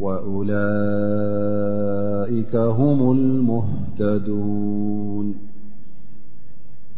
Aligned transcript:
وأولئك 0.00 2.54
هم 2.56 3.12
المهتدون 3.12 5.34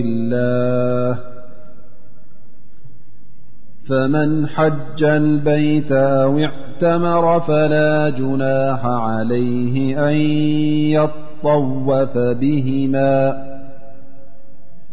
الله 0.05 1.19
فمن 3.89 4.47
حج 4.47 5.03
البيت 5.05 5.93
أو 5.93 6.39
اعتمر 6.39 7.41
فلا 7.41 8.11
جناح 8.11 8.87
عليه 8.87 10.09
أن 10.11 10.17
يطوف 10.95 12.19
بهما 12.19 13.50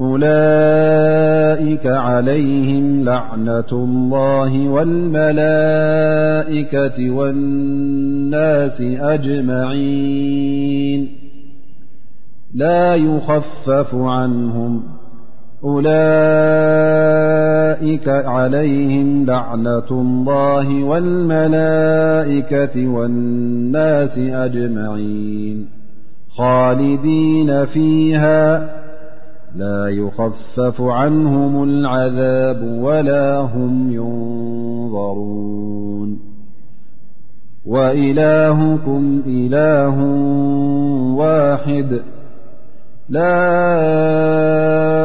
أولئك 0.00 1.86
عليهم 1.86 3.04
لعنة 3.04 3.64
الله 3.72 4.68
والملائكة 4.68 7.10
والناس 7.10 8.80
أجمعين 8.80 11.08
لا 12.54 12.94
يخفف 12.94 13.94
عنهم 13.94 14.82
أولئك 15.64 18.08
عليهم 18.08 19.24
لعنة 19.26 19.90
الله 19.90 20.84
والملائكة 20.84 22.86
والناس 22.88 24.18
أجمعين 24.18 25.66
خالدين 26.30 27.66
فيها 27.66 28.74
لا 29.56 29.88
يخفف 29.88 30.80
عنهم 30.80 31.62
العذاب 31.64 32.62
ولا 32.62 33.38
هم 33.38 33.90
ينظرون 33.92 36.18
وإلهكم 37.66 39.22
إله 39.26 39.98
واحد 41.16 42.00
لا 43.08 43.72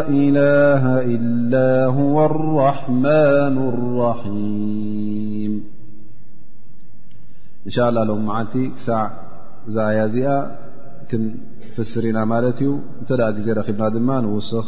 إله 0.10 1.02
إلا 1.02 1.86
هو 1.86 2.26
الرحمن 2.26 3.58
الرحيم 3.70 5.64
إن 7.66 7.72
شاء 7.72 7.90
الله 7.90 8.04
لو 8.04 8.16
معلت 8.16 8.70
سع 8.86 9.10
زع 9.68 9.92
يازئة 9.92 10.52
ና 12.18 12.20
እ 12.60 13.42
ዜ 13.46 13.48
ربና 13.60 14.10
نوስخ 14.28 14.68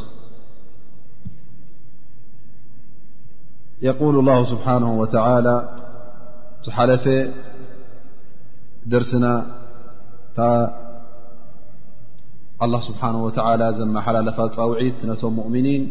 يقول 3.89 4.15
الله 4.21 4.39
سبحنه 4.53 4.89
وتعلى 5.01 5.55
ሓلፈ 6.77 7.05
درسና 8.93 9.25
الله 12.63 12.81
سبحنه 12.89 13.19
وتعلى 13.27 13.65
ዘمحللፋ 13.77 14.37
وዒት 14.69 14.99
ነቶ 15.09 15.21
مؤمኒን 15.39 15.81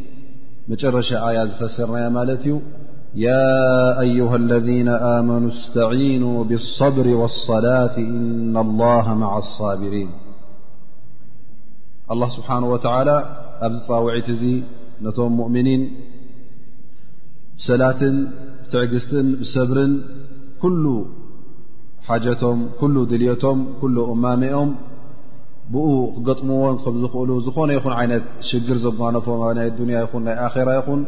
مጨرሻ 0.70 1.08
آي 1.28 1.36
ዝفسرና 1.50 1.96
ማت 2.16 2.30
እዩ 2.44 2.54
يا 3.28 3.44
أيها 4.04 4.36
الذين 4.44 4.88
آمنو 5.16 5.46
استعينو 5.56 6.32
بالصبر 6.48 7.06
والصلاة 7.20 7.94
إن 8.18 8.54
الله 8.66 9.04
مع 9.22 9.32
الصابرين 9.44 10.10
ኣላه 12.12 12.28
ስብሓን 12.36 12.64
ወተላ 12.72 13.08
ኣብዚ 13.66 13.80
ፃውዒት 13.90 14.26
እዙ 14.34 14.42
ነቶም 15.04 15.32
ሙؤምኒን 15.38 15.82
ሰላትን 17.66 18.16
ብትዕግስትን 18.60 19.26
ብሰብርን 19.40 19.92
ኩሉ 20.62 20.84
ሓጀቶም 22.08 22.58
ኩሉ 22.80 22.94
ድልዮቶም 23.10 23.58
ኩሉ 23.80 23.96
እማሜኦም 24.14 24.70
ብኡ 25.72 25.88
ክገጥምዎም 26.16 26.76
ከምዝኽእሉ 26.84 27.30
ዝኾነ 27.46 27.70
ይኹን 27.76 27.94
ዓይነት 28.00 28.24
ሽግር 28.48 28.78
ዘጓነፎም 28.84 29.38
ብ 29.40 29.50
ናይ 29.58 29.68
ዱንያ 29.80 29.96
ይኹን 30.04 30.22
ናይ 30.26 30.36
ኣራ 30.46 30.68
ይኹን 30.78 31.00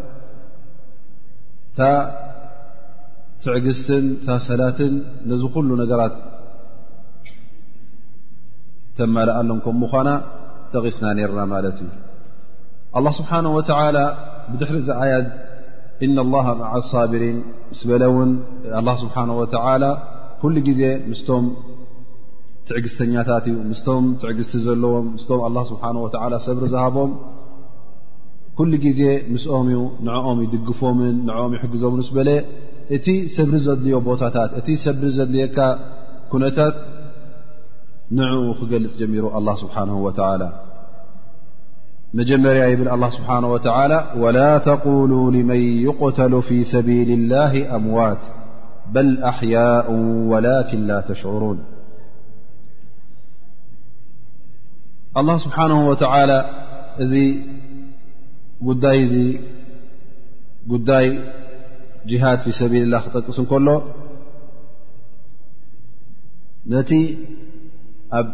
እታ 1.69 1.79
ትዕግስትን 3.45 4.05
ታ 4.27 4.39
ሰላትን 4.49 4.95
ነዚ 5.31 5.43
ኩሉ 5.55 5.69
ነገራት 5.83 6.17
ተመልኣሎም 8.99 9.61
ከምኳና 9.67 10.09
ጠቂስና 10.75 11.07
ርና 11.31 11.41
ማለት 11.55 11.77
እዩ 11.85 11.91
الله 12.99 13.13
ስብሓنه 13.21 13.51
و 13.59 13.61
ብድሕሪ 14.53 14.77
ዚ 14.87 14.91
ዓያት 15.03 15.27
እና 16.07 16.17
الله 16.25 16.47
ማع 16.61 16.73
صብሪን 16.93 17.39
ስ 17.81 17.83
በለ 17.91 18.03
እውን 18.11 18.31
له 18.87 18.95
ስብሓه 19.03 19.25
و 19.41 19.43
ኩሉ 20.43 20.55
ግዜ 20.69 20.83
ምስቶም 21.11 21.45
ትዕግዝተኛታት 22.69 23.45
እዩ 23.51 23.57
ምስቶም 23.71 24.05
ትዕግዝቲ 24.23 24.53
ዘለዎም 24.67 25.07
ምስቶም 25.17 25.41
ስብሓه 25.71 26.35
ሰብሪ 26.47 26.65
ዝሃቦም 26.75 27.11
ኩሉ 28.59 28.71
ግዜ 28.85 29.01
ምስኦምዩ 29.33 29.81
ንኦም 30.07 30.39
ይድግፎምን 30.45 31.15
ንኦም 31.29 31.53
ይሕግዞምን 31.57 32.03
ስ 32.09 32.15
በለ 32.17 32.31
እቲ 32.97 33.07
ሰብሪ 33.37 33.55
ዘድልዮ 33.67 33.99
ቦታታት 34.09 34.51
እቲ 34.61 34.69
ሰብሪ 34.85 35.05
ዘድልዮካ 35.19 35.59
ኩነታት 36.33 36.75
نع 38.13 38.53
ገلፅ 38.71 38.97
جمر 38.99 39.39
الله 39.39 39.57
سبحانه 39.57 39.99
وتعالى 40.07 40.53
مجمር 42.15 42.55
يبل 42.57 42.89
الله 42.89 43.11
سبحانه 43.11 43.53
وتعالى 43.53 44.15
ولا 44.17 44.59
تقولوا 44.59 45.31
لمن 45.31 45.61
يقتل 45.89 46.43
في 46.43 46.65
سبيل 46.65 47.11
الله 47.11 47.77
أموات 47.77 48.25
بل 48.93 49.23
أحياء 49.23 49.93
ولكن 50.33 50.87
لا 50.87 51.01
تشعرون 51.01 51.59
الله 55.17 55.39
سبحانه 55.39 55.89
وتعالى 55.89 56.45
دي 58.83 59.41
جهاد 62.07 62.39
في 62.39 62.53
سبيل 62.53 62.83
الله 62.83 63.01
ጠقس 63.15 63.41
كل 63.41 63.81
ኣብ 68.19 68.27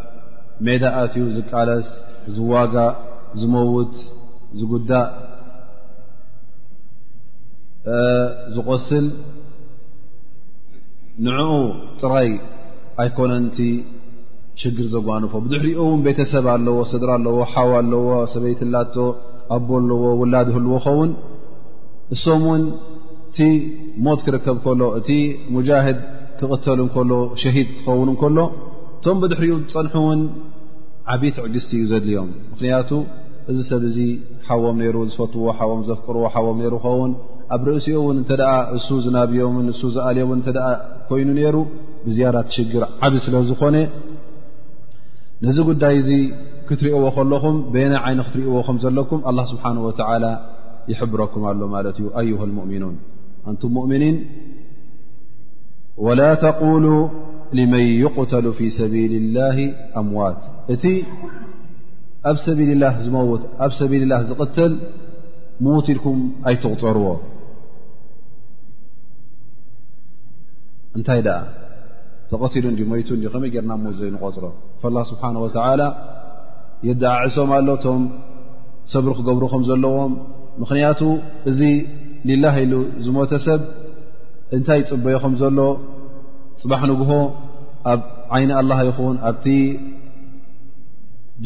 ሜዳኣትዩ 0.67 1.23
ዝቃለስ 1.37 1.89
ዝዋጋእ 2.35 2.93
ዝመውት 3.41 3.95
ዝጉዳእ 4.59 5.09
ዝቆስል 8.55 9.07
ንዕኡ 11.27 11.51
ጥራይ 12.01 12.29
ኣይኮነንቲ 13.03 13.59
ሽግር 14.61 14.87
ዘጓንፎ 14.95 15.33
ብድሕ 15.45 15.61
ሪኦ 15.67 15.79
እውን 15.87 16.01
ቤተሰብ 16.07 16.47
ኣለዎ 16.55 16.79
ስድራ 16.93 17.11
ኣለዎ 17.19 17.39
ሓወ 17.53 17.73
ኣለዎ 17.81 18.09
ሰበይትላቶ 18.35 18.95
ኣቦ 19.57 19.69
ኣለዎ 19.81 20.03
ውላድ 20.21 20.49
ህልዎ 20.57 20.73
ክኸውን 20.85 21.11
እሶም 22.15 22.43
እውን 22.47 22.63
እቲ 23.29 23.39
ሞት 24.07 24.21
ክርከብ 24.27 24.57
ከሎ 24.67 24.83
እቲ 25.01 25.09
ሙጃሂድ 25.57 25.99
ክቕተል 26.41 26.81
እከሎ 26.87 27.13
ሸሂድ 27.43 27.69
ክኸውን 27.77 28.09
እከሎ 28.15 28.39
እቶም 29.07 29.19
ብድሕሪኡ 29.23 29.57
ፀንሑ 29.73 29.93
እውን 30.01 30.21
ዓብት 31.13 31.37
ዕግዝቲ 31.43 31.69
እዩ 31.79 31.83
ዘድልዮም 31.91 32.31
ምክንያቱ 32.53 32.89
እዚ 33.51 33.59
ሰብ 33.69 33.83
እዚ 33.89 33.99
ሓቦም 34.49 34.77
ነሩ 34.83 34.97
ዝፈትዎ 35.11 35.45
ሓዎም 35.59 35.83
ዘፍቅርዎ 35.89 36.23
ሓቦም 36.35 36.57
ነይሩ 36.63 36.73
ኸውን 36.85 37.13
ኣብ 37.57 37.63
ርእሲኡ 37.69 37.95
እውን 38.01 38.17
እንተ 38.23 38.31
ደኣ 38.41 38.51
እሱ 38.77 38.89
ዝናብዮን 39.05 39.67
እሱ 39.75 39.83
ዝኣልዮውን 39.97 40.41
እተደኣ 40.43 40.67
ኮይኑ 41.11 41.29
ነይሩ 41.39 41.57
ብዝያራት 42.07 42.49
ሽግር 42.57 42.85
ዓብ 43.09 43.15
ስለ 43.27 43.37
ዝኾነ 43.51 43.77
ነዚ 45.47 45.59
ጉዳይ 45.71 45.95
እዚ 46.03 46.11
ክትሪእዎ 46.71 47.05
ከለኹም 47.19 47.59
ቤየናይ 47.77 48.01
ዓይኒ 48.09 48.21
ክትሪእዎ 48.29 48.57
ከም 48.69 48.79
ዘለኩም 48.87 49.23
ኣላ 49.33 49.39
ስብሓን 49.53 49.79
ወተዓላ 49.87 50.25
ይሕብረኩም 50.93 51.45
ኣሎ 51.53 51.61
ማለት 51.77 51.97
እዩ 52.03 52.09
ኣዩሃ 52.23 52.41
ልሙእሚኑን 52.51 52.97
ኣንቱም 53.51 53.73
ሙእሚኒን 53.81 54.17
ወላ 56.05 56.23
ተقሉ 56.47 56.87
ልመን 57.59 57.83
ይቁተሉ 58.01 58.47
ፊ 58.59 58.69
ሰቢል 58.79 59.13
ላህ 59.37 59.57
ኣምዋት 60.01 60.41
እቲ 60.75 60.85
ኣብ 62.31 62.37
ሰልላ 62.47 62.85
ዝመውት 63.05 63.43
ኣብ 63.65 63.73
ሰቢልላ 63.81 64.13
ዝቕትል 64.29 64.73
ምዉት 65.65 65.87
ኢልኩም 65.93 66.19
ኣይትቕጠርዎ 66.49 67.07
እንታይ 70.99 71.21
ደኣ 71.27 71.39
ተቐቲሉ 72.31 72.67
እዲ 72.75 72.81
ሞቱ 72.91 73.09
ከመይ 73.33 73.51
ጌርና 73.55 73.73
ሞት 73.85 73.95
ዘይ 74.01 74.11
ንቆፅሮ 74.15 74.45
ላ 74.97 75.03
ስብሓን 75.11 75.37
ወተላ 75.45 75.83
የድዓዕሶም 76.89 77.51
ኣሎ 77.59 77.69
ቶም 77.85 78.03
ሰብሪ 78.95 79.11
ክገብሩ 79.19 79.45
ከም 79.53 79.63
ዘለዎም 79.71 80.13
ምኽንያቱ 80.61 81.01
እዚ 81.51 81.61
ሊላህ 82.29 82.55
ኢሉ 82.65 82.75
ዝሞተ 83.05 83.33
ሰብ 83.47 83.61
እንታይ 84.55 84.81
ፅበዮኹም 84.91 85.33
ዘሎ 85.43 85.59
ፅባሕ 86.63 86.83
ንግሆ 86.91 87.13
ኣብ 87.93 88.01
ዓይኒ 88.35 88.51
ኣላህ 88.61 88.79
ይኹን 88.89 89.17
ኣብቲ 89.29 89.47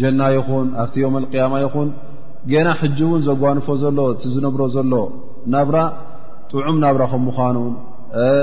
ጀና 0.00 0.20
ይኹን 0.36 0.66
ኣብቲ 0.82 0.94
ዮውም 1.04 1.14
ኣልቅያማ 1.20 1.54
ይኹን 1.64 1.88
ጌና 2.50 2.68
ሕጂ 2.80 2.98
እውን 3.06 3.22
ዘጓንፎ 3.28 3.66
ዘሎ 3.84 3.98
እቲዝነብሮ 4.14 4.62
ዘሎ 4.76 4.92
ናብራ 5.54 5.76
ጥዑም 6.52 6.76
ናብራ 6.84 7.02
ከም 7.12 7.22
ምዃኑን 7.28 7.72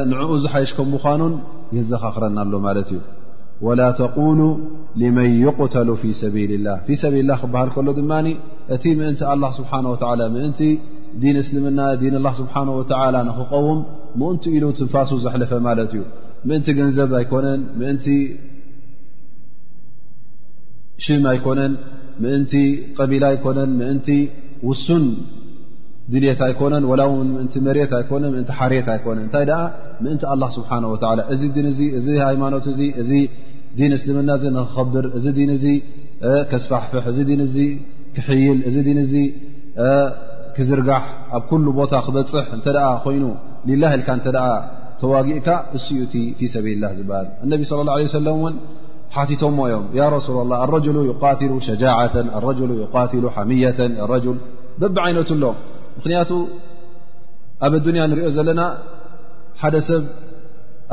ንዕኡ 0.10 0.32
ዝሓይሽ 0.44 0.72
ከም 0.80 0.90
ምዃኑን 0.96 1.34
የዘኻኽረና 1.78 2.38
ኣሎ 2.46 2.54
ማለት 2.68 2.90
እዩ 2.96 3.02
ወላ 3.66 3.82
ተቁሉ 4.02 4.40
ልመን 5.02 5.30
ይቁተሉ 5.44 5.90
ሰ 6.02 6.22
ፊ 6.88 6.98
ሰቢልላ 7.04 7.34
ክበሃል 7.44 7.70
ከሎ 7.76 7.88
ድማ 8.00 8.12
እቲ 8.76 8.84
ምእንቲ 9.00 9.22
ኣላ 9.34 9.44
ስብሓን 9.60 9.86
ወላ 9.94 10.22
ምእንቲ 10.36 10.62
ዲ 11.22 11.32
እልና 11.40 11.82
ه 12.38 12.88
ክቀውም 13.38 13.80
እንቲ 14.32 14.44
ኢሉ 14.58 14.66
ትንፋሱ 14.80 15.12
ዘፈ 15.24 15.36
ት 15.52 15.54
እዩ 15.88 16.02
ምቲ 16.50 16.66
ገንዘብ 16.80 17.12
ኣኮነን 17.20 17.62
ኣይኮነን 21.32 21.74
ቢላ 23.12 23.26
ኣኮነን 23.38 23.72
ውሱን 24.70 25.06
ድት 26.14 26.42
ኣኮነን 26.50 26.86
መት 27.38 27.58
ርት 28.72 28.96
ኮነን 29.06 29.24
እታይ 29.28 29.46
ም 30.04 30.16
ه 30.22 31.58
እ 31.98 32.18
ሃማኖት 32.24 32.68
እልና 32.78 34.62
ክብር 34.78 35.06
እዚ 35.18 35.26
ስፋሕፍ 36.68 37.08
ዚ 37.56 37.68
ክይል 38.18 38.58
ክዝርጋሕ 40.58 41.04
ኣብ 41.38 41.44
ኩሉ 41.50 41.66
ቦታ 41.80 41.94
ክበፅሕ 42.06 42.46
እንተ 42.56 42.68
ኮይኑ 43.04 43.24
ላ 43.82 43.88
ኢልካ 43.96 44.10
እተ 44.20 44.28
ተዋጊእካ 45.02 45.50
እስኡ 45.78 45.90
እቲ 46.06 46.14
ፊ 46.38 46.48
ሰቢል 46.54 46.78
ላህ 46.84 46.92
ዝበሃል 47.00 47.28
እነቢ 47.46 47.60
صለ 47.72 47.80
ላه 47.88 47.94
عه 47.98 48.10
ሰለም 48.20 48.36
እውን 48.40 48.56
ሓቲቶም 49.16 49.54
ሞዮም 49.60 49.86
ያ 49.98 50.06
ረሱላ 50.16 50.38
ላ 50.52 50.58
ኣረጅሉ 50.66 50.98
قትሉ 51.24 51.52
ሸጃة 51.68 52.14
ረ 52.46 52.48
ት 53.12 53.34
ሓምየةን 53.36 53.92
ረል 54.12 54.26
በብ 54.82 54.98
ዓይነቱ 55.06 55.30
ኣሎ 55.38 55.44
ምክንያቱ 55.98 56.32
ኣብ 57.66 57.74
ዱኒያ 57.86 58.04
ንሪኦ 58.12 58.28
ዘለና 58.40 58.62
ሓደ 59.62 59.76
ሰብ 59.90 60.04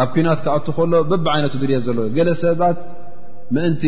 ኣብ 0.02 0.08
ኩናት 0.14 0.38
ክኣት 0.44 0.68
ከሎ 0.76 0.92
በብ 1.10 1.26
ዓይነቱ 1.34 1.54
ድልኦ 1.62 1.78
ዘሎ 1.88 1.98
ገለ 2.16 2.30
ሰባት 2.42 2.78
ምእንቲ 3.54 3.84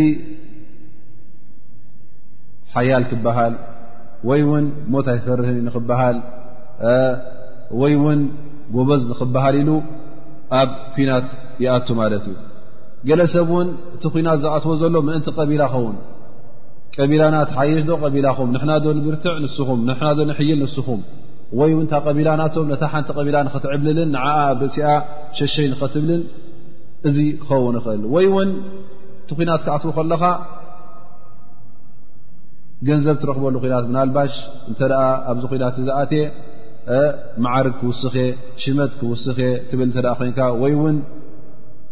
ሓያል 2.75 3.05
ክብሃል 3.13 3.55
ወይ 4.29 4.41
እውን 4.47 4.65
ሞት 4.93 5.07
ኣይፈርህን 5.15 5.57
ንክብሃል 5.67 6.19
ወይ 7.81 7.95
ውን 8.03 8.21
ጎበዝ 8.77 9.03
ንክብሃል 9.13 9.55
ኢሉ 9.63 9.71
ኣብ 10.61 10.71
ኩናት 10.95 11.29
ይኣቱ 11.65 11.89
ማለት 12.01 12.25
እዩ 12.33 12.37
ገለ 13.09 13.21
ሰብ 13.35 13.49
እውን 13.55 13.69
እቲ 13.97 14.05
ኩናት 14.15 14.39
ዝኣትዎ 14.45 14.73
ዘሎ 14.83 14.97
ምእንቲ 15.09 15.29
ቀቢላ 15.39 15.63
ኸውን 15.75 15.97
ቀቢላና 16.99 17.37
ትሓየሽዶ 17.51 17.91
ቀቢላኹም 18.05 18.49
ንሕናዶ 18.55 18.85
ንብርትዕ 18.99 19.35
ንስኹም 19.45 19.81
ንሕናዶ 19.89 20.19
ንሕይል 20.31 20.59
ንስኹም 20.65 21.01
ወይ 21.59 21.71
እውን 21.75 21.87
ታ 21.91 21.95
ቀቢላናቶም 22.07 22.67
ነታ 22.73 22.85
ሓንቲ 22.93 23.09
ቀቢላ 23.19 23.37
ንኸትዕብልልን 23.47 24.09
ንዓዓ 24.15 24.39
ኣብ 24.53 24.61
ርእሲኣ 24.65 24.87
ሸሸይ 25.39 25.67
ንኸትብልን 25.73 26.23
እዚ 27.09 27.17
ክኸውን 27.43 27.75
ንኽእል 27.79 28.03
ወይ 28.15 28.25
እውን 28.31 28.51
እቲ 29.25 29.31
ኩናት 29.39 29.61
ክኣትዎ 29.67 29.91
ከለኻ 29.97 30.23
ገንዘብ 32.89 33.17
ትረክበሉ 33.23 33.55
ኮናት 33.65 33.85
ብናልባሽ 33.89 34.33
እንተ 34.71 34.81
ኣ 35.03 35.05
ኣብዚ 35.31 35.45
ኮናት 35.53 35.77
ዝኣትየ 35.87 36.25
ማዕርግ 37.45 37.75
ክውስኺ 37.81 38.15
ሽመት 38.63 38.93
ክውስከ 39.01 39.39
ትብል 39.71 39.89
እተ 39.93 39.99
ኮይንካ 40.19 40.41
ወይ 40.63 40.73
እውን 40.79 40.97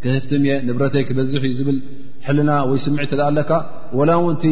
ከፍትምየ 0.03 0.57
ንብረተይ 0.67 1.05
ክበዝሕ 1.09 1.43
ዩ 1.51 1.55
ዝብል 1.61 1.79
ሕልና 2.27 2.51
ወይ 2.71 2.79
ስምዒ 2.85 3.05
ተኣ 3.13 3.21
ኣለካ 3.31 3.51
ወላእውንቲ 3.99 4.45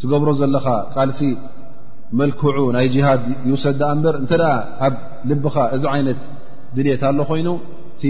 ትገብሮ 0.00 0.28
ዘለኻ 0.40 0.66
ቃልሲ 0.94 1.20
መልክዑ 2.20 2.58
ናይ 2.76 2.86
ጅሃድ 2.94 3.22
ይውሰዳእ 3.48 3.90
እንበር 3.96 4.16
እንተ 4.22 4.32
ኣ 4.52 4.54
ኣብ 4.86 4.94
ልብኻ 5.30 5.56
እዚ 5.76 5.84
ዓይነት 5.94 6.20
ድንት 6.76 7.02
ኣሎ 7.10 7.18
ኮይኑ 7.30 7.48
እቲ 7.96 8.02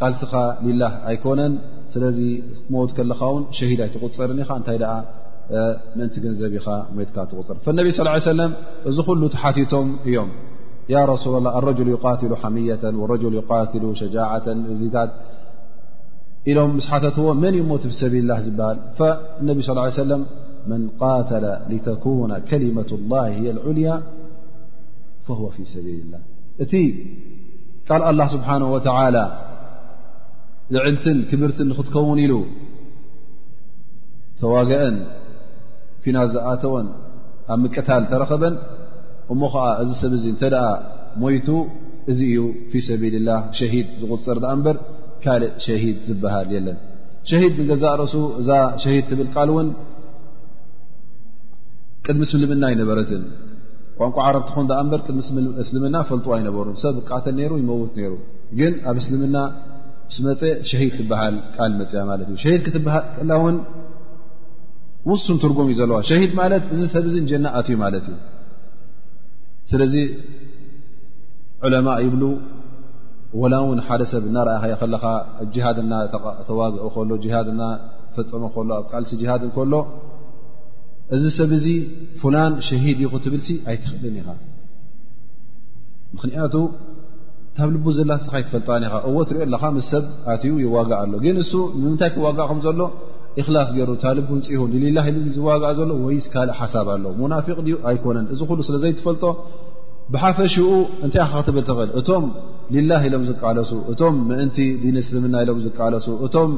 ቃልሲኻ 0.00 0.32
ሊላህ 0.66 0.92
ኣይኮነን 1.10 1.52
ስለዚ 1.94 2.20
ትመት 2.68 2.90
ከለኻ 2.98 3.20
እውን 3.32 3.44
ሸሂድ 3.58 3.80
ኣይትቁፅርን 3.84 4.40
ኢኻ 4.44 4.50
እንታይ 4.60 4.78
ደኣ 4.82 4.92
منت 5.96 6.18
نب 6.18 7.02
تك 7.04 7.14
تغر 7.14 7.54
فالنبي 7.64 7.90
صلى 7.92 8.06
ىا 8.08 8.12
عليه 8.12 8.22
وسلم 8.22 8.52
ذ 8.88 9.00
ل 9.20 9.36
حتيتم 9.36 9.86
يم 10.16 10.28
يا 10.88 11.04
رسول 11.04 11.36
الله 11.38 11.58
الرجل 11.58 11.88
يقاتل 11.88 12.36
حمية 12.36 12.82
والرجل 12.98 13.34
ياتل 13.34 13.84
شجاعة 13.96 14.46
إلم 16.48 16.76
مس 16.76 16.88
من 17.44 17.54
يمت 17.60 17.82
في 17.88 17.94
سبيل 18.04 18.22
اله 18.30 18.38
ل 18.58 18.60
فالنب 18.98 19.58
صلىاله 19.66 19.88
عليه 19.90 20.00
وسلم 20.04 20.22
من 20.66 20.80
قاتل 21.04 21.44
لتكون 21.72 22.30
كلمة 22.38 22.90
الله 22.98 23.26
هي 23.28 23.48
العليا 23.50 23.96
فهو 25.26 25.46
في 25.54 25.62
سبيل 25.74 25.98
الله 26.04 26.20
ت 26.72 27.92
ال 27.96 28.02
الله 28.10 28.26
سبحانه 28.36 28.68
وتعالى 28.74 29.24
علت 30.84 31.06
كبرت 31.30 31.58
نتكون 31.68 32.18
ل 32.30 32.32
وجأ 34.56 34.80
ፊና 36.04 36.18
ዝኣተወን 36.32 36.86
ኣብ 37.54 37.58
ምቀታል 37.62 38.02
ተረኸበን 38.10 38.54
እሞ 39.32 39.40
ከዓ 39.52 39.64
እዚ 39.82 39.90
ሰብ 40.00 40.12
ዚ 40.22 40.24
እንተደኣ 40.32 40.64
ሞይቱ 41.22 41.48
እዚ 42.12 42.18
እዩ 42.30 42.38
ፊ 42.70 42.80
ሰቢል 42.88 43.14
ላህ 43.28 43.40
ሸሂድ 43.58 43.88
ዝቁፅር 44.00 44.38
ኣ 44.50 44.52
እምበር 44.56 44.76
ካልእ 45.24 45.52
ሸሂድ 45.66 45.96
ዝበሃል 46.08 46.48
የለን 46.56 46.78
ሸሂድ 47.30 47.56
ገዛ 47.70 47.84
ርሱ 48.00 48.14
እዛ 48.40 48.50
ሸሂድ 48.84 49.04
ትብል 49.10 49.28
ቃል 49.36 49.50
እውን 49.52 49.68
ቅድሚ 52.06 52.22
ስልምና 52.32 52.62
ኣይነበረትን 52.70 53.22
ቋንቋ 53.98 54.16
ዓረብቲኹን 54.28 54.66
ኣ 54.78 54.80
እበር 54.84 55.00
ቅድሚ 55.06 55.20
እስልምና 55.62 55.96
ፈልጡ 56.08 56.26
ኣይነበሩ 56.36 56.68
ሰብ 56.82 56.94
ብቃተል 56.98 57.34
ነይሩ 57.38 57.52
ይመውት 57.62 57.92
ነይሩ 58.00 58.14
ግን 58.58 58.72
ኣብ 58.90 58.96
እስልምና 59.02 59.36
ምስ 60.08 60.18
መፀ 60.26 60.40
ሸሂድ 60.70 60.94
ትሃል 61.10 61.36
ቃል 61.56 61.70
መፅያ 61.80 62.00
ማለት 62.10 62.26
እዩ 62.32 62.36
ሸሂድ 62.44 62.60
ክትበሃል 62.66 63.04
ላ 63.30 63.36
ውን 63.44 63.56
ውሱን 65.10 65.38
ትርጉም 65.42 65.66
እዩ 65.70 65.76
ዘለዋ 65.80 65.96
ሸሂድ 66.08 66.32
ማለት 66.40 66.62
እዚ 66.74 66.82
ሰብዚ 66.94 67.14
እንጀና 67.22 67.46
ኣትዩ 67.58 67.74
ማለት 67.84 68.04
እዩ 68.10 68.16
ስለዚ 69.70 69.94
ዑለማ 71.64 71.88
ይብሉ 72.04 72.22
ወላ 73.42 73.54
እውን 73.64 73.78
ሓደ 73.86 74.02
ሰብ 74.12 74.24
እናርኣይኸይከለካ 74.30 75.04
ኣብጅሃድ 75.42 75.78
ና 75.90 75.94
ተዋግዒ 76.48 76.80
ከሎ 76.94 77.10
ሃድ 77.36 77.48
ና 77.60 77.62
ፈፀመ 78.16 78.44
ከሎ 78.56 78.70
ኣብ 78.78 78.84
ቃልሲ 78.92 79.10
ጅሃድ 79.20 79.42
እንከሎ 79.48 79.74
እዚ 81.16 81.24
ሰብ 81.38 81.50
እዚ 81.58 81.66
ፍላን 82.20 82.52
ሸሂድ 82.68 82.98
ይኹ 83.04 83.12
ትብል 83.24 83.40
ኣይትኽእልን 83.70 84.16
ኢኻ 84.20 84.28
ምክንያቱ 86.16 86.54
እታብ 87.48 87.68
ልቡ 87.74 87.86
ዘላ 87.98 88.10
ስ 88.24 88.28
ይትፈልጣን 88.42 88.84
ኢኻ 88.88 88.94
እዎ 89.08 89.16
ትሪኦ 89.30 89.42
ኣለካ 89.48 89.64
ምስ 89.78 89.88
ሰብ 89.94 90.04
ኣትዩ 90.34 90.54
ይዋግዕ 90.66 90.94
ኣሎ 91.04 91.12
ግን 91.24 91.36
እሱ 91.44 91.52
ምምንታይ 91.80 92.10
ክዋግዕ 92.16 92.44
ከም 92.50 92.60
ዘሎ 92.66 92.80
ላስ 93.54 93.68
ገይሩ 93.76 93.90
ታልቡንፅሁ 94.02 94.60
ንልላ 94.72 94.98
ዝዋግዓ 95.36 95.68
ዘሎ 95.78 95.88
ወይካልእ 96.06 96.56
ሓሳብ 96.58 96.88
ኣለዉ 96.94 97.10
ሙናፊቅ 97.22 97.56
ድ 97.66 97.72
ኣይኮነን 97.90 98.26
እዚ 98.34 98.40
ሉ 98.58 98.66
ስለዘይትፈልጦ 98.68 99.24
ብሓፈሽኡ 100.14 100.66
እንታይ 101.04 101.22
ኢ 101.28 101.28
ክትብል 101.36 101.64
ትኽእል 101.68 101.90
እቶም 102.00 102.24
ልላህ 102.74 103.02
ኢሎም 103.08 103.22
ዝቃለሱ 103.30 103.70
እቶም 103.92 104.14
ምእንቲ 104.28 104.58
ዲን 104.82 104.96
እስልምና 105.02 105.34
ኢሎም 105.44 105.58
ዝቃለሱ 105.66 106.06
እቶም 106.26 106.50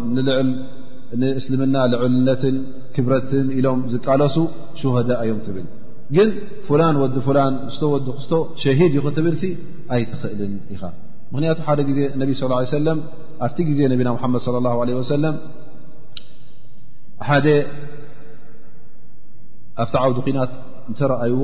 ንእስልምና 1.23 1.77
ልዕልነትን 1.93 2.57
ክብረትን 2.95 3.49
ኢሎም 3.59 3.81
ዝቃለሱ 3.93 4.37
ሽሃዳ 4.81 5.11
እዮም 5.25 5.39
ትብል 5.47 5.67
ግን 6.17 6.29
ፍላን 6.69 6.97
ወዲ 7.03 7.17
ፍላን 7.27 7.55
ዝተ 7.75 7.83
ወዲ 7.95 8.07
ክስቶ 8.19 8.33
ሸሂድ 8.63 8.93
ዩ 8.99 9.03
ክትብል 9.07 9.37
ኣይትኽእልን 9.95 10.53
ኢኻ 10.75 10.83
ምክንያቱ 11.33 11.59
ሓደ 11.69 11.79
ዜ 11.99 12.01
ነቢ 12.23 12.31
ሰለ 12.73 12.87
ኣብቲ 13.47 13.59
ግዜ 13.71 13.81
ነብና 13.93 14.09
ሓመድ 14.23 14.45
ለ 14.57 14.69
ለ 14.89 14.97
ወሰለም 15.01 15.37
ሓደ 17.29 17.47
ኣብቲ 19.83 19.95
ዓውዲ 20.03 20.17
ኹናት 20.27 20.53
እንተረኣይዎ 20.91 21.43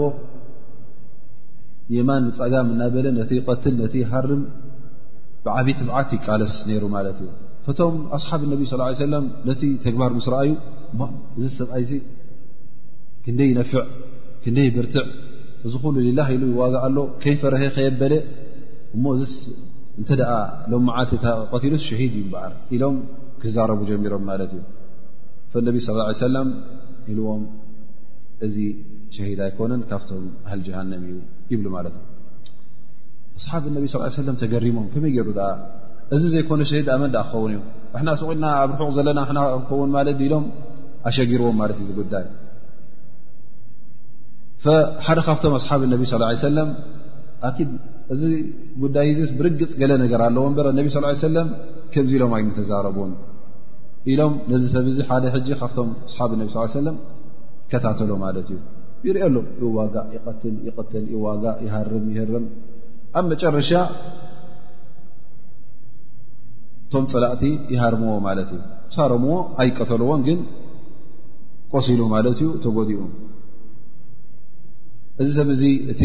የማን 1.97 2.25
ፀጋም 2.39 2.67
እናበለ 2.75 3.07
ነቲ 3.19 3.31
ቀትል 3.49 3.75
ነቲ 3.83 3.95
ሃርም 4.11 4.43
ብዓብይ 5.45 5.75
ትብዓት 5.81 6.11
ይቃለስ 6.17 6.53
ነይሩ 6.69 6.85
ማለት 6.97 7.17
እዩ 7.23 7.29
ፈቶም 7.67 7.95
ኣስሓብ 8.17 8.41
ነቢ 8.53 8.61
ስ 8.71 8.75
ሰለም 9.05 9.25
ነቲ 9.49 9.63
ተግባር 9.85 10.11
ምስ 10.19 10.27
ረኣዩ 10.35 10.51
እ 10.95 11.09
እዚ 11.39 11.47
ሰብኣይዚ 11.59 11.91
ክንደይ 13.25 13.51
ነፍዕ 13.61 13.81
ክንደይ 14.45 14.69
ብርትዕ 14.77 15.07
እዝ 15.67 15.75
ኩሉ 15.83 15.97
ልላህ 16.07 16.29
ኢሉ 16.37 16.45
ዋጋእ 16.61 16.85
ኣሎ 16.89 16.99
ከይፈርሀ 17.23 17.63
ከየበለ 17.77 18.15
እሞ 18.97 19.05
እዚ 19.17 19.27
እንተደኣ 20.01 20.31
ሎም 20.71 20.85
መዓ 20.89 20.99
ቀቲሉስ 21.53 21.83
ሸሂድ 21.89 22.15
እዩ 22.21 22.27
በዓር 22.35 22.53
ኢሎም 22.77 22.97
ክዛረቡ 23.43 23.81
ጀሚሮም 23.91 24.23
ማለት 24.31 24.53
እዩ 24.59 24.63
ነብ 25.67 25.77
صى 25.87 25.93
ه 26.09 26.13
ሰለም 26.25 26.49
ኢልዎም 27.13 27.43
እዚ 28.47 28.57
ሸሂድ 29.15 29.41
ኣይኮነን 29.47 29.81
ካብቶም 29.91 30.25
ኣህል 30.49 30.61
ጅሃንም 30.67 31.01
እዩ 31.07 31.17
ይብሉ 31.53 31.67
ማለትእዩ 31.75 32.05
ኣስሓብ 33.39 33.65
እነቢ 33.71 33.85
ለ 34.27 34.35
ተገሪሞም 34.43 34.87
ከመይ 34.93 35.13
ገይሩ 35.17 35.29
እዚ 36.17 36.23
ዘይኮነ 36.35 36.61
ሸሂድ 36.71 36.89
ኣመንዳ 36.95 37.17
ክኸውን 37.31 37.51
እዮ 37.93 38.03
ና 38.07 38.13
እስ 38.17 38.23
ቁልና 38.29 38.47
ኣብ 38.63 38.71
ርሑቕ 38.81 38.91
ዘለና 38.99 39.21
ከውን 39.69 39.91
ማለት 39.97 40.19
ኢሎም 40.27 40.47
ኣሸጊርዎም 41.11 41.57
ማለት 41.63 41.79
እዩዚ 41.83 41.93
ጉዳይ 42.01 42.27
ሓደ 45.09 45.19
ካብቶም 45.29 45.55
ኣስሓብ 45.61 45.81
ነቢ 45.95 46.01
ص 46.13 46.15
ه 46.31 46.45
ሰለም 46.49 46.69
ኪድ 47.59 47.71
እዚ 48.15 48.23
ጉዳይ 48.83 49.07
እዚ 49.25 49.31
ብርግፅ 49.39 49.71
ገለ 49.83 49.93
ነገር 50.05 50.21
ኣለዎ 50.29 50.45
በረ 50.59 50.67
ነቢ 50.79 50.87
ሰለም 51.25 51.49
ከምዚ 51.93 52.11
ኢሎም 52.19 52.33
ይተዛረቡን 52.41 53.11
ኢሎም 54.11 54.33
ነዚ 54.51 54.63
ሰብ 54.75 54.87
እዚ 54.93 54.99
ሓደ 55.09 55.25
ሕጂ 55.35 55.49
ካብቶም 55.59 55.91
ኣሰሓብ 56.07 56.31
ነብ 56.41 56.49
ስ 56.55 56.63
ሰለም 56.79 56.97
ይከታተሎ 57.65 58.11
ማለት 58.25 58.47
እዩ 58.53 58.59
ይርአ 59.07 59.23
ኣሎ 59.29 59.37
እዋጋ 59.67 59.95
ይትል 60.15 60.57
ይትል 60.69 61.05
ዋጋ 61.25 61.45
ይሃርም 61.67 62.07
ይህርም 62.15 62.45
ኣብ 63.19 63.25
መጨረሻ 63.33 63.71
እቶም 66.87 67.05
ፅላእቲ 67.13 67.43
ይሃርምዎ 67.75 68.15
ማለት 68.29 68.49
እዩ 68.57 68.61
ሳረምዎ 68.95 69.35
ኣይቀተልዎን 69.63 70.23
ግን 70.29 70.41
ቆሲሉ 71.75 72.01
ማለት 72.15 72.39
እዩ 72.43 72.49
ተጎዲኡ 72.65 73.03
እዚ 75.23 75.29
ሰብ 75.39 75.49
እዚ 75.55 75.63
እቲ 75.93 76.03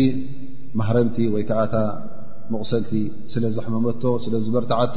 ማህረልቲ 0.80 1.18
ወይ 1.34 1.44
ከዓታ 1.50 1.76
መቁሰልቲ 2.54 2.92
ስለ 3.34 3.44
ዝሕመመቶ 3.56 4.04
ስለ 4.26 4.34
ዝበርትዓቶ 4.46 4.96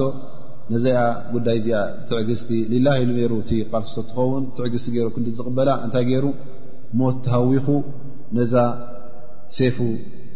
ነዚኣ 0.73 0.99
ጉዳይ 1.35 1.57
እዚኣ 1.61 1.79
ትዕግዝቲ 2.09 2.51
ሊላ 2.73 2.89
ኢሉ 3.03 3.11
ሩ 3.31 3.35
እቲ 3.43 3.51
ቃልስቶ 3.71 3.97
እትኸውን 4.05 4.45
ትዕግዝቲ 4.57 4.87
ገይሩ 4.95 5.07
ክንዲ 5.15 5.29
ዝቕበላ 5.39 5.71
እንታይ 5.85 6.05
ገይሩ 6.11 6.27
ሞት 7.01 7.17
ተሃዊኹ 7.27 7.67
ነዛ 8.39 8.55
ሴፉ 9.57 9.79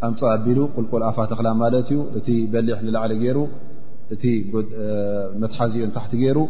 ኣምፅ 0.06 0.20
ኣቢሉ 0.34 0.58
ቁልቁል 0.76 1.02
ኣፋ 1.10 1.18
ተክላ 1.32 1.48
ማለት 1.62 1.88
እዩ 1.94 2.00
እቲ 2.20 2.28
በሊሕ 2.52 2.78
ንላዕሊ 2.86 3.12
ገይሩ 3.22 3.38
እቲ 4.14 4.24
መትሓዚኦን 5.42 5.92
ታሕቲ 5.96 6.14
ገይሩ 6.22 6.40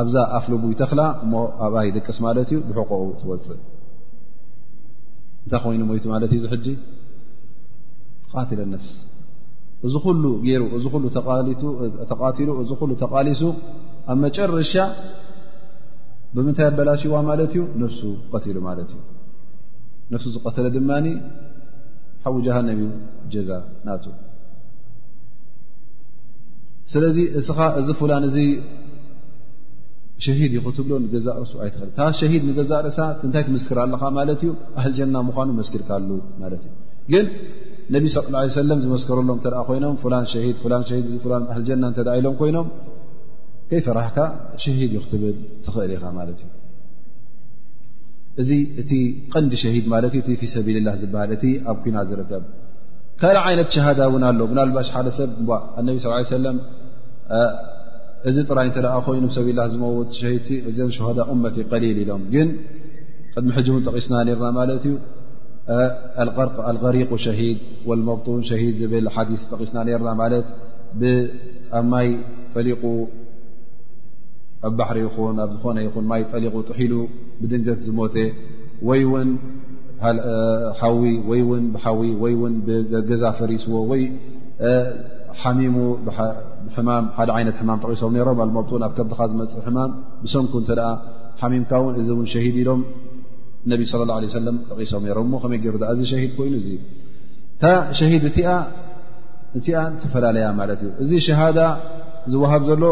ኣብዛ 0.00 0.16
ኣፍሉ 0.38 0.54
ቡይ 0.62 0.74
ተኽላ 0.80 1.02
እሞ 1.24 1.34
ኣብኣ 1.66 1.80
ይደቀስ 1.88 2.18
ማለት 2.26 2.48
እዩ 2.54 2.58
ብሕቆኡ 2.70 3.02
ትወፅእ 3.20 3.60
እንታይ 5.44 5.60
ኮይኑ 5.66 5.82
ሞይቱ 5.92 6.04
ማለት 6.14 6.30
እዩ 6.36 6.40
ዚሕጂ 6.46 6.66
ተቃትለነፍስ 8.28 8.92
እዚ 9.86 9.94
ኩሉ 10.04 10.22
ገይሩ 10.46 10.62
እዚ 10.76 10.84
ሉ 11.02 11.08
ተቃቲሉ 12.10 12.48
እዚ 12.62 12.70
ሉ 12.90 12.92
ተቃሊሱ 13.02 13.42
ኣብ 14.12 14.16
መጨረሻ 14.24 14.72
ብምንታይ 16.36 16.66
ኣበላሽዋ 16.70 17.12
ማለት 17.28 17.52
እዩ 17.58 17.62
ነፍሱ 17.82 18.00
ቀትሉ 18.32 18.56
ማለት 18.68 18.88
እዩ 18.94 18.98
ነፍሱ 20.12 20.24
ዝቀተለ 20.34 20.66
ድማኒ 20.76 21.06
ሓዊ 22.24 22.34
ጃሃነብ 22.46 22.80
ጀዛ 23.32 23.50
ናቱ 23.86 24.04
ስለዚ 26.92 27.16
እስኻ 27.40 27.58
እዚ 27.82 27.88
ፍላን 28.00 28.24
እዚ 28.30 28.36
ሸሂድ 30.24 30.52
ይክትብሎ 30.58 30.92
ንገዛእ 31.04 31.34
ርእሱ 31.40 31.52
ኣይትክእል 31.64 32.14
ሸሂድ 32.20 32.42
ንገዛእ 32.50 32.80
ርእሳ 32.86 32.98
እንታይ 33.26 33.42
ትምስክር 33.48 33.78
ኣለኻ 33.84 34.02
ማለት 34.18 34.40
እዩ 34.44 34.50
ኣህልጀና 34.80 35.14
ምኳኑ 35.28 35.48
መስኪርካሉ 35.60 36.08
ማለት 36.42 36.62
እዩ 36.68 36.72
ግን 37.12 37.26
ነቢ 37.94 38.04
ስ 38.14 38.16
ላه 38.34 38.42
ሰለም 38.60 38.78
ዝመስከረሎም 38.84 39.28
እተኣ 39.40 39.54
ኮይኖም 39.68 39.94
ፍላን 40.02 40.24
ሸሂድ 40.32 40.56
ላ 40.72 40.76
ሸሂ 40.88 40.98
እዚ 41.18 41.22
ላ 41.32 41.36
ኣህልጀና 41.52 41.82
እንተደ 41.90 42.08
ኢሎም 42.18 42.34
ኮይኖም 42.40 42.66
ከይፈራሕካ 43.70 44.18
ሸሂድ 44.62 44.90
ይኽትብል 44.96 45.36
ትኽእል 45.66 45.92
ኢኻ 45.96 46.04
ማለት 46.18 46.40
እዩ 46.44 46.50
እዚ 48.42 48.50
እቲ 48.82 48.90
ቀንዲ 49.32 49.52
ሸሂድ 49.64 49.86
ማለት 49.94 50.12
ዩ 50.18 50.20
እ 50.36 50.38
ፊ 50.42 50.50
ሰቢልላ 50.54 50.88
ዝበሃል 51.02 51.30
እቲ 51.38 51.44
ኣብ 51.70 51.78
ኩና 51.84 51.96
ዝርከብ 52.10 52.44
ካልእ 53.22 53.42
ዓይነት 53.48 53.68
ሸሃዳ 53.76 54.00
እውን 54.10 54.22
ኣሎ 54.30 54.40
ብናልባሽ 54.50 54.88
ሓደ 54.96 55.06
ሰብ 55.18 55.48
እነቢ 55.82 55.98
ለም 56.46 56.58
እዚ 58.28 58.36
ጥራይ 58.50 58.66
እንተ 58.68 58.78
ደኣ 58.84 58.94
ኮይኑ 59.06 59.24
ሰብልላ 59.38 59.62
ዝመው 59.72 59.96
ሸሂድ 60.22 60.46
እዚ 60.70 60.78
ሸሆዳ 60.98 61.18
ኡመቲ 61.34 61.56
ቀሊል 61.72 61.98
ኢሎም 62.04 62.22
ግን 62.34 62.48
ቅድሚ 63.32 63.50
ሕጅሙን 63.58 63.82
ጠቒስና 63.88 64.14
ነርና 64.28 64.46
ማለት 64.60 64.84
እዩ 64.90 64.94
ኣልغሪق 66.70 67.10
ሸሂድ 67.24 67.58
ልመብጡን 68.00 68.38
ሸሂድ 68.50 68.74
ዝብል 68.82 69.06
ሓዲስ 69.14 69.42
ጠቂስና 69.52 69.78
ነርና 69.88 70.10
ማለት 70.20 70.46
ኣብ 71.78 71.84
ማይ 71.92 72.08
ጠሊቁ 72.54 72.82
ኣብ 74.66 74.72
ባሕሪ 74.78 74.98
ይኹን 75.06 75.36
ኣብ 75.44 75.50
ዝኾነ 75.56 75.76
ይኹን 75.86 76.04
ማይ 76.12 76.22
ጠሊቁ 76.32 76.54
ጥሒሉ 76.68 76.92
ብድንገት 77.40 77.80
ዝሞተ 77.88 78.14
ወይ 78.88 79.00
ው 79.12 79.14
ዊ 81.28 81.30
ወይ 81.30 81.40
ን 81.62 81.64
ሓዊ 81.84 82.00
ወይውን 82.22 82.54
ገዛ 83.10 83.22
ፈሪስዎ 83.40 83.74
ወይ 83.90 84.02
ሚሙ 85.58 85.76
ሓደ 87.16 87.28
ዓይነት 87.36 87.56
ሕማም 87.60 87.78
ጠቂሶም 87.84 88.12
ነሮም 88.16 88.38
ኣልመብጡን 88.44 88.82
ኣብ 88.86 88.92
ከብድኻ 88.96 89.20
ዝመፅ 89.32 89.52
ሕማም 89.66 89.90
ብሰንኩ 90.22 90.52
እተ 90.62 90.70
ኣ 90.86 90.88
ሓሚምካ 91.40 91.72
ውን 91.84 91.94
እዚ 92.02 92.08
ውን 92.18 92.26
ሸሂድ 92.32 92.56
ኢሎም 92.62 92.80
እነቢ 93.68 93.82
صለ 93.92 94.02
ላه 94.10 94.16
ለ 94.24 94.26
ሰለም 94.38 94.56
ተቂሶም 94.70 95.02
ነሮምሞ 95.08 95.34
ከመይ 95.42 95.58
ገይሩ 95.64 95.74
እዚ 95.92 96.00
ሸሂድ 96.10 96.30
ኮይኑ 96.36 96.54
እ 96.60 96.74
እታ 97.56 97.64
ሸሂድ 97.98 98.22
እቲ 99.58 99.68
ተፈላለያ 100.02 100.46
ማለት 100.60 100.80
እዩ 100.84 100.90
እዚ 101.02 101.10
ሸሃዳ 101.26 101.58
ዝወሃብ 102.32 102.62
ዘሎ 102.70 102.84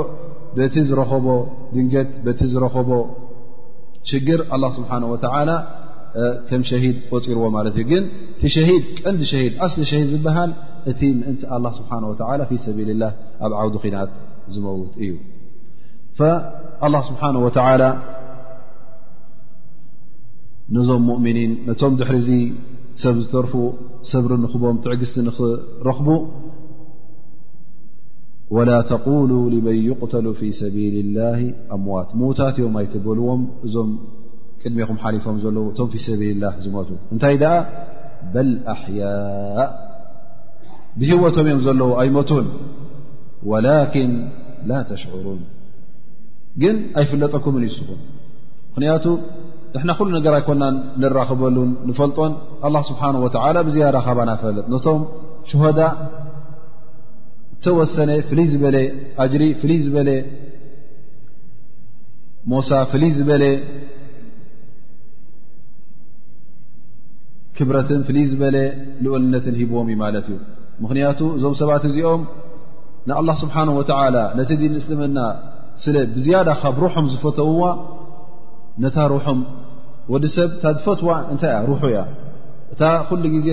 በቲ 0.58 0.74
ዝረከቦ 0.88 1.26
ድንገት 1.74 2.10
ቲ 2.40 2.48
ዝረከቦ 2.52 2.90
ሽግር 4.10 4.40
ላ 4.62 4.64
ስብሓ 4.76 4.90
ወ 5.12 5.16
ከም 6.48 6.62
ሸሂድ 6.70 6.96
ወፂርዎ 7.14 7.44
ማለት 7.56 7.74
እዩ 7.80 7.86
ግን 7.92 8.04
ቲ 8.42 8.52
ሸሂድ 8.56 8.84
ቀንዲ 9.04 9.22
ሸሂድ 9.32 9.54
ኣስሊ 9.64 9.82
ሸሂድ 9.92 10.08
ዝበሃል 10.14 10.52
እቲ 10.90 11.00
ምእንቲ 11.20 11.42
ስብሓ 11.78 11.90
ወ 12.10 12.14
ፊ 12.50 12.58
ሰቢል 12.66 12.90
ላህ 13.02 13.12
ኣብ 13.46 13.52
ዓውዲ 13.62 13.74
ኮናት 13.84 14.12
ዝመውት 14.54 14.94
እዩ 15.06 15.10
ስብሓነ 17.10 17.34
ወላ 17.46 17.78
ነዞም 20.74 21.02
ሙእምኒን 21.08 21.52
ነቶም 21.66 21.92
ድሕሪእዙ 21.98 22.28
ሰብ 23.02 23.16
ዝተርፉ 23.24 23.52
ሰብሪ 24.10 24.30
ንኽቦም 24.44 24.76
ትዕግዝቲ 24.84 25.16
ንኽረኽቡ 25.26 26.08
ወላ 28.56 28.70
ተقሉ 28.92 29.30
ልመን 29.52 29.76
ይقተሉ 29.88 30.26
ፊ 30.38 30.50
ሰቢል 30.60 30.96
ላህ 31.18 31.38
ኣምዋት 31.76 32.10
ምዉታት 32.18 32.56
ዮም 32.62 32.74
ኣይትበልዎም 32.80 33.42
እዞም 33.66 33.90
ቅድሜኹም 34.62 34.98
ሓሊፎም 35.02 35.38
ዘለዉ 35.44 35.64
እቶም 35.72 35.88
ፊ 35.94 36.02
ሰቢል 36.08 36.36
ላህ 36.44 36.54
ዝመቱ 36.64 36.88
እንታይ 37.14 37.36
ደኣ 37.42 37.54
በል 38.34 38.50
ኣሕያء 38.74 39.66
ብህወቶም 41.00 41.46
እዮም 41.48 41.60
ዘለዉ 41.66 41.90
ኣይሞቱን 42.02 42.46
ወላኪን 43.52 44.12
ላ 44.68 44.72
ተሽዕሩን 44.90 45.42
ግን 46.62 46.76
ኣይፍለጠኩምን 47.00 47.64
ይስኹም 47.70 48.00
ምኽንያቱ 48.70 49.04
ንሕና 49.76 49.90
ኩሉ 49.96 50.10
ነገር 50.16 50.34
ኣይኮናን 50.36 50.74
ንራክበሉን 51.02 51.70
ንፈልጦን 51.88 52.32
ኣላ 52.66 52.76
ስብሓን 52.90 53.16
ወዓላ 53.24 53.56
ብዝያዳ 53.66 53.96
ካናፈለጥ 54.06 54.64
ነቶም 54.72 55.00
ሸሆዳ 55.50 55.80
እተወሰነ 57.54 58.10
ፍልይ 58.28 58.46
ዝበለ 58.52 58.76
ኣጅሪ 59.24 59.44
ፍልይ 59.62 59.78
ዝበለ 59.86 60.10
ሞሳ 62.52 62.70
ፍልይ 62.92 63.12
ዝበለ 63.18 63.44
ክብረትን 67.58 68.00
ፍልይ 68.08 68.26
ዝበለ 68.32 68.56
ልኡልነትን 69.04 69.54
ሂብዎም 69.60 69.90
እዩ 69.92 69.96
ማለት 70.04 70.26
እዩ 70.32 70.38
ምክንያቱ 70.84 71.20
እዞም 71.36 71.54
ሰባት 71.60 71.84
እዚኦም 71.90 72.24
ንኣላ 73.10 73.30
ስብሓን 73.42 73.68
ወዓላ 73.80 74.16
ነቲ 74.40 74.50
ዲን 74.62 74.76
እስልምና 74.82 75.18
ስለ 75.84 75.96
ብዝያዳ 76.16 76.48
ካብ 76.64 76.76
ሩሑም 76.84 77.06
ዝፈተውዋ 77.14 77.64
ነታ 78.84 78.96
ሩሑም 79.12 79.38
ወዲ 80.12 80.24
ሰብ 80.36 80.50
ታ 80.62 80.72
ዝፈትዋ 80.80 81.08
እንታይ 81.32 81.50
ያ 81.54 81.56
ሩሑ 81.68 81.82
እያ 81.92 81.98
እታ 82.72 82.82
ኩሉ 83.08 83.24
ግዜ 83.34 83.48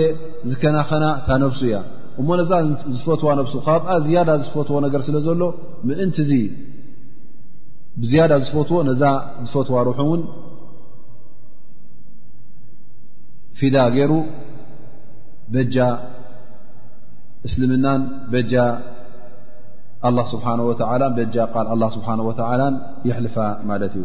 ዝከናኸና 0.50 1.06
ታ 1.28 1.38
ነብሱ 1.44 1.62
እያ 1.70 1.78
እሞ 2.22 2.28
ነዛ 2.40 2.52
ዝፈትዋ 2.98 3.30
ነብሱ 3.40 3.54
ካብኣ 3.68 3.90
ዝያዳ 4.06 4.30
ዝፈትዎ 4.46 4.78
ነገር 4.86 5.02
ስለ 5.08 5.18
ዘሎ 5.28 5.42
ምእንቲ 5.88 6.18
ዚ 6.30 6.32
ብዝያዳ 8.02 8.32
ዝፈትዎ 8.46 8.78
ነዛ 8.90 9.02
ዝፈትዋ 9.48 9.76
ሩሑ 9.90 9.98
እውን 10.06 10.22
ፊዳ 13.60 13.76
ገይሩ 13.98 14.14
በጃ 15.56 15.78
እስልምናን 17.48 18.02
በጃ 18.34 18.54
ስብሓ 20.34 20.46
ል 21.82 21.86
ስብሓ 21.96 22.12
ወላን 22.50 22.76
የሕልፋ 23.10 23.36
ማለት 23.70 23.94
እዩ 24.00 24.04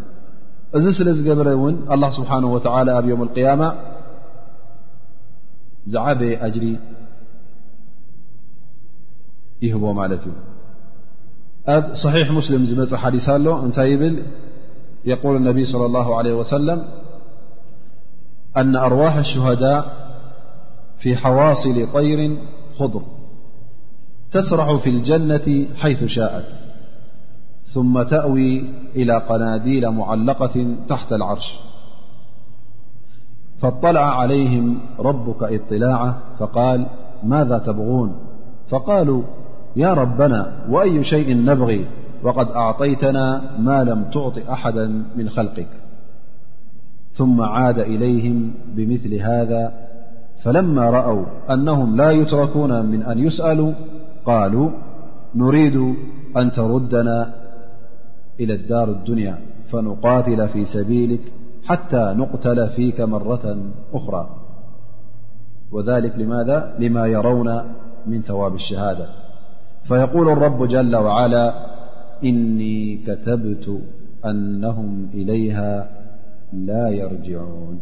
እዚ 0.76 0.87
ስل 0.98 1.09
ዝገበረ 1.18 1.48
و 1.64 1.68
الله 1.94 2.11
سبحانه 2.18 2.48
وتعلى 2.54 2.90
ኣ 2.98 3.00
يوم 3.12 3.22
القيامة 3.28 3.68
ዝعب 5.92 6.20
أجر 6.46 6.64
يهب 9.64 9.85
ت 10.22 10.24
እ 10.28 10.33
أብ 11.76 11.85
صحيح 12.04 12.26
مسلم 12.38 12.62
ዝم 12.70 12.81
حدث 13.02 13.26
ل 13.44 13.46
እنታይ 13.64 13.88
يብل 13.94 14.14
يقول 15.12 15.35
النبي 15.40 15.64
صلى 15.72 15.87
الله 15.90 16.07
عليه 16.18 16.35
وسلم 16.40 16.78
أن 18.61 18.72
أرواح 18.88 19.14
الشهداء 19.24 19.81
في 21.02 21.11
حواصل 21.22 21.76
طير 21.96 22.20
خضر 22.78 23.02
تسرح 24.35 24.68
في 24.83 24.90
الجنة 24.96 25.48
حيث 25.83 26.00
شاءت 26.16 26.46
ثم 27.74 28.02
تأوي 28.02 28.64
إلى 28.96 29.18
قناديل 29.18 29.90
معلقة 29.90 30.66
تحت 30.88 31.12
العرش 31.12 31.61
فاطلع 33.61 34.20
عليهم 34.20 34.78
ربك 34.98 35.42
اطلاعة 35.42 36.18
فقال 36.38 36.87
ماذا 37.24 37.59
تبغون 37.59 38.14
فقالوا 38.68 39.22
يا 39.76 39.92
ربنا 39.92 40.52
وأي 40.68 41.04
شيء 41.04 41.44
نبغي 41.44 41.87
وقد 42.22 42.46
أعطيتنا 42.48 43.42
ما 43.59 43.85
لم 43.85 44.04
تعط 44.04 44.38
أحدا 44.50 45.04
من 45.16 45.28
خلقك 45.28 45.68
ثم 47.14 47.40
عاد 47.40 47.78
إليهم 47.78 48.50
بمثل 48.74 49.14
هذا 49.14 49.72
فلما 50.42 50.90
رأوا 50.90 51.24
أنهم 51.50 51.96
لا 51.96 52.11
يتركون 52.11 52.87
من 52.87 53.02
أن 53.02 53.18
يسألوا 53.18 53.72
قالوا 54.26 54.70
نريد 55.35 55.76
أن 56.37 56.52
تردنا 56.57 57.35
إلى 58.40 58.55
الدار 58.55 58.90
الدنيا 58.90 59.38
فنقاتل 59.72 60.48
في 60.48 60.64
سبيلك 60.64 61.20
حتى 61.64 62.14
نقتل 62.16 62.68
فيك 62.68 63.01
مرة 63.01 63.57
أخرى 63.92 64.31
وذلك 65.72 66.16
لماذا 66.16 66.74
لما 66.79 67.07
يرون 67.07 67.62
من 68.07 68.22
ثواب 68.22 68.55
الشهادة 68.55 69.07
فيقول 69.85 70.29
الرب 70.31 70.68
جل 70.68 70.96
وعلا 70.96 71.55
إني 72.24 72.96
كتبت 73.07 73.81
أنهم 74.24 75.11
إليها 75.14 75.90
لا 76.53 76.88
يرجعون 76.88 77.81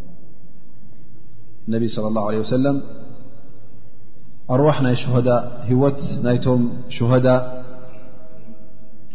النبي 1.68 1.88
صلى 1.88 2.08
الله 2.08 2.26
عليه 2.26 2.38
وسلم 2.38 2.82
أروحناي 4.50 4.94
شهداء 4.96 5.66
هوت 5.72 5.98
نايتم 6.22 6.68
شهداء 6.88 7.65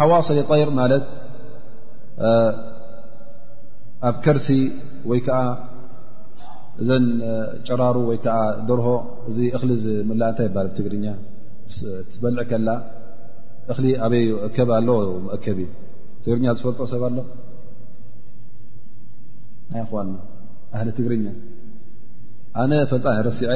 ሓዋصሊ 0.00 0.38
طይር 0.50 0.70
ማለት 0.80 1.06
ኣብ 4.08 4.16
ከርሲ 4.24 4.48
ወይ 5.10 5.20
ከዓ 5.26 5.38
እዘን 6.82 7.04
ጨራሩ 7.66 7.96
ወይ 8.10 8.18
ከዓ 8.24 8.38
ደርሆ 8.68 8.88
እዚ 9.30 9.38
እኽሊ 9.56 9.70
ዝምላእ 9.84 10.28
እንታይ 10.30 10.46
ይባሃ 10.50 10.66
ትግርኛ 10.78 11.06
ትበልዕ 12.12 12.42
ከላ 12.50 12.68
እክሊ 13.72 13.86
ኣበይ 14.06 14.26
ከብ 14.56 14.70
ኣለ 14.78 14.88
ከብእ 15.44 15.70
ትግርኛ 16.24 16.46
ዝፈልጦ 16.58 16.80
ሰብ 16.92 17.02
ኣሎ 17.08 17.18
ኣይ 19.78 19.82
ኣህሊ 20.74 20.88
ትግርኛ 20.98 21.26
ኣነ 22.62 22.72
ፈልጣ 22.90 23.06
ረሲዐ 23.28 23.54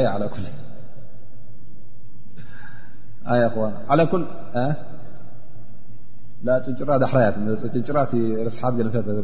ጭራ 6.81 6.91
ዳያ 7.03 7.15
ራ 7.97 8.03
ርስሓት 8.47 8.77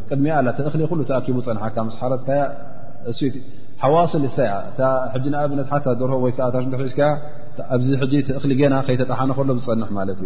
ቅድሚ 0.08 0.28
ተእሊ 0.56 0.88
ተኣኪቡ 1.10 1.36
ፀካ 1.46 1.66
ስረሓዋص 1.98 4.12
ሳያ 4.36 4.52
ኣብነ 5.44 5.58
ርሆ 6.12 6.20
ታ 6.38 6.40
ዝ 6.60 6.62
ኣዚ 7.76 7.88
ተእሊ 8.28 8.50
ና 8.74 8.76
ከይተጠሓነ 8.88 9.30
ከሎ 9.38 9.48
ዝፀንሕ 9.64 9.88
ማት 9.98 10.08
እዩ 10.16 10.22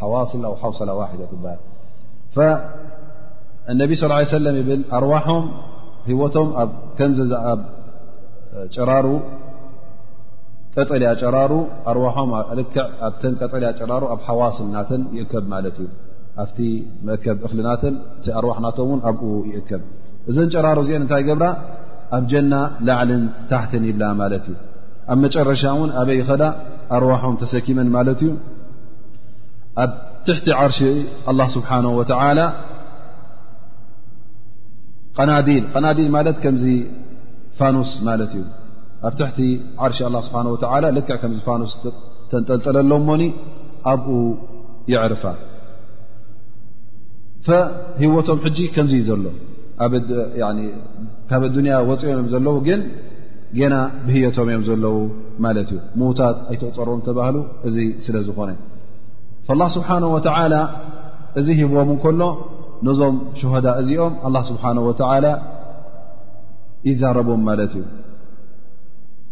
ሓዋص 0.00 0.26
ሓوሰላ 0.62 0.90
ዋ 1.00 1.02
ነቢ 3.80 3.90
ص 4.00 4.02
يه 4.20 4.26
ሰ 4.30 4.32
ብ 4.68 4.70
ኣርዋሖም 4.96 5.44
ሂወቶም 6.08 6.48
ከምዘ 6.98 7.20
ኣ 7.50 7.52
ጨራሩ 8.74 9.06
ጠጠልያ 10.76 11.08
ጨራሩ 11.22 11.52
ኣዋ 11.90 12.02
ጠያ 13.52 13.68
ጨራሩ 13.80 14.02
ኣብ 14.14 14.20
ሓዋስል 14.26 14.66
ናተን 14.74 15.02
ይእከብ 15.18 15.44
ማት 15.52 15.64
እዩ 15.70 15.80
ኣቲ 16.42 16.56
መእከብ 17.08 17.38
እክሊናተን 17.46 17.94
እቲ 18.16 18.26
ኣርዋሕ 18.40 18.58
ናቶ 18.66 18.78
ን 18.96 19.00
ኣብ 19.10 19.20
ይእከብ 19.54 19.82
እዘን 20.30 20.48
ጨራሩ 20.54 20.78
እዚአን 20.84 21.02
እንታይ 21.04 21.22
ገብራ 21.28 21.46
ኣብ 22.16 22.24
ጀና 22.30 22.54
ላዕልን 22.86 23.24
ታሕትን 23.50 23.84
ይብላ 23.88 24.04
ማለት 24.20 24.44
እዩ 24.52 24.56
ኣብ 25.12 25.18
መጨረሻ 25.24 25.62
ን 25.88 25.90
ኣበይ 26.02 26.20
ኸዳ 26.28 26.42
ኣርዋሖም 26.98 27.34
ተሰኪመን 27.42 27.90
ማት 27.96 28.08
እዩ 28.14 28.22
ኣብ 29.84 29.92
ትሕቲ 30.28 30.46
ዓርሽ 30.60 30.78
ስብሓنه 31.56 31.90
و 32.00 32.02
ቀናዲል 35.74 36.08
ማለት 36.16 36.36
ከምዚ 36.42 36.64
ፋኑስ 37.58 37.90
ማለት 38.08 38.32
እዩ 38.38 38.42
ኣብ 39.08 39.12
ትሕቲ 39.18 39.38
ዓርሽ 39.84 39.98
አላ 40.08 40.16
ስብሓ 40.26 40.40
ወላ 40.72 40.84
ልክዕ 40.96 41.14
ከም 41.20 41.32
ዝፋኑ 41.38 41.60
ዝተንጠልጠለሎሞኒ 41.72 43.22
ኣብኡ 43.92 44.08
ይዕርፋ 44.92 45.22
ፈሂወቶም 47.46 48.38
ሕጂ 48.44 48.58
ከምዙዩ 48.74 49.02
ዘሎ 49.10 49.24
ካብ 51.30 51.42
ኣዱንያ 51.48 51.72
ወፂኦም 51.90 52.10
እዮም 52.18 52.26
ዘለዉ 52.32 52.56
ግን 52.66 52.80
ጌና 53.58 53.74
ብህየቶም 54.06 54.48
እዮም 54.50 54.64
ዘለዉ 54.68 54.96
ማለት 55.44 55.68
እዩ 55.74 55.78
ሙዉታት 56.00 56.36
ኣይትቁጠርዎም 56.52 57.00
ተባህሉ 57.08 57.36
እዚ 57.68 57.76
ስለ 58.06 58.16
ዝኾነ 58.26 58.50
ላ 59.60 59.64
ስብሓነ 59.76 60.04
ወተዓላ 60.16 60.54
እዚ 61.40 61.46
ሂቦም 61.60 61.88
እንከሎ 61.94 62.20
ነዞም 62.86 63.16
ሸሆዳ 63.40 63.66
እዚኦም 63.82 64.14
ኣላ 64.26 64.36
ስብሓ 64.50 64.64
ወላ 64.88 65.26
ይዛረቦም 66.88 67.40
ማለት 67.48 67.72
እዩ 67.78 67.84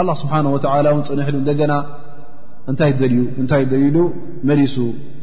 ኣላ 0.00 0.10
ስብሓነ 0.22 0.46
ወተዓላ 0.54 0.86
እውን 0.92 1.04
ፅንሕ 1.08 1.28
ሉ 1.34 1.36
እንደገና 1.42 1.72
እታይልእንታይ 2.70 3.62
ደልሉ 3.70 3.96
መሊሱ 4.48 4.74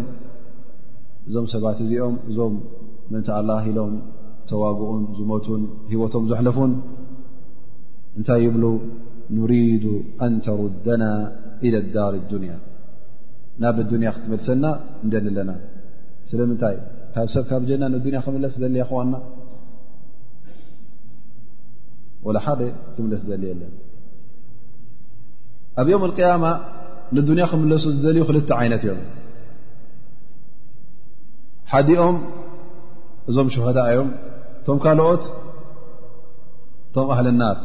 እዞም 1.29 1.47
ሰባት 1.55 1.77
እዚኦም 1.85 2.15
እዞም 2.31 2.55
ምንታ 3.13 3.29
ኣላ 3.41 3.51
ኢሎም 3.71 3.93
ተዋግኡን 4.51 5.03
ዝመቱን 5.17 5.63
ሂወቶም 5.91 6.25
ዘሕለፉን 6.31 6.73
እንታይ 8.19 8.41
ይብሉ 8.45 8.65
ንሪዱ 9.37 9.85
ኣን 10.25 10.35
ተሩዳና 10.47 11.05
ኢለ 11.67 11.77
ዳር 11.95 12.15
ዱንያ 12.31 12.53
ናብዱንያ 13.63 14.09
ክትመልሰና 14.17 14.65
እንደ 15.05 15.15
ኣለና 15.21 15.51
ስለምንታይ 16.31 16.77
ካብ 17.15 17.29
ሰብ 17.35 17.45
ካብ 17.51 17.63
ጀና 17.69 17.85
ንዱንያ 17.95 18.19
ክምለስ 18.25 18.55
ደልያ 18.63 18.83
ኽዋና 18.91 19.15
ወላሓደ 22.27 22.61
ክምለስ 22.97 23.23
ደሊየ 23.31 23.53
ኣለና 23.57 23.73
ኣብ 25.83 25.87
ዮም 25.93 26.03
اቅያማ 26.09 26.45
ንዱንያ 27.17 27.45
ክምለሱ 27.53 27.85
ዝደልዩ 27.97 28.23
ክልተ 28.31 28.51
ዓይነት 28.61 28.83
እዮም 28.89 29.01
ሓዲኦም 31.73 32.17
እዞም 33.31 33.49
ሸሆዳ 33.55 33.79
እዮም 33.93 34.11
እቶም 34.61 34.79
ካልኦት 34.85 35.23
እቶም 36.89 37.09
ኣህለናር 37.15 37.57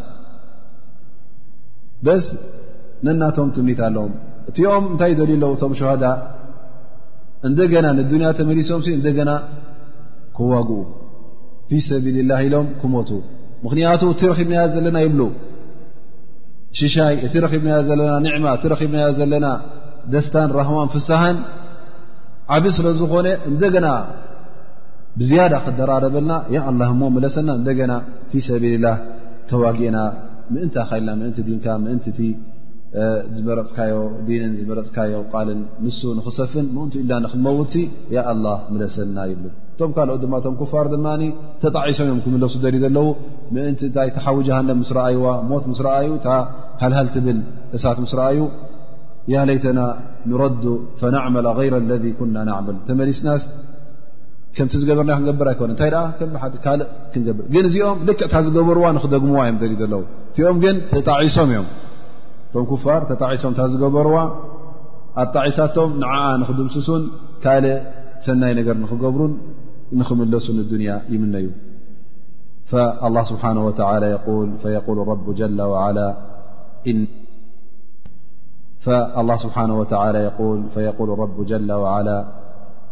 በስ 2.05 2.25
ነናቶም 3.05 3.49
ትምኒት 3.55 3.79
ኣለዎም 3.87 4.13
እቲኦም 4.49 4.85
እንታይ 4.91 5.11
ደልዩለው 5.19 5.51
እቶም 5.55 5.73
ሸሃዳ 5.79 6.05
እንደ 7.47 7.59
ገና 7.73 7.85
ንዱኒያ 7.99 8.29
ተመሊሶም 8.39 8.81
እንደገና 8.97 9.31
ክዋግኡ 10.37 10.71
ፊ 11.69 11.77
ሰቢል 11.89 12.17
ላህ 12.31 12.39
ኢሎም 12.47 12.67
ክሞቱ 12.81 13.09
ምኽንያቱ 13.63 14.01
እቲ 14.13 14.21
ረኺብና 14.31 14.59
ዘለና 14.75 14.97
ይብሉ 15.05 15.21
ሽሻይ 16.79 17.15
እቲ 17.25 17.33
ረኺብና 17.45 17.71
ዘለና 17.87 18.11
ኒዕማ 18.25 18.45
እቲ 18.57 18.63
ረብና 18.73 19.01
ዘለና 19.19 19.47
ደስታን 20.13 20.49
ረህማን 20.59 20.89
ፍሳሃን 20.95 21.37
ዓብ 22.55 22.65
ስለ 22.77 22.87
ዝኾነ 22.99 23.27
እንደገና 23.51 23.87
ብዝያዳ 25.19 25.53
ክደራረበልና 25.65 26.83
ሞ 26.99 27.13
ለሰና 27.23 27.49
እደና 27.73 27.93
ፊ 28.31 28.41
ሰልላ 28.47 28.87
ተዋጊአና 29.49 29.97
ምእንቲ 30.53 30.85
ልና 31.07 31.89
ዝፅዮን 33.65 34.53
ዝረፅካዮ 34.59 35.19
ልን 35.49 35.59
ን 36.15 36.19
ኽሰፍን 36.25 36.65
እን 36.83 36.89
ኢና 37.01 37.21
ክመው 37.33 37.57
መለሰና 38.73 39.17
ቶም 39.79 39.91
ካኦት 39.97 40.23
ማ 40.33 40.37
ፋር 40.73 40.87
ተጣዒሶም 41.63 42.05
እዮም 42.09 42.19
ክምለሱ 42.25 42.55
ዘለው 42.65 43.07
ምእን 43.55 43.75
ታይ 43.97 44.09
ተሓዊጃሃ 44.17 44.59
ስኣይዋ 44.91 45.25
ሞት 45.51 45.63
ስ 45.79 45.87
ረኣዩ 45.87 46.11
ሃሃ 46.83 46.95
ትብል 47.15 47.39
እሳት 47.77 47.99
ስ 48.13 48.19
ረአዩ 48.21 48.39
ሌተና 49.51 49.79
ንረዱ 50.29 50.63
ናመ 51.15 51.35
غይረ 51.59 51.75
ለذ 51.91 52.05
ና 52.49 52.57
ል 52.71 52.77
ተመሊስናስ 52.89 53.43
ከምቲ 54.55 54.73
ዝገበርና 54.79 55.11
ክንገብር 55.19 55.47
ኣይኮነ 55.51 55.69
እንታይ 55.73 55.89
ኣ 56.01 56.07
ከምሓ 56.19 56.41
ካልእ 56.63 56.87
ክንገብር 57.11 57.45
ግን 57.53 57.65
እዚኦም 57.67 57.99
ልክዕ 58.07 58.27
ታ 58.33 58.41
ዝገበርዋ 58.45 58.83
ንክደግምዋ 58.97 59.39
እዮም 59.47 59.57
ዘእ 59.61 59.75
ዘለዉ 59.81 60.03
እቲኦም 60.31 60.57
ግን 60.63 60.75
ተጣዒሶም 60.93 61.49
እዮም 61.53 61.67
እቶም 62.47 62.65
ክፋር 62.71 63.01
ተጣዒሶም 63.11 63.53
ታ 63.59 63.67
ዝገበርዋ 63.73 64.17
ኣጣዒሳቶም 65.23 65.91
ንዓኣ 66.01 66.25
ንክድምስሱን 66.41 67.03
ካልእ 67.45 67.77
ሰናይ 68.25 68.53
ነገር 68.59 68.75
ንክገብሩን 68.83 69.31
ንክምለሱን 69.99 70.57
ዱንያ 70.73 70.91
ይምነእዩ 71.13 71.47
ስሓ 72.73 73.45
ብሓ 79.79 80.05
ላ 82.09 82.13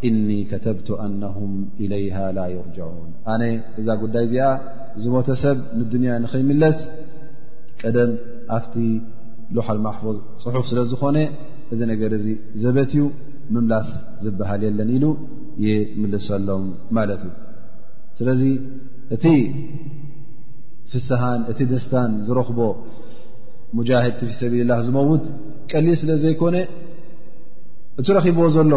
እኒ 0.08 0.30
ከተብቱ 0.50 0.88
ኣናሁም 1.06 1.54
ኢለይሃ 1.84 2.18
ላ 2.38 2.44
የርጀዑን 2.56 3.10
ኣነ 3.32 3.44
እዛ 3.80 3.88
ጉዳይ 4.04 4.24
እዚኣ 4.28 4.46
ዝሞተ 5.04 5.28
ሰብ 5.44 5.58
ንድንያ 5.80 6.12
ንኸይምለስ 6.24 6.78
ቀደም 7.82 8.12
ኣብቲ 8.58 8.76
ልሓል 9.58 9.80
ማሕፎዝ 9.88 10.18
ፅሑፍ 10.44 10.66
ስለ 10.72 10.80
ዝኾነ 10.92 11.18
እዚ 11.74 11.80
ነገር 11.92 12.12
እዚ 12.20 12.28
ዘበትእዩ 12.64 13.04
ምምላስ 13.54 13.90
ዝበሃል 14.24 14.62
የለን 14.68 14.90
ኢሉ 14.98 15.06
የ 15.66 15.72
ምልሰሎም 16.02 16.66
ማለት 16.98 17.22
እዩ 17.28 17.34
ስለዚ 18.20 18.42
እቲ 19.16 19.26
ፍስሃን 20.92 21.42
እቲ 21.52 21.60
ደስታን 21.72 22.12
ዝረኽቦ 22.28 22.60
ሙጃሂድቲ 23.78 24.20
ፊ 24.30 24.32
ሰብልላህ 24.42 24.80
ዝመውድ 24.86 25.24
ቀሊል 25.72 25.96
ስለ 26.02 26.12
ዘይኮነ 26.24 26.56
እቲ 28.00 28.08
ረኺቦዎ 28.16 28.48
ዘሎ 28.56 28.74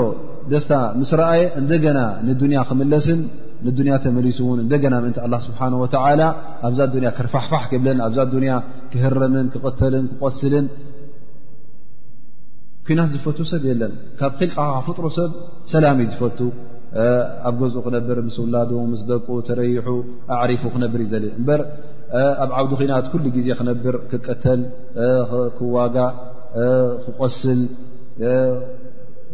ደስታ 0.53 0.73
ምስ 1.01 1.11
ረኣየ 1.21 1.43
እንደገና 1.61 1.99
ንዱንያ 2.29 2.61
ክምለስን 2.69 3.21
ንዱንያ 3.67 3.93
ተመሊሱ 4.05 4.39
እውን 4.45 4.61
እንደገና 4.63 4.95
ምእንቲ 5.03 5.19
ኣላ 5.27 5.35
ስብሓን 5.45 5.75
ወተላ 5.83 6.23
ኣብዛ 6.69 6.81
ያ 7.07 7.11
ክርፋሕፋሕ 7.19 7.65
ክብልን 7.73 7.99
ኣብዛ 8.07 8.19
ንያ 8.45 8.55
ክህረምን 8.93 9.47
ክቕተልን 9.55 10.07
ክቆስልን 10.13 10.67
ኩናት 12.87 13.11
ዝፈት 13.15 13.39
ሰብ 13.53 13.63
የለን 13.71 13.93
ካብ 14.21 14.33
ኪልቃኻ 14.41 14.71
ፍጥሮ 14.89 15.05
ሰብ 15.19 15.31
ሰላሚእዩ 15.73 16.09
ዝፈቱ 16.15 16.39
ኣብ 17.51 17.55
ገዝኡ 17.63 17.81
ክነብር 17.87 18.19
ምስ 18.27 18.37
ውላዱ 18.45 18.73
ምስ 18.93 19.03
ደቁ 19.11 19.29
ተረይሑ 19.49 19.87
ኣዕሪፉ 20.41 20.63
ክነብር 20.75 21.01
እዩ 21.05 21.09
ዘለ 21.15 21.25
እበር 21.41 21.61
ኣብ 22.45 22.51
ዓውዲ 22.59 22.73
ኩናት 22.81 23.07
ኩሉ 23.13 23.25
ግዜ 23.37 23.49
ክነብር 23.61 23.97
ክቀተል 24.11 24.61
ክዋጋእ 25.59 26.15
ክቆስል 27.05 27.61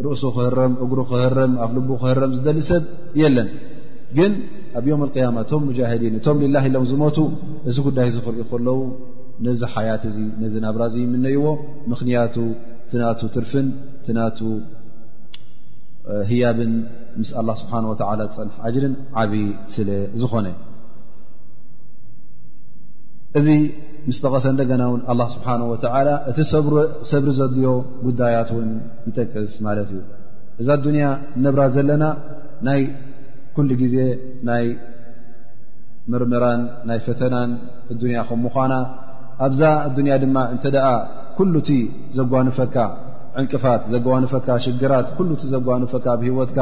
ርእሱ 0.07 0.23
ክህረም 0.37 0.73
እግሩ 0.85 0.99
ክህረም 1.11 1.53
ኣፍ 1.65 1.71
ልቡ 1.77 1.89
ክህረም 2.03 2.31
ዝደሊ 2.37 2.59
ሰብ 2.71 2.83
የለን 3.21 3.49
ግን 4.19 4.33
ኣብ 4.79 4.85
ዮም 4.91 5.01
ቅያማ 5.15 5.37
እቶም 5.45 5.63
ሙጃሂዲን 5.69 6.15
እቶም 6.19 6.37
ልላህ 6.43 6.65
ኢሎም 6.69 6.85
ዝሞቱ 6.91 7.19
እዚ 7.71 7.77
ጉዳይ 7.87 8.09
ዝክርኢ 8.17 8.41
ከለዉ 8.51 8.79
ነዚ 9.47 9.61
ሓያት 9.75 10.03
እዚ 10.11 10.19
ነዚ 10.43 10.55
ናብራዚ 10.67 10.95
ምነይዎ 11.13 11.45
ምኽንያቱ 11.91 12.37
ትናቱ 12.93 13.21
ትርፍን 13.35 13.67
ትናቱ 14.07 14.39
ህያብን 16.31 16.73
ምስ 17.21 17.31
ኣላ 17.41 17.49
ስብሓን 17.63 17.85
ወተዓላ 17.93 18.21
ፀን 18.39 18.51
ኣጅርን 18.69 18.95
ዓብዪ 19.23 19.43
ስለ 19.75 19.89
ዝኾነ 20.23 20.47
እዚ 23.39 23.49
ምስተቐሰ 24.09 24.45
እንደገና 24.55 24.83
ውን 24.91 25.01
ኣላ 25.13 25.21
ስብሓን 25.33 25.63
ወተዓላ 25.71 26.11
እቲ 26.31 26.39
ሰብሪ 27.13 27.33
ዘድዮ 27.39 27.67
ጉዳያት 28.07 28.51
እውን 28.55 28.71
ይጠቅስ 29.09 29.55
ማለት 29.67 29.89
እዩ 29.95 30.01
እዛ 30.61 30.69
ኣዱንያ 30.79 31.09
ነብራ 31.45 31.63
ዘለና 31.75 32.05
ናይ 32.69 32.81
ኩሉ 33.57 33.69
ግዜ 33.83 33.97
ናይ 34.49 34.65
ምርምራን 36.13 36.63
ናይ 36.91 36.99
ፈተናን 37.07 37.51
ኣዱንያ 37.95 38.21
ከ 38.29 38.33
ምኳና 38.45 38.75
ኣብዛ 39.47 39.63
ኣዱንያ 39.89 40.15
ድማ 40.25 40.37
እንተ 40.55 40.65
ደኣ 40.77 40.87
ኩሉ 41.41 41.53
እቲ 41.65 41.71
ዘጓንፈካ 42.19 42.77
ዕንቅፋት 43.41 43.83
ዘጓንፈካ 43.95 44.49
ሽግራት 44.67 45.09
ኩሉ 45.19 45.29
እቲ 45.39 45.45
ዘጓንፈካ 45.55 46.07
ብሂወትካ 46.23 46.61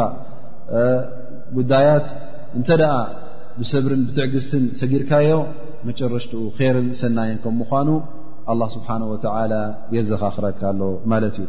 ጉዳያት 1.59 2.07
እንተደኣ 2.59 2.92
ብሰብሪን 3.61 4.02
ብትዕግዝትን 4.09 4.64
ሰጊርካዮ 4.81 5.29
መጨረሽትኡ 5.88 6.42
ርን 6.77 6.87
ሰናይን 7.03 7.38
ከም 7.44 7.55
ምኳኑ 7.62 7.88
አه 8.53 8.61
ስብሓንه 8.75 9.07
ወላ 9.12 9.53
የዘኻኽረካኣሎ 9.96 10.81
ማለት 11.12 11.37
እዩ 11.42 11.46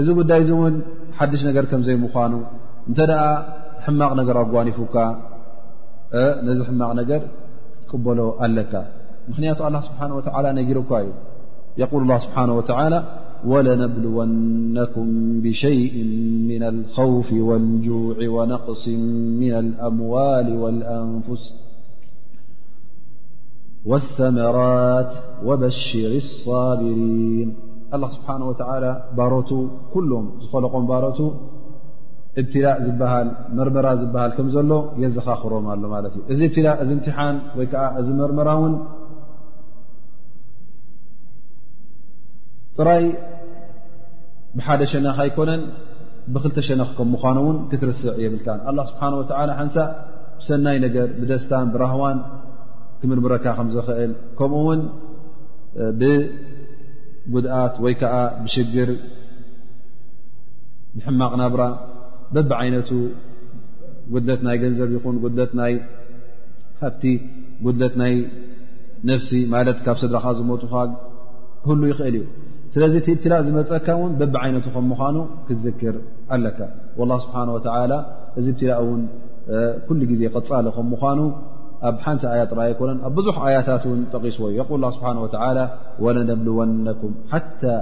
እዚ 0.00 0.06
ጉዳይ 0.18 0.38
እዚ 0.44 0.50
እውን 0.56 0.74
ሓድሽ 1.18 1.42
ነገር 1.48 1.64
ከም 1.70 1.80
ዘይምኳኑ 1.86 2.32
እንተ 2.88 2.98
ደኣ 3.10 3.22
ሕማቕ 3.84 4.10
ነገር 4.20 4.36
ኣጓኒፉካ 4.42 4.94
ነዚ 6.48 6.58
ሕማቕ 6.68 6.90
ነገር 7.00 7.22
ትቀበሎ 7.82 8.18
ኣለካ 8.46 8.72
ምኽንያቱ 9.30 9.58
ኣላه 9.68 9.82
ስብሓንه 9.88 10.12
ወላ 10.18 10.46
ነጊርኳ 10.60 10.90
እዩ 11.04 11.10
የል 11.82 12.08
ስብሓه 12.26 12.48
ወ 12.58 12.62
ወለነብልወነኩም 13.50 15.08
ብሸይء 15.44 15.94
ምና 16.48 16.64
ከውፍ 16.96 17.28
وልጁዕ 17.48 18.18
ወነقሲ 18.36 18.84
ን 19.62 19.66
ኣምዋል 19.88 20.48
وኣንፍስ 20.62 21.42
ወሰመራት 23.90 25.12
ወበሽር 25.46 26.12
صቢሪን 26.44 27.48
አላ 27.96 28.04
ስብሓን 28.16 28.42
ወላ 28.48 28.84
ባሮቱ 29.18 29.50
ኩሎም 29.94 30.26
ዝፈለቆም 30.42 30.84
ባሮቱ 30.90 31.18
እብትላእ 32.40 32.76
ዝበሃል 32.84 33.28
መርመራ 33.56 33.86
ዝበሃል 34.02 34.30
ከም 34.36 34.46
ዘሎ 34.54 34.70
የዘኻኽሮም 35.02 35.64
ኣሎ 35.72 35.82
ማለት 35.94 36.12
እዩ 36.18 36.22
እዚ 36.34 36.40
እብትላእ 36.48 36.76
እዚ 36.84 36.90
እምትሓን 36.96 37.36
ወይ 37.58 37.66
ከዓ 37.72 37.82
እዚ 38.00 38.08
መርመራውን 38.20 38.72
ጥራይ 42.78 43.04
ብሓደ 44.58 44.80
ሸነክ 44.92 45.18
ኣይኮነን 45.24 45.62
ብክልተ 46.34 46.56
ሸነክ 46.68 46.90
ከም 46.98 47.10
ምዃኑ 47.16 47.38
ውን 47.48 47.58
ክትርስዕ 47.72 48.14
የብልካ 48.24 48.48
አላ 48.72 48.78
ስብሓን 48.92 49.14
ወ 49.20 49.24
ሓንሳ 49.58 49.76
ብሰናይ 50.40 50.78
ነገር 50.86 51.08
ብደስታን 51.20 51.68
ብረህዋን 51.74 52.18
ክምርምረካ 53.02 53.44
ከም 53.58 53.68
ዝኽእል 53.74 54.12
ከምኡ 54.38 54.58
ውን 54.66 54.80
ብጉድኣት 56.00 57.74
ወይ 57.84 57.94
ከዓ 58.00 58.14
ብሽግር 58.44 58.90
ብሕማቕ 60.96 61.32
ናብራ 61.40 61.62
በብ 62.34 62.50
ዓይነቱ 62.60 62.90
ጉድለት 64.12 64.40
ናይ 64.46 64.56
ገንዘብ 64.62 64.90
ይኹን 64.96 65.16
ጉድለት 65.24 65.52
ናይ 65.60 65.74
ሃብቲ 66.82 67.02
ጉድለት 67.64 67.94
ናይ 68.02 68.14
ነፍሲ 69.10 69.30
ማለት 69.54 69.78
ካብ 69.86 69.96
ስድራኻ 70.02 70.26
ዝሞትኻ 70.38 70.72
ህሉ 71.68 71.80
ይኽእል 71.92 72.14
እዩ 72.20 72.24
ስለዚ 72.74 72.94
እቲእብትላእ 73.00 73.40
ዝመፀካ 73.46 73.86
እውን 73.98 74.12
በብ 74.20 74.34
ዓይነቱ 74.42 74.66
ከም 74.74 74.84
ምዃኑ 74.92 75.16
ክትዝክር 75.46 75.96
ኣለካ 76.34 76.58
ወላ 77.00 77.12
ስብሓን 77.24 77.50
ወተላ 77.56 77.92
እዚ 78.40 78.46
ብትላእ 78.54 78.78
እውን 78.84 79.02
ኩሉ 79.88 80.00
ግዜ 80.12 80.22
ቅፃሎ 80.36 80.66
ከም 80.76 80.86
ምኳኑ 80.92 81.18
ሓቲ 82.04 82.22
ي 82.68 82.72
ኮ 82.78 82.88
ኣ 82.90 83.10
بዙح 83.16 83.36
يታት 83.56 83.84
ጠቂሱ 84.12 84.38
ه 84.44 84.48
حه 85.00 85.16
وى 85.22 85.64
ولنብلونكم 86.04 87.12
حتى 87.32 87.74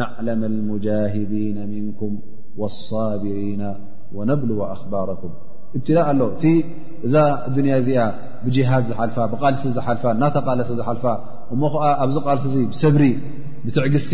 نعلم 0.00 0.40
المجاهدين 0.52 1.58
منكم 1.74 2.12
والصابرين 2.60 3.62
ونبلو 4.16 4.56
أخبركم 4.74 5.30
ابትل 5.76 5.96
ኣ 6.08 6.10
እቲ 6.36 6.44
እዛ 7.06 7.12
ያ 7.72 7.76
ዚኣ 7.86 7.98
ብجهድ 8.44 8.82
ዝ 8.88 8.90
ልሲ 9.40 9.64
ተለ 10.06 10.62
ዝ 10.78 10.80
እሞ 11.54 11.62
ኣብዚ 12.04 12.16
ልሲ 12.38 12.54
ሰብሪ 12.82 13.04
ትዕግቲ 13.74 14.12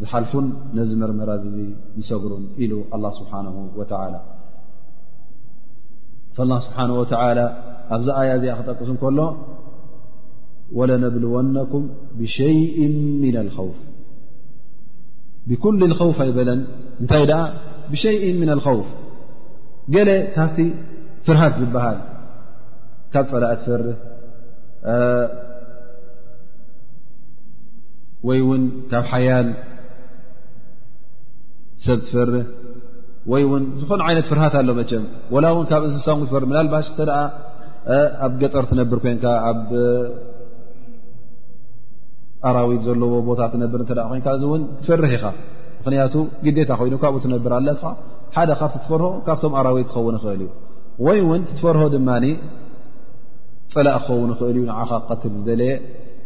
ዝሓልፉን 0.02 0.48
ነዚ 0.78 0.90
መርመራ 1.02 1.30
ዝሰጉሩን 1.44 2.44
ኢሉ 2.64 2.74
ኣلላه 2.96 3.12
ስብሓን 3.20 3.46
ወላ 3.80 3.92
ላ 6.50 6.58
ስብሓንه 6.66 6.94
ወላ 7.02 7.40
ኣብዚ 7.96 8.08
ኣያ 8.22 8.30
እዚኣ 8.38 8.54
ክጠቅሱን 8.60 8.98
ከሎ 9.02 9.20
ወለነብልወነኩም 10.78 11.84
ብሸይ 12.20 12.58
ም 13.22 13.32
ኸውፍ 13.58 13.78
ብኩል 15.50 15.84
ኸውፍ 16.00 16.18
ኣይበለን 16.24 16.62
እንታይ 17.02 17.24
ደኣ 17.32 17.42
ብሸይء 17.92 18.24
ምና 18.42 18.52
ኸውፍ 18.66 18.88
ገለ 19.96 20.10
ካፍቲ 20.38 20.60
ፍርሃት 21.28 21.54
ዝበሃል 21.62 21.98
ካብ 23.14 23.26
ፀላእት 23.32 23.62
ፍርህ 23.68 23.96
ወይ 28.28 28.40
ውን 28.50 28.64
ካብ 28.92 29.06
ሓያል 29.14 29.48
ሰብ 31.86 32.00
ትፈርህ 32.06 32.46
ወይ 33.32 33.42
እውን 33.48 33.63
ዝኾነ 33.80 34.00
ዓይነት 34.10 34.26
ፍርሃት 34.30 34.54
ኣሎ 34.60 34.70
መቸም 34.80 35.04
ወላ 35.36 35.46
እውን 35.54 35.66
ካብ 35.72 35.82
እንስሳትፈር 35.88 36.44
ብላልባሽ 36.50 36.88
እተ 36.92 37.00
ደኣ 37.10 37.20
ኣብ 38.26 38.34
ገጠር 38.42 38.66
ትነብር 38.72 39.00
ኮንካ 39.04 39.26
ኣብ 39.50 39.60
ኣራዊት 42.50 42.82
ዘለዎ 42.88 43.12
ቦታ 43.30 43.42
ትነብር 43.54 43.82
ኮን 44.10 44.20
እዚ 44.38 44.44
እውን 44.50 44.62
ትፈርህ 44.84 45.12
ኢኻ 45.18 45.26
ምክንያቱ 45.80 46.16
ግዴታ 46.46 46.70
ኮይኑ 46.80 46.96
ካብኡ 47.04 47.20
ትነብር 47.26 47.52
ኣለ 47.60 47.68
ሓደ 48.36 48.50
ካብቲ 48.62 48.74
ትፈርሆ 48.86 49.06
ካብቶም 49.28 49.54
ኣራዊት 49.60 49.88
ክኸውን 49.94 50.16
ይኽእል 50.20 50.42
እዩ 50.48 50.50
ወይ 51.06 51.20
እውን 51.26 51.42
ትፈርሆ 51.52 51.84
ድማ 51.96 52.10
ፀላእ 53.74 53.96
ክኸውን 54.06 54.30
ይኽእል 54.36 54.58
እዩ 54.62 54.66
ንዓኻ 54.72 54.90
ቀትል 55.10 55.34
ዝደለየ 55.40 55.72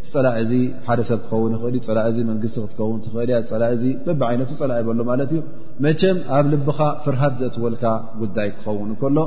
ፀላ 0.10 0.28
እዚ 0.42 0.52
ሓደ 0.86 1.00
ሰብ 1.10 1.20
ክኸውን 1.30 1.52
ይኽእል 1.56 1.68
እዩ 1.74 1.82
ፀላ 1.88 2.00
እዚ 2.10 2.18
መንግስቲ 2.30 2.56
ክትከውን 2.64 3.00
ትኽእል 3.06 3.30
እያ 3.32 3.38
ፀላ 3.52 3.64
ዚ 3.82 3.92
በቢ 4.06 4.22
ዓይነቱ 4.30 4.52
ፀላእ 4.62 4.80
በሎ 4.88 5.00
ማለት 5.10 5.32
እዩ 5.36 5.42
መቸም 5.86 6.18
ኣብ 6.38 6.46
ልብኻ 6.54 6.80
ፍርሃት 7.04 7.34
ዘእትወልካ 7.42 7.84
ጉዳይ 8.22 8.50
ክኸውን 8.56 8.90
እከሎ 8.96 9.18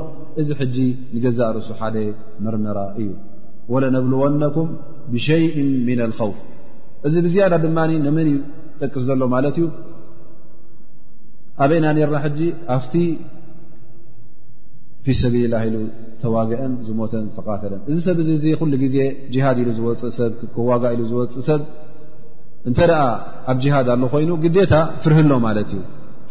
እዚ 0.41 0.49
ሕጂ 0.61 0.77
ንገዛእ 1.15 1.51
ርሱ 1.57 1.69
ሓደ 1.81 1.95
ምርመራ 2.45 2.79
እዩ 3.01 3.07
ወለነብልወነኩም 3.73 4.69
ብሸይእ 5.13 5.55
ምና 5.87 6.01
ልኸውፍ 6.11 6.39
እዚ 7.07 7.15
ብዝያዳ 7.27 7.53
ድማ 7.65 7.77
ንምን 8.07 8.27
ጠቅስ 8.81 9.03
ዘሎ 9.09 9.21
ማለት 9.35 9.55
እዩ 9.61 9.67
ኣበይና 11.63 11.85
ነርና 11.99 12.17
ሕጂ 12.25 12.39
ኣፍቲ 12.77 12.93
ፊሰቢልላ 15.07 15.55
ኢሉ 15.69 15.75
ዝተዋግአን 15.87 16.71
ዝሞተን 16.85 17.23
ዝተካተለን 17.31 17.81
እዚ 17.91 17.97
ሰብ 18.05 18.17
እዚ 18.35 18.43
ኩሉ 18.59 18.71
ግዜ 18.83 18.95
ሃድ 19.45 19.57
ኢሉ 19.63 19.69
ዝወፅእሰብ 19.79 20.31
ክዋጋ 20.55 20.83
ኢሉ 20.95 21.01
ዝወፅእ 21.11 21.43
ሰብ 21.49 21.61
እንተኣ 22.69 22.91
ኣብ 23.51 23.57
ጅሃድ 23.63 23.87
ኣሎ 23.95 24.03
ኮይኑ 24.13 24.31
ግታ 24.43 24.73
ፍርህ 25.03 25.17
ኣሎ 25.23 25.31
ማለት 25.47 25.69
እዩ 25.75 25.81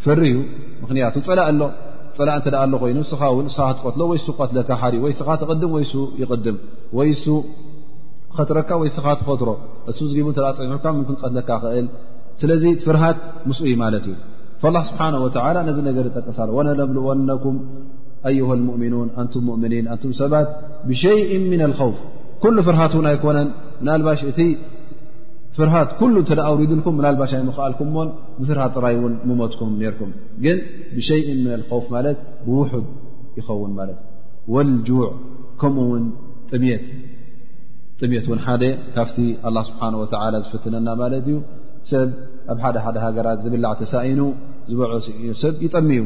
ፍሪ 0.05 0.21
ዩ 0.33 0.37
ምክንያቱ 0.83 1.15
ላእኣ 1.39 2.81
ይ 2.91 2.97
ስኻ 3.11 3.21
ስኻ 3.55 3.67
ትቀትሎ 3.79 4.01
ወይ 4.11 4.17
ቀትለካ 4.39 4.69
ሓእ 4.81 4.99
ወይስኻ 5.05 5.27
ትቅድም 5.41 5.71
ወይ 5.77 5.85
ይቕድም 6.21 6.57
ወይ 6.99 7.11
ሱ 7.23 7.35
ኸትረካ 8.37 8.69
ወይ 8.81 8.89
ስኻ 8.97 9.05
ትኸትሮ 9.21 9.49
እሱ 9.91 9.99
ዝቡ 10.11 10.27
እተ 10.33 10.39
ፀኒሑካ 10.59 10.85
ክን 11.07 11.17
ቀትለካ 11.21 11.49
ክእል 11.63 11.87
ስለዚ 12.41 12.63
ፍርሃት 12.87 13.17
ምስኡ 13.49 13.65
እዩ 13.69 13.75
ማለት 13.85 14.05
እዩ 14.13 14.71
ላ 14.75 14.79
ስብሓ 14.89 15.01
ነዚ 15.67 15.77
ነገር 15.89 16.05
ጠቀሳ 16.17 16.37
ነለብልወነኩም 16.69 17.57
ኣይሃ 18.29 18.49
ሙእምኑን 18.67 19.09
ኣንቱም 19.21 19.43
ሙእምኒን 19.49 19.85
ኣንቱም 19.93 20.11
ሰባት 20.21 20.47
ብሸይ 20.89 21.19
ምና 21.51 21.61
ልኸውፍ 21.71 21.97
ኩሉ 22.43 22.55
ፍርሃትውን 22.67 23.07
ኣይኮነን 23.11 23.49
ምናልባሽ 23.81 24.21
እቲ 24.31 24.39
ፍርሃት 25.57 25.89
ኩሉ 25.99 26.13
እተዳኣውሪድልኩም 26.23 26.95
ምናልባሽ 26.99 27.31
ይ 27.35 27.41
መኽኣልኩምሞን 27.49 28.09
ብፍርሃት 28.39 28.71
ጥራይ 28.77 28.95
እውን 28.99 29.13
ምሞትኩም 29.27 29.69
ነርኩም 29.81 30.11
ግን 30.45 30.57
ብሸይ 30.97 31.21
ም 31.43 31.59
ኸውፍ 31.69 31.85
ማለት 31.95 32.17
ብውሑድ 32.47 32.87
ይኸውን 33.39 33.71
ማለት 33.79 33.99
ወልጁዕ 34.55 35.01
ከምኡ 35.61 35.85
ውን 35.93 36.05
ጥምት 38.01 38.25
ውን 38.31 38.39
ሓደ 38.45 38.63
ካፍቲ 38.95 39.17
አላ 39.49 39.57
ስብሓን 39.69 39.95
ወተላ 40.01 40.33
ዝፍትነና 40.45 40.87
ማለት 41.01 41.25
እዩ 41.31 41.37
ሰብ 41.91 42.09
ኣብ 42.51 42.57
ሓደ 42.63 42.77
ሓደ 42.85 42.97
ሃገራት 43.05 43.39
ዝብላዕ 43.45 43.71
ተሳኢኑ 43.81 44.21
ዝበዖሲኢ 44.71 45.23
ሰብ 45.43 45.55
ይጠሚዩ 45.65 46.01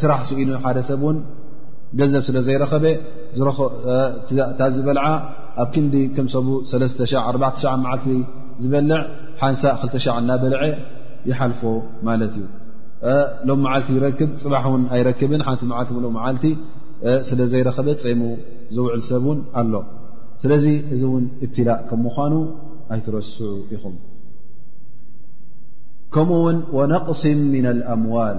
ስራሕ 0.00 0.20
ስኢኑ 0.28 0.50
ሓደ 0.64 0.78
ሰብ 0.90 1.02
ውን 1.08 1.18
ገንዘብ 1.98 2.22
ስለ 2.28 2.36
ዘይረኸበ 2.46 2.84
ታ 4.58 4.62
ዝበልዓ 4.76 5.04
ኣብ 5.62 5.68
ክንዲ 5.74 5.94
ከም 6.16 6.26
ሰብ 6.34 6.46
4 7.20 7.42
መዓልቲ 7.82 8.08
ዝበልዕ 8.62 9.00
ሓንሳእ 9.40 9.74
20 9.82 10.18
እናበልዐ 10.22 10.60
ይሓልፎ 11.30 11.62
ማለት 12.08 12.32
እዩ 12.40 12.46
ሎም 13.48 13.60
መዓልቲ 13.66 13.88
ይረክብ 13.98 14.30
ፅባሕ 14.44 14.64
ን 14.80 14.84
ኣይረክብን 14.96 15.42
ሓንቲ 15.46 15.62
ዓልቲ 15.80 15.92
ዓልቲ 16.26 16.46
ስለ 17.28 17.38
ዘይረኸበ 17.52 17.88
ፀሙ 18.02 18.22
ዝውዕል 18.76 19.02
ሰብ 19.10 19.24
ውን 19.30 19.40
ኣሎ 19.60 19.74
ስለዚ 20.42 20.66
እዚ 20.94 21.00
እውን 21.08 21.24
እብትላእ 21.44 21.80
ከም 21.90 22.00
ምኳኑ 22.06 22.34
ኣይትረስዑ 22.94 23.52
ኢኹም 23.74 23.94
ከምኡ 26.14 26.36
ውን 26.44 26.58
ወነقሲ 26.78 27.22
ምና 27.52 27.66
ኣምዋል 27.94 28.36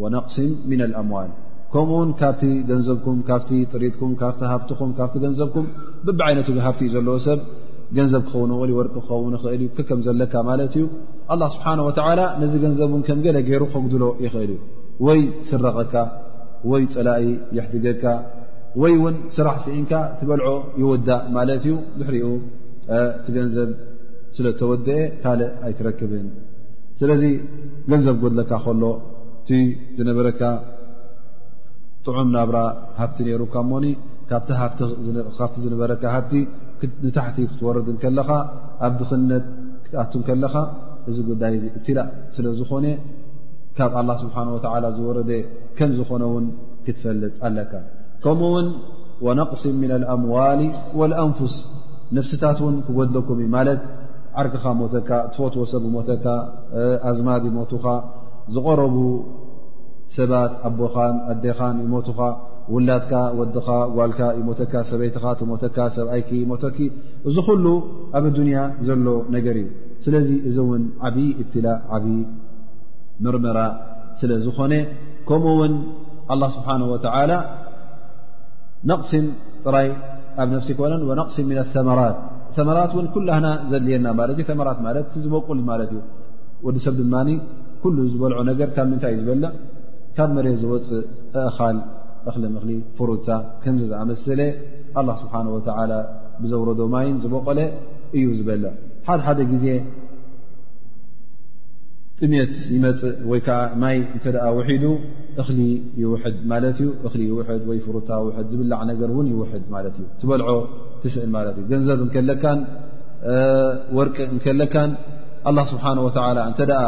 ወነقስ 0.00 0.36
ምና 0.70 0.82
ልኣምዋል 0.90 1.30
ከምኡ 1.72 1.94
ውን 2.00 2.10
ካብቲ 2.20 2.42
ገንዘብኩም 2.70 3.18
ካብቲ 3.28 3.50
ጥሪጥኩም 3.72 4.12
ካብቲ 4.20 4.40
ሃፍትኩም 4.52 4.90
ካብቲ 4.98 5.14
ገንዘብኩም 5.24 5.66
ብቢዓይነቱ 6.06 6.48
ሃፍቲእዩ 6.66 6.90
ዘለዎ 6.96 7.14
ሰብ 7.26 7.40
ገንዘብ 7.96 8.22
ክኸውን 8.28 8.50
ይ 8.70 8.74
ወርቂ 8.78 8.94
ክኸውን 9.06 9.32
ይኽእል 9.36 9.62
እዩ 9.64 9.66
ክከም 9.76 10.00
ዘለካ 10.06 10.34
ማለት 10.50 10.72
እዩ 10.78 10.84
ኣላ 11.32 11.42
ስብሓንه 11.54 11.82
ወዓላ 11.88 12.20
ነዚ 12.42 12.52
ገንዘብ 12.64 12.90
እን 12.98 13.02
ከም 13.08 13.18
ገለ 13.26 13.36
ገይሩ 13.48 13.62
ከጉድሎ 13.72 14.04
ይኽእል 14.24 14.50
እዩ 14.54 14.58
ወይ 15.06 15.20
ስረቐካ 15.50 15.94
ወይ 16.72 16.82
ፀላኢ 16.94 17.24
የሕድገካ 17.56 18.04
ወይ 18.82 18.92
እውን 18.98 19.14
ስራሕ 19.36 19.56
ስእንካ 19.66 19.92
ትበልዖ 20.18 20.48
ይወዳእ 20.82 21.22
ማለት 21.36 21.62
እዩ 21.68 21.74
ብሕሪኡ 21.98 22.26
እቲ 23.18 23.26
ገንዘብ 23.38 23.70
ስለ 24.36 24.46
ተወድአ 24.60 24.98
ካልእ 25.22 25.50
ኣይትረክብን 25.68 26.28
ስለዚ 27.00 27.24
ገንዘብ 27.92 28.16
ጎድለካ 28.22 28.52
ከሎ 28.66 28.82
ብቲ 29.42 29.50
ዝነበረካ 29.98 30.40
ጥዑም 32.06 32.28
ናብራ 32.34 32.58
ሃብቲ 32.98 33.16
ነይሩካ 33.28 33.54
ሞኒ 33.70 33.86
ካብቲ 34.28 34.50
ዝነበረካ 35.64 36.02
ሃብቲ 36.14 36.32
ንታሕቲ 37.04 37.36
ክትወረድን 37.50 37.96
ከለኻ 38.02 38.28
ኣብድኽነት 38.86 39.44
ክትኣቱ 39.84 40.12
ከለኻ 40.28 40.54
እዚ 41.10 41.16
ጉዳይ 41.30 41.52
እዚ 41.58 41.64
እትላ 41.78 41.98
ስለ 42.36 42.46
ዝኾነ 42.58 42.86
ካብ 43.78 43.92
ኣላ 44.00 44.10
ስብሓን 44.22 44.48
ወላ 44.54 44.86
ዝወረደ 44.96 45.30
ከም 45.80 45.90
ዝኾነ 45.98 46.22
ውን 46.34 46.46
ክትፈልጥ 46.86 47.32
ኣለካ 47.48 47.72
ከምኡውን 48.26 48.66
ወነቕሲን 49.26 49.76
ምና 49.82 49.92
ልኣምዋል 50.04 50.60
ወልኣንፍስ 51.00 51.54
ንፍስታት 52.18 52.60
እውን 52.64 52.76
ክጎድለኩምዩ 52.88 53.46
ማለት 53.56 53.82
ዓርክኻ 54.42 54.64
ሞተካ 54.82 55.08
እትፎትዎ 55.28 55.64
ሰብ 55.74 55.84
ሞተካ 55.98 56.24
ኣዝማዲ 57.10 57.44
ሞቱኻ 57.60 57.84
ዝቀረቡ 58.54 58.96
ሰባት 60.16 60.52
ኣቦኻን 60.68 61.14
ኣዴኻን 61.32 61.76
ይሞቱኻ 61.84 62.18
ውላድካ 62.74 63.12
ወዲኻ 63.38 63.64
ጓልካ 63.94 64.20
ይሞተካ 64.40 64.72
ሰበይትኻ 64.90 65.24
ትሞተካ 65.40 65.76
ሰብኣይኪ 65.96 66.28
ይሞቶኪ 66.42 66.78
እዚ 67.28 67.36
ኩሉ 67.46 67.64
ኣብ 68.18 68.24
ዱንያ 68.36 68.58
ዘሎ 68.88 69.06
ነገር 69.36 69.56
እዩ 69.62 69.68
ስለዚ 70.04 70.28
እዚ 70.48 70.56
እውን 70.64 70.82
ዓብዪ 71.08 71.24
እትላእ 71.42 71.78
ዓብዪ 71.96 72.14
መርመራ 73.24 73.58
ስለዝኾነ 74.20 74.74
ከምኡ 75.28 75.54
ውን 75.60 75.74
ኣላ 76.34 76.42
ስብሓን 76.56 76.82
ወተላ 76.92 77.32
ነቕሲን 78.90 79.26
ጥራይ 79.64 79.88
ኣብ 80.42 80.48
ነፍሲ 80.56 80.70
ኮነን 80.78 81.02
ነቕሲን 81.20 81.46
ም 81.50 81.84
መራት 81.88 82.18
መራት 82.68 82.90
እውን 82.96 83.06
ኩላህና 83.16 83.48
ዘድልየና 83.72 84.06
ማለት 84.20 84.38
እዩ 84.42 84.50
መራት 84.62 84.78
ማለት 84.86 85.08
ዝበቁል 85.24 85.60
ማለት 85.70 85.90
እዩ 85.96 86.00
ወዲ 86.66 86.76
ሰብ 86.86 86.94
ድማ 87.00 87.14
ኩሉ 87.84 87.98
ዝበልዖ 88.12 88.38
ነገር 88.50 88.68
ካብ 88.74 88.86
ምንታይ 88.90 89.12
እዩ 89.16 89.20
ዝበልዕ 89.24 89.50
ካብ 90.16 90.28
መሬ 90.36 90.46
ዝወፅእ 90.62 91.02
ኣእኻል 91.48 91.76
እኽሊም 92.30 92.52
እኽሊ 92.58 92.72
ፍሩድታ 92.98 93.28
ከምዚ 93.62 93.82
ዝኣመስለ 93.92 94.40
ኣላ 95.00 95.08
ስብሓን 95.22 95.46
ወተዓላ 95.56 95.92
ብዘውረዶ 96.42 96.80
ማይን 96.94 97.16
ዝበቆለ 97.24 97.60
እዩ 98.18 98.24
ዝበልዕ 98.38 98.72
ሓድ 99.08 99.20
ሓደ 99.26 99.38
ግዜ 99.52 99.66
ጥሜት 102.26 102.52
ይመፅእ 102.74 103.14
ወይ 103.30 103.40
ከዓ 103.46 103.56
ማይ 103.82 103.96
እንተደኣ 104.16 104.44
ውሒዱ 104.58 104.84
እኽሊ 105.42 105.60
ይውሕድ 106.02 106.36
ማለት 106.52 106.76
እዩ 106.82 106.88
እኽሊ 107.06 107.22
ይውሕድ 107.30 107.62
ወይ 107.70 107.78
ፍሩድታ 107.86 108.10
ውሕድ 108.26 108.46
ዝብላዕ 108.52 108.80
ነገር 108.90 109.08
እውን 109.14 109.26
ይውሕድ 109.32 109.64
ማለት 109.74 109.94
እዩ 110.00 110.04
ዝበልዖ 110.22 110.48
ትስእል 111.04 111.30
ማለት 111.38 111.56
እዩ 111.60 111.64
ገንዘብ 111.72 112.02
እከለካን 112.08 112.60
ወርቂ 113.98 114.16
እከለካን 114.38 114.90
ኣላ 115.50 115.58
ስብሓን 115.72 115.98
ወዓላ 116.06 116.38
እንተ 116.50 116.60
ደኣ 116.70 116.82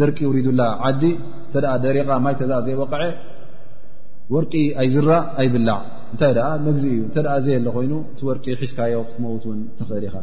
ድርቂ 0.00 0.18
ውሪዱላ 0.30 0.62
ዓዲ 0.88 1.02
እንተደኣ 1.48 1.72
ደሪኻ 1.84 2.08
ማይ 2.24 2.34
ተ 2.40 2.48
ዘይወቅዐ 2.66 3.02
ወርቂ 4.34 4.52
ኣይዝራእ 4.80 5.24
ኣይብላዕ 5.42 5.78
እንታይ 6.12 6.32
ኣ 6.48 6.50
መግዚ 6.66 6.84
እዩ 6.94 6.98
እተኣ 7.08 7.26
ዘየ 7.44 7.54
ሎ 7.66 7.70
ኮይኑ 7.76 7.92
እቲ 8.12 8.20
ወርቂ 8.28 8.44
ሒሽካዮ 8.62 8.98
ትመውት 9.12 9.44
ውን 9.50 9.60
ተፈሊኻ 9.78 10.14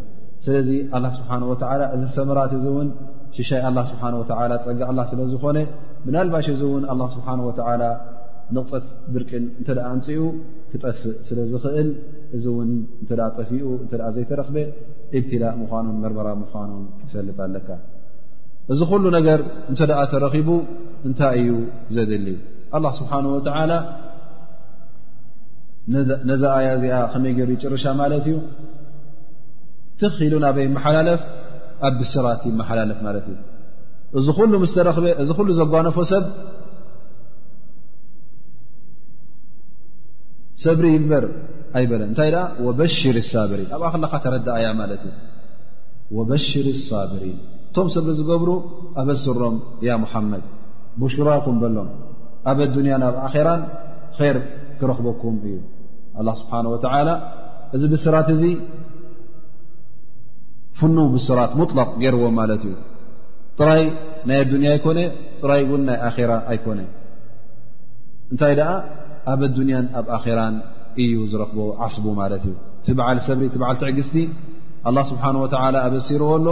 ስለዚ 0.45 0.69
ኣላ 0.95 1.05
ስብሓን 1.17 1.43
ወላ 1.51 1.63
እዚ 1.95 2.03
ሰምራት 2.17 2.53
እ 2.57 2.59
እውን 2.71 2.89
ሽሻይ 3.37 3.61
ኣላ 3.69 3.77
ስብሓ 3.91 4.01
ወ 4.19 4.23
ፀጊ 4.65 4.79
ኣላ 4.89 4.99
ስለ 5.11 5.19
ዝኾነ 5.31 5.57
ምናልባሽ 6.05 6.47
እዚ 6.55 6.61
እውን 6.69 6.83
ኣላ 6.93 7.01
ስብሓን 7.15 7.39
ወዓላ 7.47 7.83
ንቕፀት 8.55 8.85
ድርቅን 9.13 9.45
እንተኣ 9.59 9.83
እምፅኡ 9.95 10.19
ክጠፍእ 10.71 11.15
ስለ 11.29 11.37
ዝኽእል 11.53 11.89
እዚ 12.37 12.45
እውን 12.53 12.69
እንተ 13.01 13.11
ጠፊኡ 13.37 13.63
እተ 13.85 13.91
ዘይተረኽበ 14.17 14.57
እብትላእ 15.17 15.53
ምኳኑን 15.63 15.97
መርመራ 16.05 16.27
ምዃኑን 16.43 16.85
ክትፈልጥ 17.01 17.37
ኣለካ 17.47 17.67
እዚ 18.73 18.79
ኩሉ 18.91 19.03
ነገር 19.17 19.39
እንተ 19.71 19.81
ደኣ 19.89 19.99
ተረኺቡ 20.11 20.49
እንታይ 21.07 21.37
እዩ 21.41 21.49
ዘድሊ 21.95 22.27
አላ 22.77 22.85
ስብሓን 22.99 23.25
ወተላ 23.33 23.71
ነዛ 26.29 26.43
ኣያ 26.59 26.67
እዚኣ 26.77 26.99
ከመይ 27.13 27.33
ገይሩ 27.37 27.51
ጭርሻ 27.63 27.83
ማለት 28.01 28.25
እዩ 28.31 28.37
ትኽኢሉ 30.01 30.33
ናበይ 30.45 30.67
መሓላለፍ 30.77 31.21
ኣብ 31.87 31.93
ብስራት 31.99 32.41
መሓላለፍ 32.61 32.99
ማለት 33.07 33.27
እዩ 33.33 33.37
እዚ 34.19 34.27
ሉ 34.51 34.57
ምስ 34.63 34.73
ተረክበ 34.77 35.05
እዚ 35.23 35.29
ሉ 35.47 35.57
ዘጓነፎ 35.61 35.97
ብ 36.11 36.25
ሰብሪ 40.65 40.85
ይበር 40.97 41.23
ኣይበለን 41.77 42.07
እንታይ 42.09 42.29
ደ 42.33 42.37
ወበሽር 42.65 43.17
ሳብሪን 43.31 43.69
ኣብኣ 43.75 43.87
ክለካ 43.93 44.13
ተረዳ 44.25 44.47
ኣያ 44.59 44.67
ማለት 44.81 45.01
እዩ 45.07 45.11
ወበሽር 46.17 46.67
ሳብሪን 46.87 47.37
እቶም 47.75 47.87
ሰብሪ 47.93 48.09
ዝገብሩ 48.17 48.49
ኣበስሮም 49.01 49.55
ያ 49.85 49.95
ሙሓመድ 50.01 50.43
ብሽራኩም 51.01 51.55
በሎም 51.61 51.87
ኣበ 52.51 52.59
ዱንያን 52.75 53.01
ኣብ 53.07 53.15
ኣኼራን 53.27 53.61
ኸር 54.17 54.37
ክረኽበኩም 54.79 55.35
እዩ 55.47 55.55
ኣላ 56.19 56.27
ስብሓን 56.41 56.67
ወተላ 56.73 57.09
እዚ 57.77 57.83
ብስራት 57.93 58.29
እዚ 58.35 58.43
ፍኑ 60.81 60.95
ብስራት 61.15 61.51
ሙጥላቕ 61.61 61.89
ገይርዎ 62.03 62.23
ማለት 62.39 62.63
እዩ 62.69 62.75
ጥራይ 63.59 63.83
ናይ 64.29 64.37
ኣዱንያ 64.45 64.69
ኣይኮነ 64.77 65.01
ጥራይ 65.41 65.61
እውን 65.67 65.83
ናይ 65.89 65.97
ኣኼራ 66.11 66.31
ኣይኮነ 66.53 66.79
እንታይ 68.31 68.55
ደኣ 68.61 68.71
ኣበ 69.33 69.41
ዱንያን 69.57 69.87
ኣብ 70.01 70.07
ኣኼራን 70.19 70.55
እዩ 71.05 71.17
ዝረኽቦ 71.33 71.67
ዓስቡ 71.89 72.05
ማለት 72.21 72.45
እዩ 72.51 72.55
ት 72.85 72.97
በዓል 73.01 73.19
ሰብሪ 73.29 73.45
ት 73.55 73.63
በዓል 73.63 73.77
ትዕግስቲ 73.83 74.17
ኣላ 74.91 74.97
ስብሓን 75.13 75.37
ወላ 75.43 75.77
ኣበሲርዎ 75.87 76.29
ኣሎ 76.39 76.47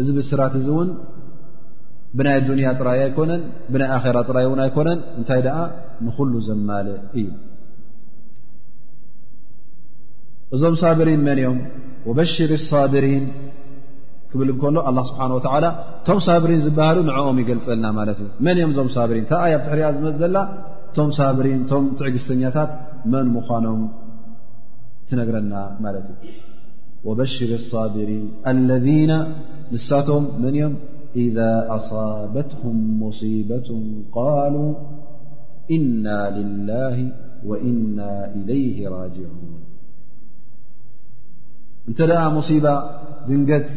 እዚ 0.00 0.08
ብስራት 0.18 0.54
እዚ 0.58 0.68
እውን 0.74 0.90
ብናይ 2.18 2.38
ዱንያ 2.48 2.68
ጥራይ 2.78 3.00
ኣይኮነን 3.06 3.42
ብናይ 3.72 3.90
ኣራ 3.96 4.16
ጥራይ 4.28 4.44
እውን 4.48 4.60
ኣይኮነን 4.64 4.98
እንታይ 5.18 5.40
ደኣ 5.46 5.58
ንኩሉ 6.06 6.32
ዘማል 6.48 6.88
እዩ 7.20 7.24
እዞም 10.56 10.74
ሳብሪን 10.82 11.20
መን 11.26 11.38
እኦም 11.42 11.58
ወበሽር 12.08 12.50
ሳብሪን 12.70 13.24
ክብል 14.32 14.50
እንከሎ 14.54 14.76
ኣላ 14.90 14.98
ስብሓን 15.10 15.32
ወተዓላ 15.36 15.66
እቶም 16.00 16.20
ሳብሪን 16.26 16.60
ዝበሃሉ 16.66 16.98
ንዕኦም 17.08 17.38
ይገልፀልና 17.42 17.86
ማለት 17.98 18.18
እ 18.24 18.28
መን 18.46 18.58
እኦም 18.62 18.70
እዞም 18.74 18.88
ሳብሪን 18.96 19.26
ታኣይ 19.32 19.54
ኣብ 19.58 19.62
ትሕርያ 19.66 19.86
ዝመዘላ 19.96 20.36
ቶም 20.96 21.10
ሳብሪን 21.18 21.60
ቶም 21.72 21.84
ትዕግስተኛታት 22.00 22.72
መን 23.14 23.28
ምኳኖም 23.36 23.82
ትነግረና 25.10 25.54
ማለት 25.84 26.06
እዩ 26.14 26.26
وبሽር 27.08 27.50
الصبرين 27.60 28.24
الذين 28.54 29.12
ንሳቶም 29.74 30.24
ምን 30.42 30.56
ም 30.72 30.74
إذا 31.26 31.52
أصابትهم 31.76 32.76
مصيبة 33.04 33.68
قالوا 34.18 34.70
إنا 35.76 36.18
لله 36.38 36.96
وإن 37.48 37.98
إليه 38.38 38.76
راجعوን 38.96 39.60
እንተ 41.88 41.98
ደ 42.10 42.12
مصባ 42.38 42.66
ድንገት 43.28 43.68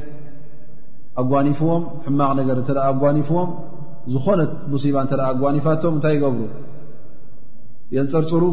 ኣጓኒፍዎም 1.22 1.84
ሕማቕ 2.06 2.32
ነገር 2.40 2.58
እተ 2.62 2.70
ኣጓኒፍዎም 2.92 3.50
ዝኾነ 4.14 4.40
ሙصባ 4.74 4.96
እተ 5.06 5.14
ኣጓنፋቶም 5.32 5.94
እታይ 5.98 6.14
ይገብሩ 6.18 6.42
የንፅርፅሩ 7.96 8.44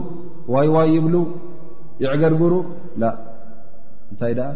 ዋይዋይ 0.54 0.88
يብሉ 0.96 1.14
ይዕገርግሩ 2.02 2.52
እንታይ 4.12 4.32
ደኣ 4.38 4.48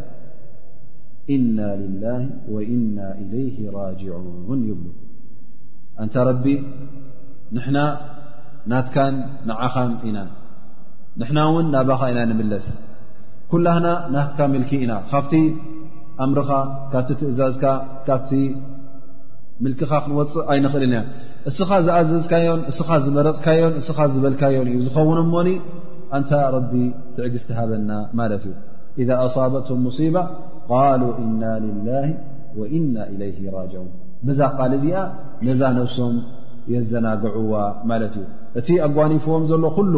ኢና 1.34 1.58
ልላ 1.82 2.04
ወኢና 2.54 2.96
ኢለይህ 3.22 3.54
ራጅዑን 3.76 4.60
ይብሉ 4.70 4.86
ኣንታ 6.02 6.14
ረቢ 6.28 6.44
ንሕና 7.56 7.78
ናትካን 8.70 9.14
ንዓኻን 9.48 9.90
ኢና 10.08 10.18
ንሕና 11.20 11.38
እውን 11.50 11.66
ናባኻ 11.74 12.02
ኢና 12.12 12.20
ንምለስ 12.30 12.66
ኩላህና 13.52 13.88
ናትካ 14.14 14.38
ምልኪ 14.52 14.70
ኢና 14.84 14.92
ካብቲ 15.10 15.32
ኣምርኻ 16.24 16.50
ካብቲ 16.92 17.10
ትእዛዝካ 17.20 17.64
ካብቲ 18.08 18.30
ምልክኻ 19.64 19.90
ክንወፅእ 20.04 20.46
ኣይንኽእልንና 20.52 20.96
እስኻ 21.50 21.70
ዝኣዘዝካዮን 21.86 22.62
እስኻ 22.72 22.88
ዝመረፅካዮን 23.04 23.74
እስኻ 23.82 23.98
ዝበልካዮን 24.14 24.68
እዩ 24.74 24.78
ዝኸውን 24.88 25.18
እሞኒ 25.24 25.48
ኣንታ 26.16 26.32
ረቢ 26.56 26.72
ትዕግዝ 27.16 27.42
ትሃበና 27.50 27.90
ማለት 28.18 28.42
እዩ 28.48 28.54
ኢዛ 29.02 29.10
ኣصበትም 29.24 29.78
ሙصባ 29.86 30.16
ቃሉ 30.70 31.02
እና 31.24 31.42
ልላ 31.64 31.88
ወኢና 32.60 32.94
ኢለይህ 33.12 33.38
ራጅዑን 33.56 33.88
ብዛ 34.28 34.40
ቃል 34.58 34.72
እዚኣ 34.76 34.96
ነዛ 35.46 35.60
ነብሶም 35.78 36.14
የዘናግዑዋ 36.74 37.54
ማለት 37.90 38.14
እዩ 38.20 38.24
እቲ 38.60 38.68
ኣጓኒፍዎም 38.86 39.44
ዘሎ 39.50 39.64
ኩሉ 39.78 39.94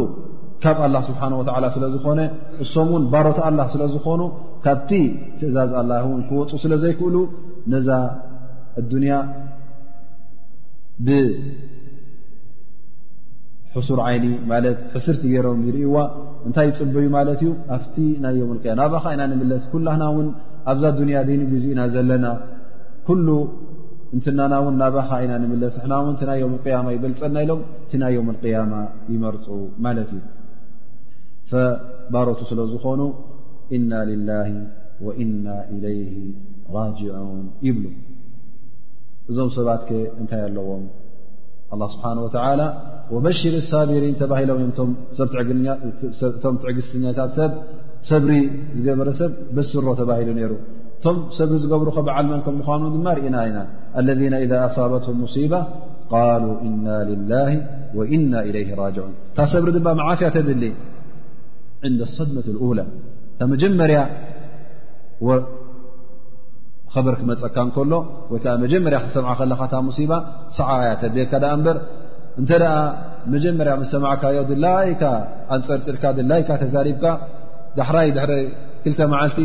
ካብ 0.62 0.78
አላ 0.86 0.96
ስብሓን 1.09 1.32
ወላ 1.40 1.64
ስለ 1.74 1.84
ዝኾነ 1.92 2.20
እሶም 2.64 2.88
ውን 2.94 3.05
ባሮት 3.12 3.38
አላ 3.49 3.59
ስለ 3.74 3.82
ዝኾኑ 3.94 4.22
ካብቲ 4.64 4.90
ትእዛዝ 5.40 5.70
አላ 5.80 5.90
ውን 6.11 6.20
ክወፁ 6.30 6.51
ስለ 6.62 6.72
ዘይክእሉ 6.82 7.16
ነዛ 7.74 7.88
ኣዱንያብ 8.80 9.26
ሕሱር 13.78 13.98
ዓይኒ 14.08 14.26
ማለት 14.52 14.78
ሕስርቲ 14.96 15.22
ገይሮም 15.32 15.60
ይርእይዋ 15.68 15.96
እንታይ 16.46 16.66
ይፅበዩ 16.70 17.04
ማለት 17.16 17.40
እዩ 17.44 17.50
ኣብቲ 17.76 17.96
ናይ 18.24 18.34
ዮም 18.40 18.50
ያማ 18.68 18.74
ናባኸ 18.80 19.04
ኢይና 19.14 19.22
ንምለስ 19.32 19.64
ኩላ 19.72 19.86
ህና 19.94 20.04
እውን 20.12 20.28
ኣብዛ 20.72 20.84
ዱንያ 20.98 21.16
ደኒ 21.28 21.40
ግዙኡና 21.52 21.80
ዘለና 21.94 22.26
ኩሉ 23.08 23.28
እንትናና 24.16 24.54
ውን 24.64 24.76
ናባኸ 24.82 25.10
ይና 25.24 25.32
ንምለስ 25.44 25.74
ሕና 25.84 25.92
ውን 26.04 26.14
እቲ 26.16 26.22
ናይ 26.30 26.40
ዮም 26.44 26.54
ያማ 26.74 26.86
ይበልፀና 26.96 27.36
ኢሎም 27.46 27.62
እቲ 27.84 27.92
ናይ 28.02 28.12
የም 28.18 28.28
ቅያማ 28.42 28.74
ይመርፁ 29.14 29.46
ማለት 29.86 30.10
እዩ 30.18 30.22
ፈባሮቱ 31.52 32.40
ስለ 32.50 32.60
ዝኾኑ 32.74 33.00
ኢና 33.78 33.92
ልላህ 34.10 34.48
ወኢና 35.06 35.46
ኢለይህ 35.74 36.14
ራጅዑን 36.76 37.44
ይብሉ 37.66 37.86
እዞም 39.32 39.50
ሰባት 39.58 39.82
ከ 39.88 39.92
እንታይ 40.20 40.42
ኣለዎም 40.48 40.84
ኣላ 41.74 41.82
ስብሓንወተላ 41.94 42.60
ወበሽር 43.14 43.54
ሳቢሪን 43.68 44.14
ተባሂሎም 44.20 44.59
ወእቶም 44.64 44.90
ትዕግትኛታት 46.62 47.30
ሰብ 47.38 47.52
ሰብሪ 48.11 48.32
ዝገበረሰብ 48.78 49.30
በስሮ 49.56 49.86
ተባሂሉ 50.00 50.30
ነይሩ 50.38 50.52
እቶም 50.98 51.16
ሰብሪ 51.38 51.54
ዝገብሩ 51.62 51.88
ከዓልመን 51.96 52.40
ከምኳኑ 52.46 52.82
ድማ 52.94 53.06
ርእና 53.18 53.36
ና 53.56 53.61
ለذ 54.06 54.22
ذ 54.50 54.54
ኣصበትም 54.66 55.16
ሙصባ 55.24 55.54
ቃሉ 56.12 56.44
ኢና 56.68 56.86
ላ 57.30 57.38
ወኢና 57.98 58.32
ኢለይ 58.48 58.66
ራጅን 58.80 59.12
እታ 59.30 59.38
ሰብሪ 59.54 59.68
ድማ 59.78 59.88
መዓስያ 60.00 60.28
ተድሊ 60.36 60.64
ዕን 61.88 61.96
ሰድመት 62.16 62.46
ላ 62.78 62.82
ታ 63.40 63.48
መጀመርያ 63.52 63.98
ኸበር 66.92 67.14
ክመፀካ 67.20 67.56
ከሎ 67.76 67.94
ወይ 68.32 68.38
ከዓ 68.44 68.52
መጀመርያ 68.64 68.98
ክትሰም 69.04 69.26
ከለኻ 69.40 69.61
ታ 69.72 69.80
ሙሲባ 69.88 70.12
ሰዓያ 70.59 70.92
ተሌካ 71.02 71.32
ዳ 71.42 71.46
በር 71.66 71.78
እንተደኣ 72.41 72.74
መጀመርያ 73.34 73.72
ሰማዕካዮ 73.93 74.36
ድላይካ 74.51 75.03
ኣንፀርፅድካ 75.57 76.05
ድላይካ 76.18 76.49
ተዛሪብካ 76.62 77.05
ዳሕራይ 77.78 78.09
ድ 78.16 78.20
ክልተ 78.82 79.01
መዓልቲ 79.12 79.39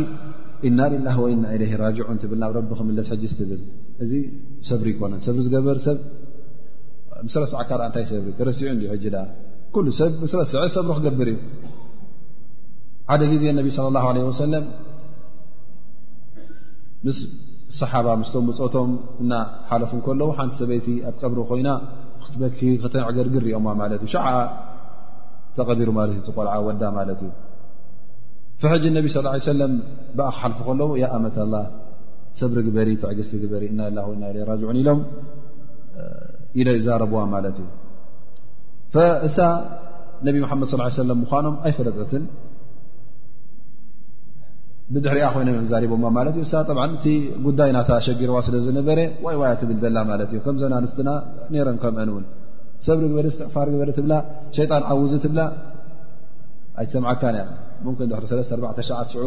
ኢና 0.68 0.78
ላ 1.06 1.14
ወኢና 1.22 1.44
ኢለ 1.54 1.62
ራጅዑን 1.84 2.18
ትብል 2.22 2.38
ናብ 2.42 2.52
ረቢ 2.58 2.70
ክምለስ 2.80 3.08
ሕጅዝ 3.14 3.32
ትብል 3.40 3.60
እዚ 4.04 4.12
ሰብሪ 4.70 4.86
ይኮነን 4.94 5.20
ሰብሪ 5.26 5.40
ዝገበር 5.46 5.78
ሰብ 5.86 5.98
መስረስዕካ 7.26 7.70
ኣ 7.78 7.88
እንታይ 7.88 8.04
ሰብሪ 8.12 8.30
ተረሲዑ 8.38 8.68
ሕ 8.92 9.04
ኩሉ 9.74 9.86
ሰብ 10.00 10.12
ስረስዕ 10.32 10.62
ሰብሪ 10.76 10.90
ክገብር 10.98 11.28
እዩ 11.32 11.38
ሓደ 13.10 13.22
ግዜ 13.32 13.44
ነብ 13.58 13.66
ለ 13.76 13.88
ላه 13.96 14.04
ለ 14.16 14.26
ወሰለም 14.30 14.64
ምስ 17.06 17.18
ሰሓባ 17.80 18.06
ምስቶም 18.20 18.44
ብፀቶም 18.48 18.90
እናሓለፉ 19.22 19.90
ከለዉ 20.06 20.30
ሓንቲ 20.38 20.52
ሰበይቲ 20.62 20.86
ኣብ 21.08 21.14
ቀብሪ 21.22 21.38
ኮይና 21.50 21.68
ትበኪ 22.32 22.58
ተዕገርግሪኦማ 22.94 23.66
ት 23.90 23.98
እዩ 23.98 24.04
ሸ 24.12 24.20
ተቀቢሩ 25.58 25.88
ማለት 25.98 26.28
ቆልዓ 26.36 26.54
ወዳ 26.66 26.82
ማለት 26.98 27.20
እዩ 27.26 27.32
فሕጂ 28.60 28.84
ነቢ 28.96 29.06
صى 29.14 29.20
ه 29.22 29.26
ع 29.36 29.56
ለም 29.60 29.72
ብኣ 30.16 30.28
ክሓልፉ 30.34 30.58
ከለዉ 30.66 30.90
ያ 31.02 31.06
ኣመት 31.16 31.36
ላ 31.52 31.56
ሰብሪግበሪ 32.40 32.88
ተዕግዝቲ 33.02 33.32
ግበሪ 33.42 33.64
እና 33.72 33.98
ወና 34.10 34.22
ራጅዑን 34.50 34.78
ኢሎም 34.82 35.00
ኢዩ 36.60 36.78
ዛረብዋ 36.86 37.18
ማለት 37.34 37.56
እዩ 37.64 37.68
እሳ 39.28 39.38
ነብ 40.26 40.34
መመድ 40.42 40.66
ص 40.72 40.82
ه 40.88 41.00
ሰለም 41.00 41.18
ምዃኖም 41.24 41.54
ኣይፈለፅትን 41.66 42.22
ብድሕሪኣ 44.94 45.26
ኮይኖም 45.34 45.56
እ 45.64 45.68
ዛቦ 45.70 45.92
ማት 46.16 46.36
እ 46.40 46.42
እቲ 46.96 47.06
ጉዳይ 47.46 47.70
ናታ 47.76 47.90
ሸጊርዋ 48.06 48.36
ስለዝነበረ 48.46 48.98
ዋዋ 49.26 49.42
ብል 49.68 49.78
ዘላ 49.84 49.96
ማት 50.10 50.20
ከምዘና 50.46 50.74
ኣስትና 50.86 51.08
ረ 51.68 51.70
ከምውን 51.84 52.24
ሰብሪ 52.86 53.04
ግበ 53.12 53.18
ዝተፋር 53.34 53.68
በ 53.72 53.76
ብ 54.08 54.12
ሸጣን 54.56 54.82
ዓውዚ 54.92 55.14
ትብላ 55.24 55.40
ኣይትሰምዓካ 56.80 57.22
ሸዓ 58.88 58.98
ሽ 59.12 59.18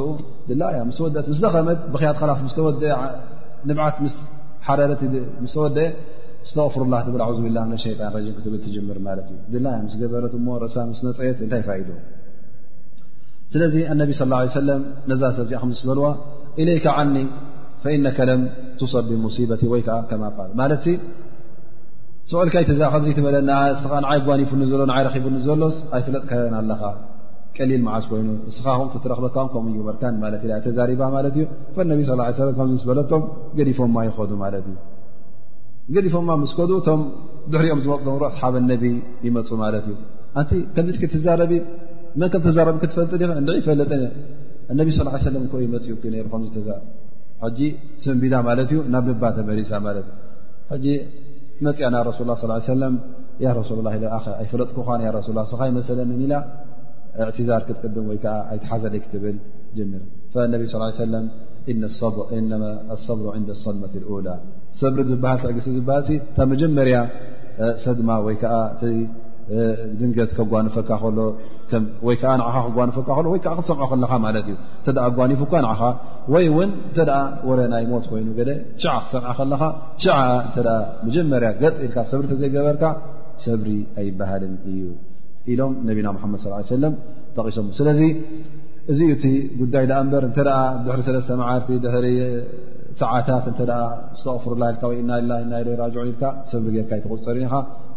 ላ 0.61 0.69
ያ 0.77 0.81
ስወት 0.99 1.15
ስ 1.41 1.55
መት 1.69 1.81
ብ 1.93 2.03
ላስ 2.29 2.41
ስት 2.51 3.65
ሓወአ 4.67 4.99
ዝተቕፍሩላ 6.51 6.95
ብል 7.15 7.21
ብላ 7.45 7.61
ሸጣን 7.85 8.13
ክትብል 8.37 8.59
ትር 8.65 8.99
ማትእዩ 9.07 9.65
ያ 9.77 9.79
ስ 9.95 9.97
ገበረትሞ 10.03 10.47
እሳ 10.69 10.75
ስ 10.99 11.01
ነፅት 11.07 11.39
እታይ 11.47 11.61
ይ 11.81 11.97
ስለዚ 13.53 13.75
ኣነብቢ 13.91 14.11
ስى 14.21 14.53
ሰለም 14.59 14.81
ነዛ 15.09 15.21
ሰብ 15.35 15.45
እዚኣ 15.47 15.59
ከዝዝበልዋ 15.65 16.05
ኢለይካ 16.61 16.85
ዓኒ 17.01 17.15
ፈኢነ 17.83 18.07
ለም 18.29 18.41
ትሰ 18.79 18.93
ብሙሲበቲ 19.09 19.61
ወይ 19.73 19.81
ከማ 20.09 20.23
ል 20.47 20.51
ማለት 20.61 20.85
ሰዕልካበንይ 22.31 23.13
ጓንፉ 23.19 24.31
ሎ 24.79 24.85
ይ 25.17 25.21
ቡ 25.25 25.35
ዘሎስ 25.47 25.77
ኣይ 25.95 26.01
ፍለጥካዮ 26.07 26.45
ኣለኻ 26.61 26.81
ቀሊል 27.57 27.81
መዓዝ 27.85 28.05
ኮይኑ 28.09 28.29
ንስኻ 28.47 28.65
ምትረክበም 28.87 29.47
ከም 29.53 29.65
እዩ 29.71 29.77
መርካ 29.87 30.01
ተዛሪባ 30.65 31.01
ማት 31.15 31.25
እዩ 31.31 31.85
ነቢ 31.93 31.99
ከ 32.57 32.67
በለቶም 32.89 33.23
ገዲፎማ 33.59 33.95
ይኸዱ 34.09 34.31
ማት 34.43 34.55
እዩ 34.61 34.75
ገዲፎማ 35.95 36.29
ምስ 36.43 36.51
ከዱ 36.57 36.71
እቶም 36.81 37.01
ድሕሪኦም 37.51 37.81
ዝመፁ 37.85 37.99
ምሩ 38.13 38.23
ኣስሓብ 38.31 38.55
ኣነቢ 38.61 38.83
ይመፁ 39.27 39.49
ማለት 39.63 39.85
እዩ 39.91 39.95
ንቲ 40.39 40.51
ከምድክ 40.75 41.01
ትዛረቢ 41.13 41.51
መን 42.21 42.29
ከም 42.33 42.41
ተዛረቢ 42.45 42.77
ክትፈልጥ 42.83 43.11
እይፈለጥ 43.55 43.89
እነቢ 44.71 44.87
ስ 44.97 45.31
ለም 45.33 45.43
ከይ 45.51 45.65
መፅኡ 45.73 45.93
ክ 46.03 46.05
ከምጂ 46.31 47.63
ስምቢዳ 48.03 48.35
ማለት 48.47 48.69
እዩ 48.73 48.79
ናብ 48.93 49.05
ንባተመሪሳ 49.15 49.71
ማለት 49.87 50.07
እዩ 50.75 50.79
ጂ 50.83 50.95
መፅያ 51.65 51.87
ና 51.95 51.99
ረሱ 52.07 52.19
ላ 52.29 52.35
ሰለ 52.67 52.85
ረሱላ 53.59 53.87
ኸ 54.23 54.33
ኣይፈለጥክኳን 54.41 55.01
ሱ 55.27 55.35
ላ 55.37 55.41
ስካይመሰለኒ 55.51 56.11
ኒላ 56.21 56.33
እዕትዛር 57.23 57.61
ክትቅድም 57.67 58.07
ወይከዓ 58.11 58.33
ኣይትሓዘለይክትብል 58.53 59.37
ጀ 59.77 60.47
ነቢ 60.55 60.61
ሰለም 60.99 61.25
ኣሰብሩ 62.95 63.25
ን 63.43 63.45
ሰድመት 63.63 63.93
ላ 64.27 64.31
ሰብሪ 64.81 64.99
ዝበሃል 65.11 65.39
ትዕግሲ 65.43 65.67
ዝበሃል 65.77 66.07
ታብ 66.37 66.47
መጀመርያ 66.53 66.97
ሰድማ 67.85 68.09
ወይከዓ 68.27 68.55
እቲ 68.73 68.81
ድንገት 69.99 70.31
ከጓነፈካ 70.37 70.89
ከሎ 71.03 71.19
ይ 71.69 72.15
ክጓኒፎካክሰምዖ 72.95 73.39
እዩ 74.89 75.25
ኒፎካ 75.31 75.53
ወይን 76.33 76.51
ወናይ 77.53 77.83
ሞት 77.91 78.05
ኮይኑ 78.11 78.27
ክትሰም 78.37 79.49
መጀመርያ 81.07 81.49
ገ 81.61 81.65
ኢልካ 81.85 81.97
ሰብሪ 82.11 82.23
ተዘይገበርካ 82.31 82.83
ሰብሪ 83.45 83.69
ኣይበሃልን 84.01 84.53
እዩ 84.71 84.79
ኢሎም 85.53 85.73
ነብና 85.87 86.07
መድ 86.33 86.41
ሰለ 86.73 86.83
ተቂሶ 87.37 87.57
ስለዚ 87.79 88.01
እዚኡ 88.91 89.09
እቲ 89.17 89.23
ጉዳይ 89.61 89.85
በ 90.11 90.15
ድ 90.43 90.49
መርቲ 90.87 91.83
ድ 91.83 92.07
ሰዓታት 93.01 93.47
ዝተቕፍር 93.47 94.53
ሰብሪ 96.51 96.75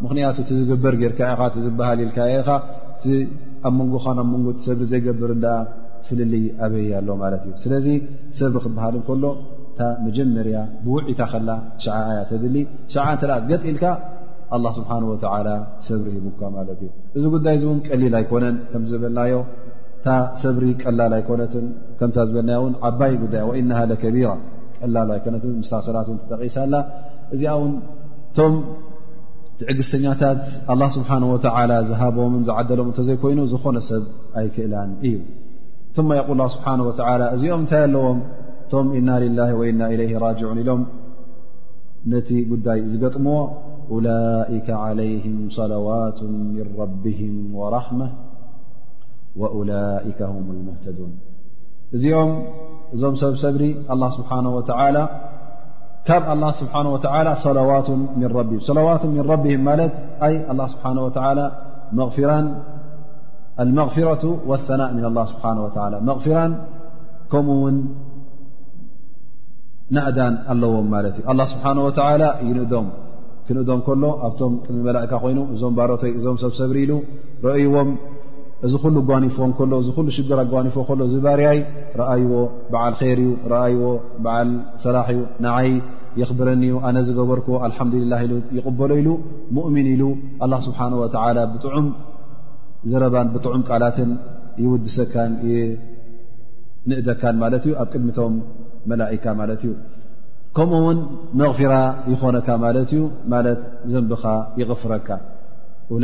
ፅርክያቱ 0.09 0.45
ዝግበር 0.59 0.95
ርዝሃል 2.01 2.49
ኣብ 3.69 3.73
መንጎኻ 3.81 4.05
ኣብ 4.13 4.29
መንጎ 4.35 4.47
ቲሰብሪ 4.59 4.83
ዘይገብርኣ 4.93 5.45
ፍልልይ 6.09 6.45
ኣበያ 6.65 6.93
ኣሎ 7.01 7.09
ማለት 7.23 7.43
እዩ 7.47 7.53
ስለዚ 7.65 7.87
ሰብሪ 8.39 8.59
ክበሃልንከሎ 8.65 9.25
እታ 9.73 9.81
መጀመርያ 10.05 10.57
ብውዒታ 10.85 11.21
ከላ 11.33 11.51
ሸዓ 11.85 11.95
ኣያ 12.13 12.21
ተድሊ 12.31 12.57
ሸዓ 12.95 13.05
እንተ 13.15 13.23
ገጥ 13.51 13.63
ኢልካ 13.73 13.85
ኣላ 14.57 14.65
ስብሓን 14.79 15.05
ወላ 15.11 15.49
ሰብሪ 15.89 16.13
ሂቡካ 16.17 16.41
ማለት 16.57 16.81
እዩ 16.87 16.91
እዚ 17.17 17.25
ጉዳይ 17.35 17.55
እዚ 17.59 17.65
ውን 17.71 17.81
ቀሊል 17.89 18.15
ኣይኮነን 18.21 18.57
ከምዝበልናዮ 18.71 19.37
እታ 20.01 20.09
ሰብሪ 20.43 20.65
ቀላል 20.83 21.13
ኣይኮነትን 21.19 21.67
ከምታ 22.01 22.17
ዝበና 22.29 22.51
ውን 22.65 22.75
ዓባይ 22.89 23.15
ዳይ 23.35 23.43
ወእናሃ 23.51 23.81
ለከቢራ 23.91 24.31
ቀላሉ 24.83 25.09
ኣይኮነት 25.17 25.45
ምስ 25.61 25.71
ሰላት 25.89 26.09
እ 26.15 26.17
ተጠቂሳላ 26.31 26.75
እዚኣ 27.35 27.53
ውን 27.63 27.73
ቶም 28.39 28.55
ቲዕግሥተኛታት 29.61 30.43
አላ 30.73 30.83
ስብሓነه 30.97 31.29
ወተላ 31.35 31.71
ዝሃቦምን 31.89 32.43
ዝዓደሎም 32.49 32.87
እተ 32.93 32.99
ዘይኮይኑ 33.09 33.41
ዝኾነ 33.53 33.77
ሰብ 33.89 34.05
ኣይክእላን 34.41 34.91
እዩ 35.07 35.15
መ 36.09 36.15
የል 36.19 36.41
ስብሓه 36.55 36.81
ወላ 36.89 37.23
እዚኦም 37.37 37.61
እንታይ 37.65 37.83
ኣለዎም 37.87 38.19
ቶም 38.73 38.87
ኢና 38.99 39.09
ልላ 39.25 39.41
ወኢና 39.61 39.81
إለይ 39.95 40.13
ራጅዑን 40.25 40.59
ኢሎም 40.63 40.83
ነቲ 42.13 42.29
ጉዳይ 42.53 42.81
ዝገጥምዎ 42.93 43.39
ላይከ 44.07 44.69
ዓለይህም 44.85 45.39
ሰላዋት 45.59 46.19
ምን 46.33 46.45
ረቢህም 46.83 47.37
ወራመة 47.61 48.09
ወላከ 49.57 50.19
هም 50.33 50.47
ሙህተዱን 50.69 51.13
እዚኦም 51.97 52.33
እዞም 52.95 53.15
ሰብሰብ 53.25 53.57
ኣላ 53.93 54.03
ስብሓነه 54.19 54.51
ወተላ 54.59 54.97
ካብ 56.09 56.25
ስሓ 56.59 57.01
ሰላዋቱ 57.47 57.89
ምን 58.21 59.21
ረቢህም 59.33 59.63
ማለት 59.71 59.95
ይ 60.33 60.37
ስብሓه 60.75 61.17
መራን 61.95 62.47
መغፍረة 63.79 64.23
ثናء 64.69 64.91
ም 64.97 65.01
ላ 65.17 65.21
ስብሓه 65.31 65.87
ላ 65.93 65.97
መغፍራን 66.11 66.53
ከምኡ 67.33 67.57
ውን 67.63 67.77
ነእዳን 69.97 70.35
ኣለዎም 70.53 70.87
ማለት 70.95 71.15
እዩ 71.21 71.27
ስብሓه 71.53 71.77
ወ 71.87 71.91
ዩንእዶም 72.51 72.87
ክንእዶም 73.47 73.81
ከሎ 73.87 74.03
ኣብቶም 74.27 74.53
ጥሚ 74.65 74.77
መላእካ 74.87 75.13
ኮይኑ 75.23 75.39
እዞም 75.55 75.73
ባሮተይ 75.79 76.13
እዞም 76.19 76.37
ሰብሰብ 76.43 76.69
ሪኢሉ 76.77 76.93
ረእይዎም 77.47 77.89
እዚ 78.67 78.75
ኩሉ 78.83 78.97
ጓኒፎ 79.09 79.37
ከሎ 79.59 79.73
እዚ 79.83 79.89
ሉ 80.07 80.09
ሽግራ 80.17 80.41
ጓኒፎ 80.53 80.75
ከሎ 80.89 81.01
እዚ 81.09 81.15
ባርያይ 81.27 81.59
ረኣይዎ 82.01 82.33
ብዓል 82.73 82.95
ር 83.01 83.07
እዩ 83.21 83.31
ረኣይዎ 83.53 83.83
በዓል 84.25 84.51
ሰላሕ 84.85 85.07
እዩ 85.15 85.21
ንዓይ 85.45 85.71
የኽብረኒዩ 86.21 86.75
ኣነ 86.89 86.97
ዝገበርክዎ 87.07 87.55
አልሓምድሊላ 87.67 88.15
ኢ 88.25 88.29
ይቕበሎ 88.59 88.91
ኢሉ 89.03 89.09
ሙእሚን 89.59 89.89
ኢሉ 89.95 90.03
ኣላ 90.47 90.53
ስብሓን 90.67 90.95
ወላ 91.01 91.39
ብጥዑም 91.55 91.89
ዘረባን 92.91 93.31
ብጥዑም 93.35 93.63
ቃላትን 93.71 94.13
ይውድሰካን 94.65 95.33
ይንእደካን 95.53 97.37
ማለት 97.45 97.65
እዩ 97.69 97.75
ኣብ 97.83 97.89
ቅድሚቶም 97.95 98.35
መላእካ 98.93 99.25
ማለት 99.41 99.61
እዩ 99.67 99.73
ከምኡ 100.57 100.79
እውን 100.83 101.01
መغፊራ 101.41 101.75
ይኾነካ 102.13 102.49
ማለት 102.67 102.91
እዩ 102.95 103.03
ማለት 103.33 103.61
ዘንቢኻ 103.95 104.25
ይغፍረካ 104.61 105.09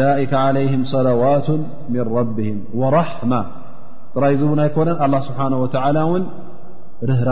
ላئك 0.03 0.33
علይه 0.47 0.73
صላوቱ 0.93 1.49
من 1.95 2.05
ربهም 2.19 2.59
وራحمة 2.81 3.41
ጥራይ 4.15 4.35
ዝቡና 4.41 4.61
ይኮነን 4.69 4.97
الله 5.05 5.21
ስብሓه 5.29 5.51
ول 5.63 5.73
እውን 6.07 6.23
ርህራ 7.09 7.29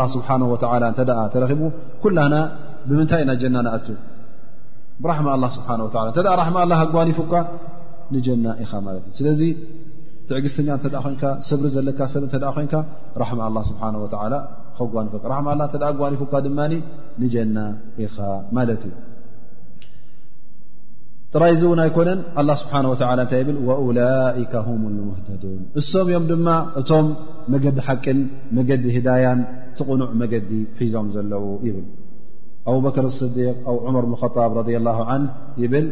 ራ 0.00 0.06
ስه 0.12 0.22
ተረ 1.32 1.50
ኩላና 2.02 2.34
ብምንታይ 2.88 3.22
ና 3.28 3.32
ጀናናእ 3.42 3.76
ራ 5.08 5.12
لله 5.36 5.50
ስብه 5.56 5.70
ራ 6.40 6.50
ኣኒፉካ 7.02 7.32
ንጀና 8.14 8.46
ኢ 8.64 9.54
ትዕግስትኛ 10.30 10.68
እተ 10.86 10.94
ኮንካ 11.04 11.22
ስብሪ 11.46 11.68
ዘለካ 11.74 12.00
ሰብ 12.12 12.24
እተደ 12.26 12.44
ኮንካ 12.56 12.74
ራማ 13.22 13.38
ኣላ 13.48 13.56
ስብሓ 13.68 13.80
ወላ 14.02 14.24
ከጓኒፈ 14.78 15.14
ራ 15.32 15.36
ላ 15.60 15.64
ተ 15.72 15.78
ጓኒፈካ 16.00 16.32
ድማ 16.44 16.58
ንጀና 17.22 17.56
ኢኻ 18.04 18.16
ማለት 18.58 18.82
እዩ 18.88 18.92
ጥራይዚ 21.34 21.60
እውን 21.68 21.80
ኣይኮነን 21.86 22.20
ኣላ 22.42 22.50
ስብሓ 22.62 22.74
ወላ 22.92 23.08
እንታይ 23.16 23.42
ብል 23.48 23.58
ወላይከ 23.88 24.54
ም 24.84 24.84
ሙህተዱን 25.08 25.60
እሶም 25.82 26.06
እዮም 26.12 26.24
ድማ 26.30 26.46
እቶም 26.82 27.08
መገዲ 27.54 27.76
ሓቅን 27.88 28.20
መገዲ 28.58 28.84
ህዳያን 28.98 29.40
ትቕኑዕ 29.78 30.10
መገዲ 30.22 30.50
ሒዞም 30.80 31.08
ዘለዉ 31.16 31.44
ይብል 31.68 31.86
ኣቡበክር 32.70 33.06
ስዲቅ 33.20 33.54
ኣብ 33.72 33.76
ዑመር 33.88 34.06
ብከጣብ 34.14 34.52
ረ 34.60 34.80
ላ 34.88 34.98
ን 35.20 35.24
ይብል 35.64 35.86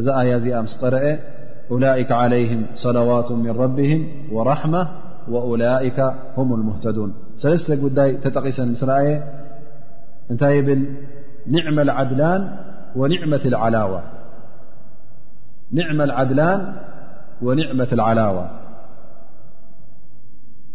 እዛ 0.00 0.06
ኣያ 0.20 0.32
እዚኣ 0.40 0.58
ምስ 0.66 0.74
ጠረአ 0.82 1.04
ألئك 1.72 2.12
عليهم 2.12 2.66
صلوات 2.76 3.32
من 3.32 3.50
ربهم 3.50 4.08
ورحم 4.32 4.84
وأولئك 5.28 6.00
هم 6.36 6.54
المهتدون 6.54 7.14
سلست 7.36 7.72
تتقس 8.24 8.60
اماآية 8.84 9.24
أنتيبل 10.30 10.86
نعم 11.46 11.80
العدلان 11.80 12.56
ونعمة 17.42 17.92
العلاوى 17.92 18.44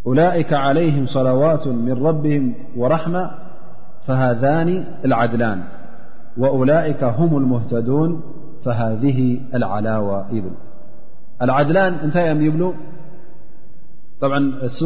أولئك 0.08 0.54
عليهم 0.54 1.08
صلوات 1.08 1.68
من 1.68 2.04
ربهم 2.06 2.54
ورحمة 2.78 3.32
فهذان 4.08 4.86
العدلان 5.06 5.64
وأولئك 6.38 7.04
هم 7.04 7.38
المهتدون 7.38 8.22
فهذه 8.66 9.42
العلاوى 9.54 10.26
يبل 10.32 10.52
ኣልዓድላን 11.44 11.94
እንታይ 12.06 12.26
እኦም 12.30 12.40
ይብሉ 12.48 12.64
ጠብዓ 14.24 14.38
እሱ 14.68 14.78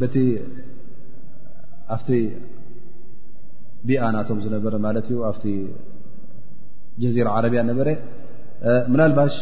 በቲ 0.00 0.16
ኣብቲ 1.94 2.08
ቢኣ 3.88 4.02
ናቶም 4.16 4.38
ዝነበረ 4.44 4.74
ማለት 4.86 5.06
እዩ 5.10 5.18
ኣብቲ 5.30 5.44
ጀዚራ 7.02 7.28
ዓረብያ 7.38 7.60
ነበረ 7.70 7.88
ምናልባሽ 8.92 9.34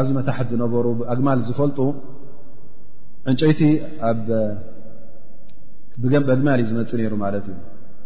ኣብዚ 0.00 0.10
መታሓት 0.18 0.48
ዝነበሩ 0.54 0.86
ኣግማል 1.12 1.40
ዝፈልጡ 1.48 1.78
ዕንጨይቲ 3.30 3.62
በግማል 6.28 6.58
እዩ 6.62 6.68
ዝመፅእ 6.70 6.98
ነይሩ 7.00 7.14
ማለት 7.26 7.46
እዩ 7.52 7.58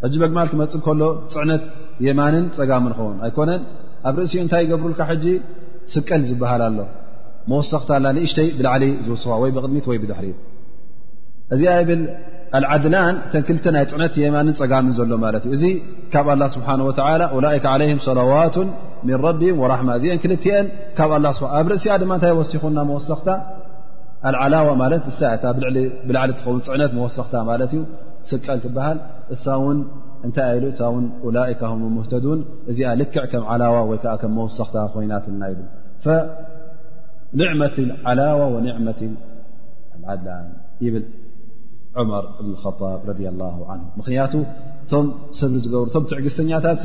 ሕጂ 0.04 0.14
በግማል 0.22 0.48
ክመፅ 0.52 0.72
ከሎ 0.84 1.02
ፅዕነት 1.34 1.64
የማንን 2.06 2.46
ፀጋሚ 2.58 2.84
ንኸውን 2.92 3.18
ኣይኮነን 3.26 3.62
ኣብ 4.08 4.16
ርእሲኡ 4.20 4.40
እንታይ 4.44 4.62
ይገብሩልካ 4.66 5.00
ስቀ 5.94 6.08
ዝሃል 6.30 6.62
ኣሎ 6.68 6.78
መሰታ 7.50 7.88
እሽተይ 8.26 8.48
ብላሊ 8.58 8.84
ዝውስ 9.06 9.22
ወይ 9.42 9.50
ብድሚት 9.56 9.86
ወይ 9.90 9.98
ድሪ 10.10 10.26
እዚ 11.54 11.62
ብ 11.88 11.96
ዓድላን 12.72 13.14
ተ 13.32 13.40
ክ 13.48 13.56
ናይ 13.74 13.84
ፅዕነት 13.90 14.14
ማን 14.34 14.48
ፀጋም 14.60 14.86
ዘሎ 14.98 15.18
እዚ 15.56 15.64
ካብ 16.14 16.26
ه 16.32 16.48
ስه 16.54 16.72
ላ 16.78 17.62
ሰላዋቱ 18.08 18.56
ራ 19.72 19.76
እዚ 19.98 20.04
ክ 20.22 20.26
ካ 20.98 21.06
ኣብ 21.58 21.66
ርእሲ 21.72 21.86
ድ 22.02 22.08
ታይ 22.24 22.32
ወሲኹና 22.40 22.78
መሰኽታ 22.90 23.28
ዓላዋ 24.44 24.66
ኸ 24.80 25.00
ፅዕ 26.44 26.86
መሰታ 27.00 27.34
ዩ 27.76 27.78
ስቀ 28.30 28.46
ሃ 28.86 28.90
ሳ 29.44 29.56
እንታይ 30.26 30.50
ኢሉ 30.58 30.64
እታ 30.72 30.80
ውን 30.94 31.06
ላካ 31.36 31.62
ም 31.78 31.82
ሙህተዱን 31.96 32.40
እዚኣ 32.70 32.90
ልክዕ 33.00 33.24
ከም 33.32 33.44
ዓላዋ 33.52 33.76
ወይከዓ 33.90 34.12
ከም 34.22 34.32
መወሰኽታ 34.38 34.76
ኮይናት 34.94 35.24
ልና 35.32 35.42
ብ 36.04 36.08
ንዕመት 37.40 37.76
ዓላዋ 38.10 38.40
ንዕ 38.66 38.72
ዓድን 40.12 40.44
ብል 40.94 41.04
ዑመር 42.00 42.24
እብ 42.40 42.46
ከጣብ 42.64 43.00
ረ 43.08 43.16
ላ 43.40 43.48
ን 43.78 43.82
ምክንያቱ 43.98 44.32
እቶም 44.84 45.06
ሰብሪ 45.38 45.56
ዝገብሩ 45.64 45.86
ቶም 45.96 46.04
ትዕግስተኛታት 46.10 46.82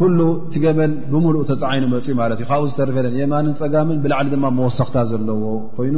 ኩሉ 0.00 0.18
ትገመል 0.52 0.92
ብምሉእ 1.12 1.44
ተፀዓይኑ 1.50 1.84
መፅኡ 1.94 2.12
ማለት 2.20 2.38
እዩ 2.42 2.46
ካብኡ 2.50 2.66
ዝተረፈለን 2.72 3.14
የማንን 3.20 3.54
ፀጋምን 3.60 3.98
ብላዕሊ 4.04 4.26
ድማ 4.34 4.46
መወሰኽታ 4.58 4.96
ዘለዎ 5.10 5.42
ኮይኑ 5.76 5.96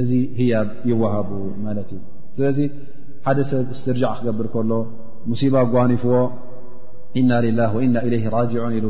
እዚ 0.00 0.10
ያ 0.50 0.54
ይዋሃቡ 0.90 1.30
ማለት 1.66 1.88
እዩ 1.96 2.00
ስለዚ 2.36 2.58
ሓደ 3.24 3.38
ሰብ 3.48 3.66
ስርጃዕ 3.84 4.12
ክገብር 4.18 4.46
ከሎ 4.52 4.72
ሙሲባ 5.30 5.54
ጓኒፍዎ 5.72 6.12
ኢና 7.20 7.30
ላህ 7.58 7.72
ወእና 7.76 7.96
ኢለይህ 8.06 8.26
ራጅዑን 8.36 8.74
ኢሉ 8.78 8.86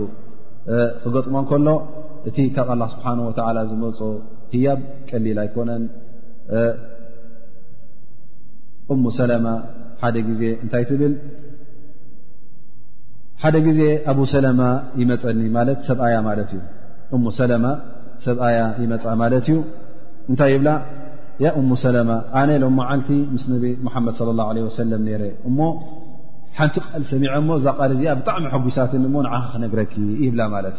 ክገጥሞን 1.02 1.44
ከሎ 1.50 1.68
እቲ 2.28 2.36
ካብ 2.56 2.68
ኣላ 2.74 2.82
ስብሓን 2.94 3.20
ወተላ 3.28 3.58
ዝመፁ 3.70 3.98
ህያብ 4.54 4.80
ቀሊል 5.08 5.38
ኣይኮነን 5.44 5.84
ኡሙ 8.94 9.04
ሰላማ 9.18 9.46
ሓደ 10.02 10.16
ጊዜ 10.28 10.42
እንታይ 10.64 10.84
ትብል 10.90 11.12
ሓደ 13.42 13.56
ጊዜ 13.66 13.80
ኣብ 14.12 14.18
ሰላማ 14.34 14.60
ይመፀኒ 15.00 15.40
ማለት 15.58 15.78
ሰብኣያ 15.88 16.16
ማለት 16.30 16.50
እዩ 16.56 17.18
ሙ 17.26 17.30
ሰለማ 17.40 17.64
ሰብ 18.26 18.38
ኣያ 18.48 18.58
ይመፃ 18.84 19.04
ማለት 19.24 19.46
እዩ 19.52 19.58
እንታይ 20.30 20.50
ይብላ 20.56 20.68
يا 21.40 21.58
أم 21.58 21.74
سلمة 21.74 22.14
أن 22.42 22.48
لم 22.62 22.76
معلت 22.76 23.08
م 23.12 23.20
نب 23.50 23.64
محمد 23.86 24.12
صلى 24.20 24.30
الله 24.34 24.46
عليه 24.50 24.62
وسلم 24.68 25.00
نر 25.08 25.22
نቲ 25.46 26.76
ل 27.00 27.04
سمع 27.12 27.32
قل 27.80 27.92
بطعم 28.18 28.44
حست 28.52 28.90
عنرك 29.54 29.92
يبل 30.24 30.40
مت 30.54 30.78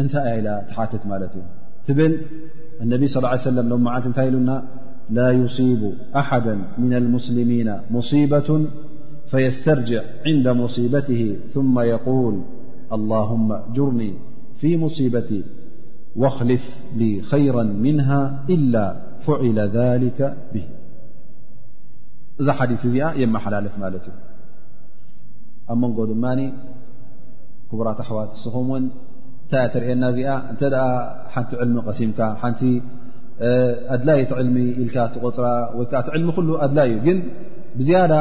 أن 0.00 0.06
ل 0.46 0.46
تحاتت 0.68 1.02
ت 1.86 1.90
ل 1.98 2.00
النبي 2.84 3.06
صلى 3.10 3.20
اله 3.24 3.30
عليه 3.34 3.46
وسلم 3.48 3.66
م 3.84 3.84
مل 3.84 4.34
ن 4.36 4.50
ل 4.50 4.52
لا 5.18 5.28
يصيب 5.42 5.82
أحدا 6.22 6.54
من 6.82 6.92
المسلمين 7.02 7.68
مصيبة 7.96 8.50
فيسترجع 9.30 10.02
عند 10.28 10.46
مصيبته 10.62 11.22
ثم 11.54 11.74
يقول 11.94 12.34
اللهم 12.96 13.48
أجرني 13.68 14.10
في 14.60 14.70
مصيبتي 14.84 15.40
واኽልፍ 16.22 16.64
ሊ 17.00 17.04
خይራ 17.30 17.56
ምنه 17.84 18.10
إل 18.54 18.74
ፍዕለ 19.24 19.58
ذሊከ 19.78 20.18
ብ 20.52 20.54
እዛ 22.40 22.46
ሓዲት 22.58 22.82
እዚኣ 22.88 23.04
የመሓላለፍ 23.22 23.74
ማለት 23.84 24.04
እዩ 24.10 24.14
ኣብ 25.72 25.76
መንጎ 25.82 25.98
ድማ 26.10 26.24
ክቡራት 27.68 27.98
ኣሕዋት 28.04 28.30
ንስኹም 28.34 28.66
ውን 28.72 28.84
እንታይ 29.44 29.66
ተርአና 29.74 30.02
እዚኣ 30.12 30.30
እንተ 30.52 30.62
ኣ 30.84 30.88
ሓንቲ 31.34 31.54
ዕልሚ 31.64 31.76
ቀሲምካ 31.88 32.18
ሓንቲ 32.42 32.62
ኣድላይት 33.94 34.30
ዕልሚ 34.40 34.56
ኢልካ 34.82 34.96
ትቆፅራ 35.14 35.46
ወይከዓ 35.78 36.00
ቲ 36.06 36.10
ዕልሚ 36.16 36.28
ኩሉ 36.38 36.48
ኣድላይ 36.64 36.88
እዩ 36.92 36.98
ግን 37.06 37.18
ብዝያዳ 37.78 38.12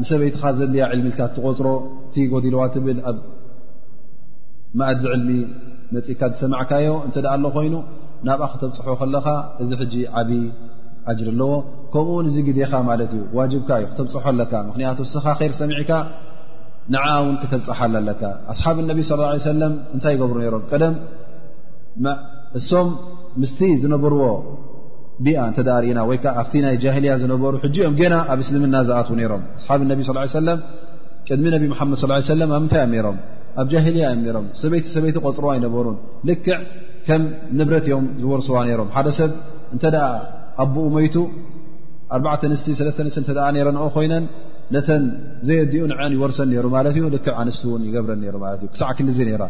ንሰበይትኻ 0.00 0.42
ዘድልያ 0.58 0.84
ልሚ 0.98 1.06
ኢልካ 1.12 1.20
እትቆፅሮ 1.30 1.66
ቲ 2.14 2.26
ጎዲልዋ 2.32 2.60
ትብል 2.74 2.98
ኣብ 3.10 3.18
መእዚ 4.80 5.02
ዕልሚ 5.16 5.30
መፅእካ 5.94 6.22
ዝሰማዕካዮ 6.32 6.88
እንት 7.06 7.16
ደኣ 7.24 7.32
ኣሎ 7.36 7.44
ኮይኑ 7.56 7.74
ናብኣ 8.26 8.46
ክተብፅሖ 8.52 8.86
ከለካ 9.00 9.26
እዚ 9.62 9.70
ሕጂ 9.80 9.94
ዓብይ 10.20 10.42
ኣጅሪ 11.10 11.28
ኣለዎ 11.34 11.52
ከምኡውን 11.92 12.26
እዚ 12.30 12.36
ግዜኻ 12.48 12.72
ማለት 12.90 13.10
እዩ 13.16 13.22
ዋጅብካ 13.38 13.70
እዩ 13.80 13.86
ክተብፅሖ 13.92 14.24
ኣለካ 14.32 14.52
ምክንያቱ 14.68 14.98
ስኻ 15.12 15.26
ር 15.50 15.52
ሰሚዕካ 15.60 15.92
ንዓኣ 16.94 17.08
ውን 17.26 17.36
ክተብፅሓሉ 17.42 17.94
ኣለካ 18.02 18.22
ኣስሓብ 18.52 18.76
ነቢ 18.90 19.00
ስለ 19.10 19.20
ሰለም 19.52 19.72
እንታይ 19.96 20.14
ይገብሩ 20.16 20.36
ነይሮም 20.44 20.62
ቀደም 20.70 20.94
እሶም 22.60 22.88
ምስቲ 23.42 23.60
ዝነበርዎ 23.82 24.22
ብኣ 25.24 25.38
እንተዳርእና 25.50 26.00
ወይ 26.10 26.18
ከዓ 26.24 26.32
ኣብቲ 26.42 26.54
ናይ 26.64 26.76
ጃህልያ 26.84 27.12
ዝነበሩ 27.22 27.54
ሕጂ 27.64 27.76
እኦም 27.84 27.94
ገና 28.00 28.14
ኣብ 28.32 28.38
እስልምና 28.44 28.76
ዝኣትዉ 28.88 29.14
ነይሮም 29.20 29.42
ኣስሓብ 29.58 29.80
ነቢ 29.90 30.00
ስ 30.08 30.14
ሰለም 30.38 30.58
ቅድሚ 31.26 31.46
ነቢ 31.54 31.64
መሓመድ 31.72 31.98
ስ 32.02 32.26
ሰለም 32.30 32.50
ኣብንታይ 32.58 32.82
እዮም 32.86 32.92
ነይሮም 32.94 33.18
ኣብ 33.60 33.66
ጃልያ 33.72 34.06
እዮ 34.16 34.26
ሮም 34.36 34.46
ሰበይቲ 34.60 34.84
ሰበይቲ 34.96 35.16
ቆፅሮ 35.26 35.44
ኣይነበሩን 35.54 35.96
ልክዕ 36.28 36.54
ከም 37.06 37.22
ንብረት 37.58 37.86
ዮም 37.92 38.06
ዝወርስዋ 38.22 38.56
ነሮም 38.68 38.88
ሓደ 38.96 39.08
ሰብ 39.18 39.30
እንተደኣ 39.74 40.04
ኣቦኡ 40.64 40.86
ሞይቱ 40.96 41.16
ኣተ 42.34 42.42
ንስቲ 42.52 42.68
ሰለተ 42.80 43.00
ንስ 43.06 43.16
እተ 43.22 43.28
ረ 43.56 43.68
ን 43.76 43.86
ኮይነን 43.96 44.24
ነተን 44.74 45.04
ዘይዲኡ 45.48 45.84
ንን 45.90 46.12
ይወርሰን 46.16 46.50
ይሩ 46.56 46.66
ማለት 46.76 46.94
እዩ 46.98 47.04
ልክዕ 47.14 47.32
ኣንስት 47.42 47.62
እውን 47.68 47.82
ይገብረን 47.88 48.20
ሩ 48.34 48.38
ማት 48.44 48.60
እ 48.66 48.68
ክሳዕ 48.72 48.90
ክዜ 48.98 49.18
ነራ 49.28 49.44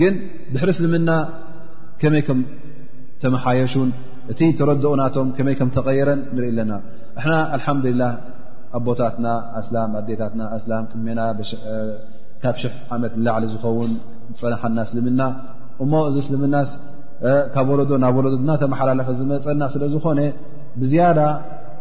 ግን 0.00 0.14
ድሕሪ 0.54 0.70
እስልምና 0.76 1.10
ከመይ 2.00 2.22
ከም 2.28 2.40
ተመሓየሹን 3.22 3.90
እቲ 4.32 4.40
ተረድኡናቶም 4.58 5.28
ከመይ 5.36 5.54
ከም 5.60 5.68
ተቀየረን 5.76 6.20
ንርኢ 6.36 6.48
ኣለና 6.54 6.72
እሕና 7.18 7.34
ልሓዱላ 7.60 8.02
ኣቦታትና 8.78 9.26
ኣስላም 9.60 9.90
ኣዴታትና 10.00 10.42
ኣስላም 10.58 10.84
ቅድሜና 10.92 11.20
ካብ 12.42 12.56
ሸፍ 12.62 12.74
ዓመት 12.94 13.12
ንላዕሊ 13.20 13.44
ዝኸውን 13.52 13.92
ፀናሓና 14.40 14.78
ስልምና 14.90 15.20
እሞ 15.84 15.92
እዚ 16.10 16.16
እስልምናስ 16.24 16.70
ካብ 17.54 17.68
ወለዶ 17.72 17.90
ናብ 18.04 18.16
ወሎዶ 18.18 18.36
ና 18.48 18.54
ተመሓላለፈ 18.62 19.08
ዝመፀና 19.18 19.62
ስለዝኾነ 19.74 20.20
ብዝያዳ 20.80 21.20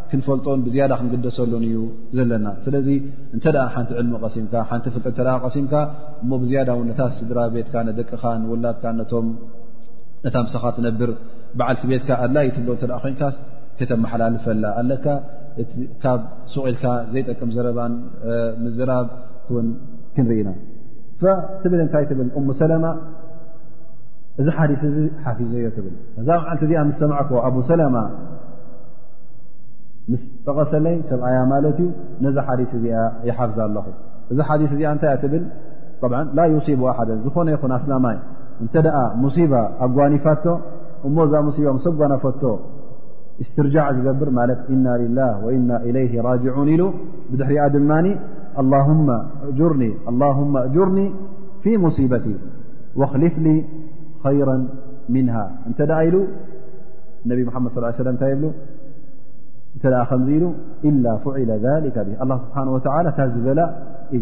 ክንፈልጦን 0.09 0.59
ብዝያዳ 0.65 0.91
ክንግደሰሉን 0.99 1.63
እዩ 1.69 1.77
ዘለና 2.17 2.47
ስለዚ 2.65 2.87
እንተ 3.35 3.45
ሓንቲ 3.75 3.91
ዕልሚ 4.01 4.13
ቀሲምካ 4.25 4.53
ሓንቲ 4.69 4.85
ፍልጠት 4.95 5.17
ተ 5.19 5.37
ቀሲምካ 5.45 5.73
እሞ 6.23 6.31
ብዝያዳ 6.43 6.69
እውን 6.77 6.87
ነታ 6.91 7.01
ስድራ 7.19 7.39
ቤትካ 7.55 7.75
ነደቅኻ 7.89 8.23
ንውላድካ 8.43 8.85
ነቶም 8.99 9.27
ነታምሳኻ 10.25 10.63
ትነብር 10.77 11.11
በዓልቲ 11.59 11.83
ቤትካ 11.91 12.09
ኣድላዩ 12.25 12.49
ትብሎ 12.57 12.69
ተ 12.83 13.01
ኮንካስ 13.03 13.35
ከተመሓላልፈላ 13.79 14.63
ኣለካ 14.81 15.05
ካብ 16.03 16.21
ሱቂኢልካ 16.53 16.85
ዘይጠቅም 17.15 17.49
ዘረባን 17.55 17.93
ምዝራብ 18.63 19.07
ን 19.65 19.67
ክንሪኢና 20.15 20.49
ትብል 21.61 21.79
እንታይ 21.85 22.05
ትብል 22.09 22.27
እሙ 22.39 22.47
ሰለማ 22.61 22.85
እዚ 24.41 24.47
ሓዲስ 24.57 24.81
እዚ 24.87 24.97
ሓፊዘዮ 25.25 25.67
ትብል 25.75 25.93
እዛ 26.21 26.27
መዓልቲ 26.45 26.61
እዚኣ 26.67 26.81
ምስ 26.89 26.97
ሰምዕኮ 27.01 27.29
ኣብ 27.47 27.55
ሰለማ 27.69 27.97
ምስተቐሰለይ 30.11 30.95
ሰብኣያ 31.11 31.37
ማለት 31.53 31.77
እዩ 31.83 31.87
ነዛ 32.23 32.35
ሓዲስ 32.47 32.71
እዚኣ 32.77 32.95
ይሓፍዛ 33.29 33.57
ኣለኹ 33.67 33.87
እዚ 34.33 34.39
ሓዲስ 34.49 34.71
እዚኣ 34.75 34.89
እንታይእያ 34.95 35.17
ትብል 35.23 35.43
ብዓ 36.01 36.13
ላ 36.37 36.43
ዩሲቡ 36.55 36.81
ኣሓደ 36.91 37.09
ዝኾነ 37.25 37.47
ይኹን 37.55 37.71
ኣስላማይ 37.77 38.17
እንተ 38.63 38.73
ደኣ 38.85 38.97
ሙሲባ 39.23 39.53
ኣጓኒፋቶ 39.87 40.45
እሞ 41.09 41.17
ዛ 41.31 41.41
ሙሲባ 41.47 41.67
ስጓናፈቶ 41.85 42.43
እስትርጃዕ 43.43 43.87
ዝገብር 43.95 44.29
ማለት 44.39 44.59
ኢና 44.73 44.85
ላ 45.17 45.23
ወኢና 45.45 45.69
ኢለይህ 45.87 46.11
ራጅን 46.27 46.67
ኢሉ 46.75 46.81
ብድሕሪኣ 47.31 47.63
ድማ 47.73 47.89
اهاللهم 48.57 49.09
اأجرني 50.55 51.11
في 51.61 51.77
مصيبتي 51.77 52.37
واخلفلي 52.95 53.65
خيرا 54.23 54.67
منها 55.09 55.61
ت 55.77 55.81
ل 55.81 55.91
انبي 57.25 57.43
محد 57.45 57.67
صلى 57.73 57.87
ه 57.91 57.93
عليه 57.99 58.35
وم 58.35 58.53
ب 59.83 59.85
ى 59.85 60.05
خمزل 60.09 60.43
إلا 60.89 61.11
فعل 61.23 61.49
ذلك 61.69 61.95
به 62.05 62.13
الله 62.23 62.37
سبحانه 62.45 62.71
وتعالى 62.75 63.09
زبل 63.35 63.59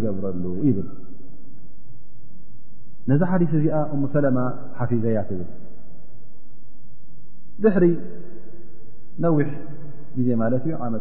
جبرل 0.03 0.37
بل 0.75 0.89
نزحدس 3.11 3.53
أمسلمة 3.95 4.43
حفيزيت 4.79 5.29
ل 5.39 5.41
دحر 7.63 7.83
نوح 9.25 9.47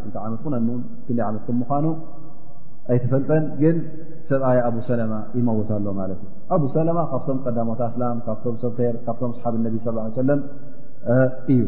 ت 0.07 0.17
م 0.49 0.53
عممنو 1.27 1.95
ይ 2.97 3.01
ተፈልጠን 3.05 3.45
ግን 3.63 3.77
ሰብ 4.29 4.43
ኣ 4.51 4.53
ኣብ 4.69 4.77
ሰለማ 4.89 5.13
ይመውታ 5.39 5.71
ሎ 5.85 5.91
ማለት 6.01 6.21
እ 6.25 6.29
ኣብ 6.57 6.63
ሰላማ 6.77 6.99
ካብቶም 7.13 7.39
ቀዳሞታ 7.45 7.83
ስላም 7.95 8.19
ካቶም 8.27 8.55
ሰብ 8.63 8.77
ር 8.95 8.95
ካቶም 9.07 9.31
صሓብ 9.37 9.55
ነቢ 9.67 9.75
ص 9.85 10.19
ለም 10.31 10.41
እዩ 11.53 11.63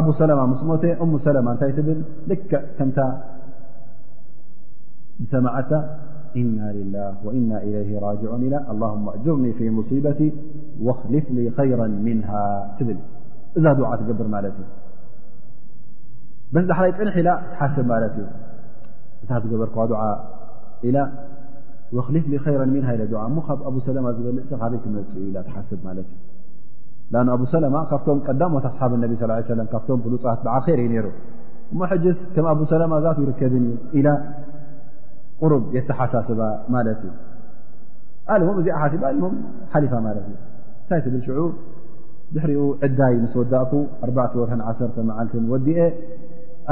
ኣብ 0.00 0.06
ሰላማ 0.20 0.40
ምስሞቴ 0.52 0.84
እሙ 1.04 1.12
ሰላማ 1.26 1.48
እንታይ 1.54 1.72
ትብል 1.78 2.00
ልክ 2.30 2.42
ከምታ 2.78 2.98
ሰማዓታ 5.32 5.72
እና 6.40 6.60
ላ 6.94 7.08
ና 7.48 7.50
إይ 7.68 7.90
ራጅን 8.04 8.44
ኢ 8.48 8.52
ه 8.52 9.16
እጅርኒ 9.16 9.44
ፊ 9.58 9.70
ሙصበቲ 9.78 10.20
ወክልፍኒ 10.86 11.36
ይራ 11.70 11.80
ምን 12.06 12.20
ትብል 12.78 12.98
እዛ 13.58 13.64
ድዓ 13.80 13.90
ትገብር 14.00 14.28
ማለት 14.36 14.56
እዩ 14.62 14.68
ስ 16.62 16.66
ዳሓላይ 16.70 16.90
ፅንሒ 16.98 17.12
ኢላ 17.22 17.30
ሓስብ 17.58 17.84
ማለት 17.92 18.14
እዩ 18.20 18.24
እሳ 19.24 19.30
ትገበርክ 19.42 19.74
ዓ 19.82 19.84
ኢላ 20.88 20.98
ወክሊፍሊ 21.96 22.32
ኸይረ 22.44 22.60
ሚን 22.74 22.84
ሃይለ 22.88 23.02
ዓ 23.22 23.24
እሞ 23.30 23.36
ካብ 23.48 23.58
ኣብ 23.68 23.74
ሰላማ 23.88 24.06
ዝበልፅሰ 24.18 24.52
በይ 24.60 24.78
ክመፅ 24.84 25.10
ዩ 25.24 25.24
ኢ 25.30 25.32
ተሓስብ 25.48 25.80
ማለት 25.88 26.06
ዩ 27.12 27.16
ኣ 27.22 27.24
ኣብ 27.34 27.42
ሰላማ 27.54 27.76
ካብቶም 27.90 28.20
ቀዳሞት 28.28 28.64
ኣስሓብ 28.70 28.92
ነቢ 29.04 29.14
ካብቶም 29.72 30.00
ብሉፃት 30.06 30.40
በዓል 30.46 30.62
ይረዩ 30.72 30.88
ነይሩ 30.94 31.06
እሞ 31.72 31.80
ሕጅስ 31.92 32.18
ከም 32.36 32.46
ኣብ 32.52 32.60
ሰላማ 32.72 32.94
ዛት 33.04 33.18
ይርከብን 33.24 33.66
ኢላ 33.98 34.08
ቁሩብ 35.42 35.62
የተሓሳስባ 35.76 36.40
ማለት 36.76 37.00
እዩ 37.08 37.12
ኣልሞም 38.32 38.56
እዚ 38.62 38.66
ሓሲባ 38.80 39.04
ኣሞ 39.18 39.24
ሓሊፋ 39.72 39.92
ማለት 40.08 40.24
እዩ 40.30 40.36
እንታይ 40.82 41.00
ትብል 41.04 41.22
ሽዑብ 41.26 41.52
ድሕሪኡ 42.34 42.60
ዕዳይ 42.86 43.14
ምስ 43.22 43.32
ወዳእኩ 43.40 43.72
4 44.10 44.36
ወር 44.40 44.50
ዓ 44.70 44.74
መዓልት 45.10 45.32
ወዲኤ 45.52 45.80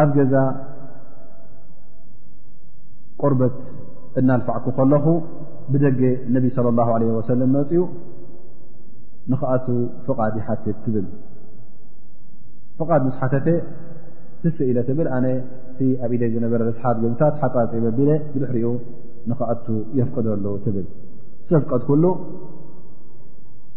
ኣብ 0.02 0.08
ገዛ 0.18 0.34
ቁርበት 3.22 3.56
እናልፋዕኩ 4.20 4.66
ከለኹ 4.78 5.06
ብደገ 5.72 6.00
ነቢ 6.36 6.44
صለ 6.56 6.66
ላሁ 6.78 6.88
ዓለህ 6.94 7.08
ወሰለም 7.18 7.50
መፅኡ 7.56 7.82
ንኽኣቱ 9.32 9.66
ፍቓድ 10.06 10.34
ይሓትት 10.40 10.78
ትብል 10.84 11.06
ፍቓድ 12.78 13.02
ምስ 13.08 13.16
ሓተተ 13.20 13.48
ትስእ 14.42 14.68
ኢለ 14.70 14.78
ትብል 14.88 15.08
ኣነ 15.16 15.26
እቲ 15.70 15.80
ኣብ 16.04 16.10
ኢደይ 16.16 16.30
ዝነበረ 16.34 16.60
ርስሓት 16.70 16.96
ግብታት 17.02 17.34
ሓፃፂ 17.42 17.72
በቢለ 17.86 18.10
ብድሕ 18.32 18.50
ሪኡ 18.56 18.68
ንኽኣቱ 19.30 19.66
የፍቀደሉ 19.98 20.44
ትብል 20.64 20.86
ሰፍቀድ 21.52 21.82
ኩሉ 21.90 22.04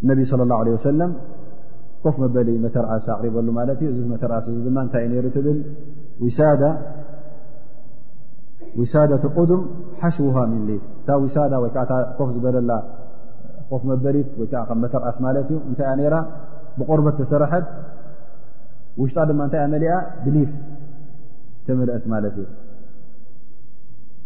ነቢ 0.10 0.20
صለ 0.32 0.41
ላሁ 0.52 0.60
ለ 0.68 0.76
ወሰለም 0.80 1.12
ኮፍ 2.06 2.16
መበሊ 2.24 2.50
መተርዓሲ 2.64 3.06
ኣቕሪበሉ 3.16 3.48
ማለት 3.60 3.78
እዩ 3.84 3.89
እዚ 3.96 4.00
መተርዓሲ 4.14 4.46
እዚ 4.54 4.58
ድማ 4.70 4.78
እንታይ 4.86 5.02
እዩ 5.06 5.10
ነይሩ 5.14 5.28
ትብል 5.36 5.60
ዊሳዳ 6.24 6.62
ውሳዳة 8.82 9.24
ቁድም 9.38 9.62
ሓሽوሃ 10.02 10.36
ምን 10.52 10.62
ሊፍ 10.70 10.84
እታ 11.00 11.10
ዊሳዳ 11.24 11.54
ወይዓ 11.64 11.86
ኮፍ 12.18 12.30
ዝበለላ 12.36 12.72
ኮፍ 13.70 13.82
መበሪት 13.90 14.30
ወዓ 14.42 14.64
መተርኣስ 14.84 15.18
ማለት 15.26 15.48
እዩ 15.52 15.58
እንታይ 15.70 15.90
ያ 16.06 16.10
ራ 16.14 16.18
ብቆርበት 16.78 17.16
ተሰርሐት 17.22 17.66
ውሽጣ 19.02 19.18
ድማ 19.30 19.42
እንታይ 19.48 19.64
እ 19.66 19.70
መሊኣ 19.76 19.94
ብሊፍ 20.26 20.52
ተምልአት 21.68 22.06
ማለት 22.14 22.36
እዩ 22.42 22.48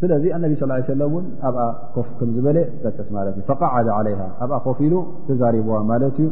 ስለዚ 0.01 0.23
ኣነብ 0.37 0.51
ስى 0.61 0.93
ለ 1.01 1.03
ን 1.25 1.27
ኣብ 1.49 1.55
ኮፍ 1.93 2.07
ከም 2.17 2.29
ዝበለ 2.37 2.57
ጠቀስ 2.83 3.07
ማት 3.15 3.37
እ 3.41 3.45
ፈቃዓደ 3.51 3.89
ለይ 4.07 4.15
ኣብ 4.43 4.51
ኮፍ 4.65 4.79
ኢሉ 4.87 4.95
ተዛሪብዋ 5.27 5.77
ማለት 5.91 6.17
እዩ 6.23 6.27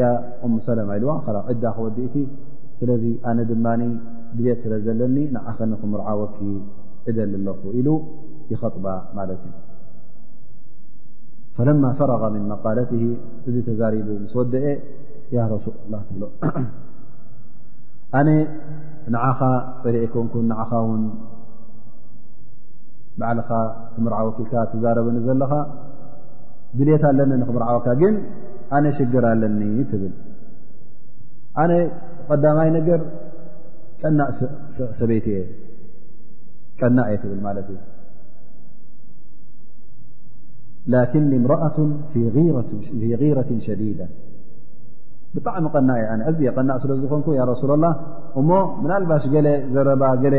ያ 0.00 0.08
ም 0.52 0.56
ሰለም 0.66 0.88
ኢዋ 0.96 1.12
ዕዳ 1.52 1.64
ክወዲእቲ 1.76 2.16
ስለዚ 2.80 3.04
ኣነ 3.30 3.38
ድማ 3.52 3.66
ድልት 4.38 4.58
ስለ 4.64 4.72
ዘለኒ 4.86 5.16
ንዓኸኒ 5.36 5.72
ክምርዓ 5.82 6.08
ወኪ 6.22 6.38
እደል 7.10 7.32
ኣለኹ 7.38 7.60
ኢሉ 7.78 7.88
ይኸጥባ 8.52 8.86
ማለት 9.18 9.40
እዩ 9.48 9.54
ፈለማ 11.56 11.84
ፈረቀ 11.98 12.22
ምን 12.34 12.42
መቃለት 12.52 12.90
እዚ 13.48 13.56
ተዛሪቡ 13.68 14.08
ምስ 14.22 14.34
ወድአ 14.38 14.64
ያ 15.36 15.46
ረሱላ 15.52 15.94
ትብሎ 16.08 16.24
ኣነ 18.18 18.28
ንዓኻ 19.14 19.40
ፅርአ 19.82 20.02
ኮንኩን 20.14 20.44
ንዓኻ 20.52 20.70
ውን 20.88 21.02
ባዕልኻ 23.20 23.50
ክምርዓወ 23.94 24.28
ክልካ 24.38 24.54
ትዛረበኒ 24.72 25.16
ዘለኻ 25.26 25.52
ብልት 26.78 27.02
ኣለኒ 27.10 27.32
ንክምርዓወካ 27.42 27.88
ግን 28.00 28.14
ኣነ 28.76 28.84
ሽግር 28.96 29.24
ኣለኒ 29.32 29.60
ትብል 29.90 30.14
ኣነ 31.62 31.72
ቀዳማይ 32.28 32.70
ነገር 32.78 33.00
ጨናእ 34.00 34.30
ሰበይቲ 34.98 35.26
እየ 35.34 35.42
ቀናእ 36.80 37.08
እየትብል 37.10 37.40
ማለት 37.46 37.66
እዩ 37.72 37.78
ላክኒ 40.92 41.30
እምራኣቱ 41.40 41.76
ፊ 42.10 42.14
غረት 43.22 43.50
ሸዲዳ 43.66 44.00
ብጣዕሚ 45.36 45.66
ቀናእ 45.74 45.98
እዩ 46.00 46.08
ኣነ 46.14 46.22
እዝየ 46.30 46.48
ቀናእ 46.56 46.78
ስለ 46.82 46.90
ዝኮንኩ 47.02 47.28
ያ 47.38 47.42
ረሱላ 47.52 47.72
ላህ 47.84 47.94
እሞ 48.40 48.50
ምናልባሽ 48.82 49.24
ገለ 49.34 49.48
ዘረባ 49.76 50.04
ገለ 50.24 50.36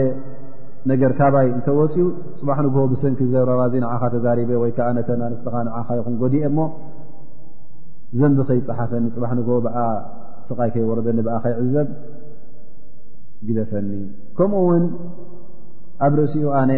ነገር 0.92 1.12
ካባይ 1.20 1.48
እንተወፅኡ 1.56 2.06
ፅባሕ 2.40 2.58
ንግሆ 2.66 2.82
ብሰንኪ 2.92 3.20
ዘረባእዚ 3.34 3.74
ንዓኻ 3.86 4.02
ተዛሪበ 4.16 4.52
ወይከዓ 4.64 4.88
ነተ 4.98 5.10
ናንስተኻ 5.22 5.56
ንዓኻ 5.68 5.88
ይኹን 6.00 6.16
ጎዲኤ 6.22 6.46
ሞ 6.58 6.60
ዘንዚ 8.20 8.40
ኸይፀሓፈኒ 8.50 9.04
ፅባሕ 9.16 9.32
ንግሆ 9.40 9.56
ብዓ 9.66 9.78
ስቃይ 10.50 10.70
ከይወረደኒ 10.76 11.18
ብኣ 11.28 11.34
ኸይዕዘብ 11.46 11.88
ግበፈኒ 13.48 13.90
ከምኡውን 14.38 14.84
نلعن 16.02 16.70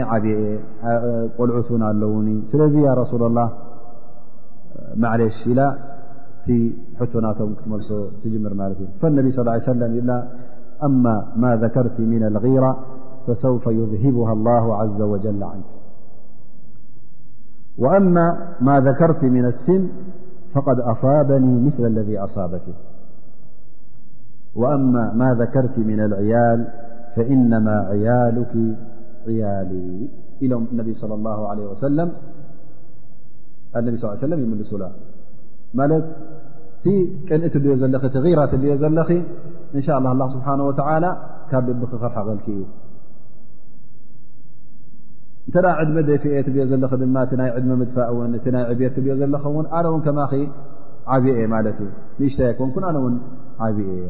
لون 2.00 2.28
لذييا 2.60 2.92
رسول 3.02 3.22
الله 3.30 3.48
معلل 4.96 5.30
فالنبي 9.02 9.32
صلى 9.32 9.52
ى 9.52 9.54
اله 9.54 9.86
عليه 9.86 10.02
لمأما 10.02 11.26
ما 11.44 11.52
ذكرت 11.56 11.98
من 12.14 12.24
الغيرة 12.32 12.74
فسوف 13.28 13.66
يذهبها 13.80 14.34
الله 14.38 14.66
عز 14.82 15.02
وجل 15.02 15.42
عنك 15.44 15.70
وأما 17.78 18.26
ما 18.62 18.76
ذكرت 18.80 19.22
من 19.26 19.46
السن 19.46 19.84
فقد 20.54 20.78
أصابني 20.80 21.54
مثل 21.68 21.84
الذي 21.86 22.20
أصابك 22.20 22.62
وأما 24.56 25.14
ما 25.14 25.30
ذكرت 25.34 25.80
من 25.80 26.00
العيال 26.00 26.60
فإنما 27.16 27.76
عيالك 27.90 28.56
ሎም 29.30 29.64
ى 30.44 30.46
ه 30.50 30.58
ع 31.52 31.52
ه 34.38 34.40
ይሱላ 34.64 34.86
ት 35.92 36.04
ቲ 36.84 36.90
ቀንእትልኦ 37.30 37.72
ዘለ 37.80 37.94
غራ 38.04 38.42
ልዮ 38.62 38.70
ዘለ 38.84 39.00
እን 39.78 39.82
ه 39.86 40.12
ل 40.20 40.22
ስብሓه 40.36 40.60
و 40.70 40.72
ካብ 41.52 41.68
ክክርሓ 41.82 42.16
ልክ 42.38 42.48
እዩ 42.54 42.62
እተ 45.50 45.56
ዕድመ 45.82 45.98
ደፊ 46.10 46.24
ትልኦ 46.46 46.64
ዘለ 46.72 46.84
እ 47.46 47.48
ይ 47.48 47.52
ድመ 47.66 47.72
ድፋእ 47.90 48.10
እ 48.24 48.28
ይ 48.72 48.74
ብት 48.80 48.92
ትልዮ 48.96 49.12
ዘለኸውን 49.22 49.66
ኣነ 49.78 49.86
ውን 49.94 50.02
ከማ 50.08 50.20
ብ 51.24 51.26
እየ 51.36 51.40
ማ 51.54 51.56
ሽን 52.36 52.74
ኣነ 52.90 52.96
ብ 53.76 53.78
የ 54.02 54.10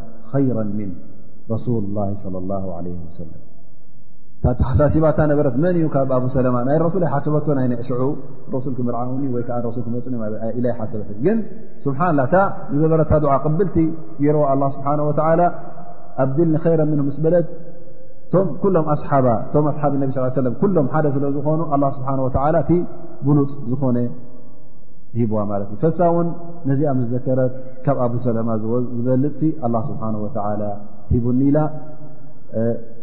ታሓሳሲባታ 4.59 5.19
ነበረ 5.29 5.47
መን 5.63 5.75
እዩ 5.79 5.87
ካብ 5.95 6.11
ኣብ 6.15 6.23
ሰማ 6.35 6.55
ናይ 6.67 6.77
ረሱ 6.83 6.95
ይ 7.01 7.07
ሓሰበቶ 7.15 7.47
ይ 7.57 7.73
ሽዑ 7.87 8.03
ሱ 8.65 8.69
ክምርዓው 8.77 9.11
ወዓ 9.33 9.43
ክመፅይ 9.87 11.13
ግን 11.25 11.37
እታ 12.27 12.35
ዝገበረታ 12.71 13.11
ብልቲ 13.59 13.77
ዎ 14.23 14.69
ስብ 14.75 14.85
ኣብ 16.23 16.31
ልኒ 16.49 16.53
ረ 16.79 16.87
ም 17.05 17.09
ስ 17.17 17.19
በለት 17.25 17.47
ቶ 18.31 18.33
ም 18.85 18.87
ኣ 19.69 19.91
ሎም 20.77 20.89
ደ 21.05 21.13
ስለዝኾኑ 21.17 21.61
እ 22.77 22.81
ብሉፅ 23.27 23.51
ዝኾነ 23.71 23.97
ማትእ 25.19 25.71
ፈሳ 25.83 25.97
ውን 26.15 26.27
ነዚኣ 26.69 26.89
ምዘከረት 26.99 27.55
ካብ 27.85 27.97
ኣብሰለማ 28.05 28.49
ዝበልጥ 28.97 29.39
ኣላ 29.65 29.75
ስብሓን 29.87 30.15
ወተላ 30.23 30.61
ሂቡኒኢላ 31.13 31.57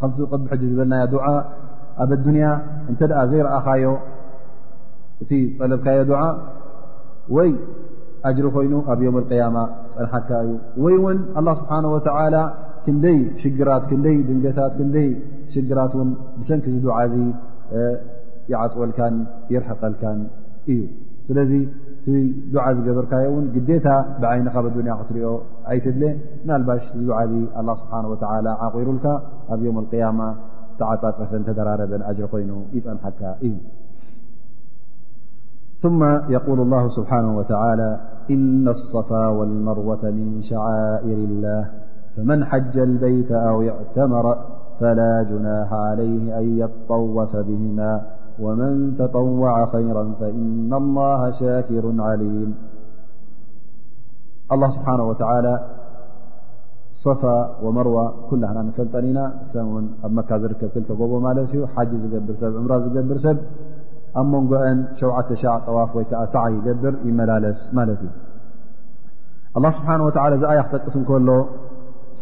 ከምቅጥቢ 0.00 0.42
ሕ 0.52 0.54
ዝበልና 0.70 0.94
ኣብ 1.00 1.10
ኣዱንያ 2.14 2.46
እተ 2.92 3.00
ዘይረአኻዮ 3.32 3.86
እቲ 5.22 5.30
ፀለብካዮ 5.60 6.00
ዓ 6.20 6.22
ወይ 7.36 7.50
ኣጅሪ 8.28 8.46
ኮይኑ 8.56 8.74
ኣብ 8.92 9.00
ዮም 9.06 9.16
اያማ 9.22 9.56
ፀንሓካ 9.94 10.28
እዩ 10.44 10.50
ወይውን 10.84 11.18
ስብሓ 11.60 12.12
ክንደይ 12.88 13.18
ሽግራት 13.42 13.82
ክንደይ 13.90 14.16
ድንገታት 14.28 14.72
ክንደይ 14.80 15.08
ሽግራት 15.54 15.92
ውን 15.98 16.10
ብሰንኪ 16.40 16.66
ዚ 16.74 16.76
ድዓ 16.86 16.96
ዚ 17.12 17.16
ይዓፅወልካን 18.52 19.14
ይርሕቀልካን 19.54 20.20
እዩ 20.72 20.78
ስለዚ 21.28 21.52
ቲ 22.04 22.18
ዱዓ 22.52 22.64
ዝገበርካዮ 22.76 23.24
እውን 23.30 23.46
ግታ 23.68 23.88
ብዓይኒ 24.20 24.46
ካብ 24.54 24.66
ኣዱንያ 24.70 24.92
ክትሪኦ 25.00 25.30
ኣይትድለ 25.72 26.02
ናባሽ 26.50 26.84
ዚ 27.00 27.06
ዓዚ 27.20 27.32
ኣ 27.60 27.64
ስብሓه 27.80 28.04
ዓቑሩልካ 28.66 29.06
ኣብ 29.54 29.60
የም 29.68 29.78
اያማ 29.82 30.20
ተዓፃፀፈን 30.78 31.42
ተደራረበን 31.48 32.02
ኣጅረ 32.10 32.26
ኮይኑ 32.34 32.52
ይፀንሐካ 32.76 33.20
እዩ 33.48 33.54
ثማ 35.82 36.00
የሉ 36.34 36.60
ه 36.84 36.86
ስብሓه 36.96 37.26
ተላى 37.50 37.90
ኢነ 38.34 38.64
لصፋ 38.68 39.08
ወልመርወة 39.38 40.02
ምን 40.16 40.32
ሸኢር 40.48 41.20
ላህ 41.44 41.64
فمن 42.18 42.44
حج 42.44 42.78
البيت 42.78 43.30
أو 43.32 43.62
اعتمر 43.62 44.26
فلا 44.80 45.22
جناح 45.30 45.72
عليه 45.72 46.38
أن 46.38 46.58
يطوف 46.58 47.36
بهما 47.36 48.00
ومن 48.38 48.94
تطوع 48.94 49.66
خيرا 49.66 50.12
فإن 50.20 50.72
الله 50.74 51.30
شاكر 51.30 51.92
عليم 52.00 52.54
الله 54.52 54.70
سبحنه 54.76 55.04
وتعلى 55.08 55.54
صفا 57.04 57.38
ومرو 57.64 57.94
كل 58.30 58.42
نፈلጠኒና 58.68 59.18
ሰ 59.52 59.62
ኣ 60.06 60.10
مك 60.18 60.30
ርከብ 60.52 60.70
كلተ 60.74 60.90
ጎቦ 61.00 61.12
ت 61.50 61.70
حج 61.74 61.92
ብር 62.26 62.32
سብ 62.40 62.52
عምر 62.62 62.72
ዝبር 62.94 63.18
سብ 63.26 63.38
ኣ 64.20 64.22
مንجأ 64.32 64.60
ሸوዓت 65.00 65.28
شع 65.42 65.54
طዋፍ 65.66 65.92
سع 66.32 66.42
يجبር 66.56 66.92
يመلለس 67.08 67.60
እ 67.82 68.08
الله 69.56 69.70
سبحنه 69.78 70.04
وتلى 70.08 70.36
ي 70.60 70.62
ክጠقስ 70.70 70.94
እكሎ 71.02 71.28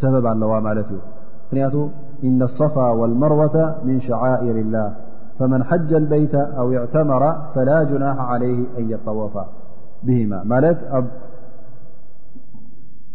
ب 0.02 0.26
لو 0.26 0.60
مክة 0.60 1.90
إن 2.24 2.42
الصفى 2.42 2.78
والمروة 2.98 3.76
من 3.84 4.00
شعائر 4.00 4.56
الله 4.56 4.94
فمن 5.38 5.64
حج 5.64 5.92
البيت 5.92 6.34
أو 6.34 6.72
اعتمر 6.72 7.52
فلا 7.54 7.82
جناح 7.84 8.18
عليه 8.30 8.58
أن 8.78 8.90
يطوف 8.90 9.38
بهم 10.02 10.48
ملت 10.48 10.78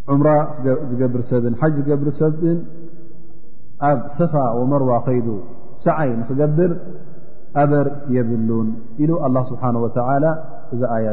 عمر 0.10 0.28
بر 1.14 1.22
سب 1.22 1.46
حج 1.62 1.78
بر 2.02 2.10
سب 2.10 2.44
صفا 4.20 4.50
ومروة 4.52 5.10
يد 5.18 5.30
سعي 5.86 6.12
نقبر 6.20 6.72
أبر 7.64 7.88
يብلن 8.16 8.68
إل 9.00 9.12
الله 9.28 9.44
سبحانه 9.52 9.80
وتعالى 9.86 10.32
ذ 10.80 10.84
آي 10.96 11.06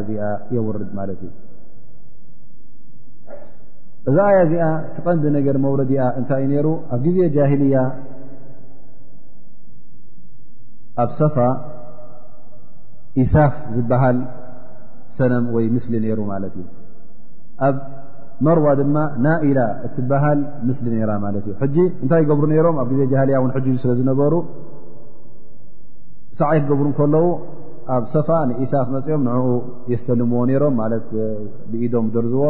يورد 0.56 0.88
ملت 0.98 1.22
ي 1.28 1.47
እዛ 4.08 4.18
ኣያ 4.28 4.38
እዚኣ 4.46 4.64
ቲቐንዲ 4.96 5.24
ነገር 5.36 5.56
መውረዲኣ 5.64 6.02
እንታይ 6.18 6.40
እዩ 6.44 6.48
ነይሩ 6.52 6.68
ኣብ 6.94 7.00
ጊዜ 7.06 7.18
ጃሂልያ 7.34 7.78
ኣብ 11.02 11.10
ሰፋ 11.20 11.36
ኢሳፍ 13.22 13.54
ዝበሃል 13.74 14.18
ሰነም 15.16 15.44
ወይ 15.56 15.66
ምስሊ 15.74 15.94
ነይሩ 16.04 16.18
ማለት 16.32 16.54
እዩ 16.60 16.66
ኣብ 17.66 17.76
መርዋ 18.46 18.66
ድማ 18.80 18.96
ና 19.24 19.34
ኢላ 19.50 19.60
እትበሃል 19.86 20.40
ምስሊ 20.68 20.86
ነራ 20.96 21.12
ማለት 21.26 21.44
እዩ 21.50 21.54
ሕጂ 21.62 21.76
እንታይ 22.02 22.24
ገብሩ 22.30 22.44
ነይሮም 22.52 22.76
ኣብ 22.82 22.88
ጊዜ 22.94 23.00
ጃህልያ 23.12 23.38
እውን 23.40 23.52
ሕ 23.56 23.62
ስለ 23.84 23.92
ዝነበሩ 24.00 24.34
ሳዓይ 26.40 26.58
ክገብሩ 26.64 26.86
እ 26.92 26.96
ከለዉ 27.00 27.26
ኣብ 27.96 28.04
ሰፋ 28.14 28.28
ንኢሳፍ 28.48 28.88
መፅኦም 28.94 29.22
ንኡ 29.28 29.38
የስተልምዎ 29.92 30.40
ነይሮም 30.50 30.74
ማለት 30.82 31.06
ብኢዶም 31.70 32.06
ደርዝዎ 32.16 32.46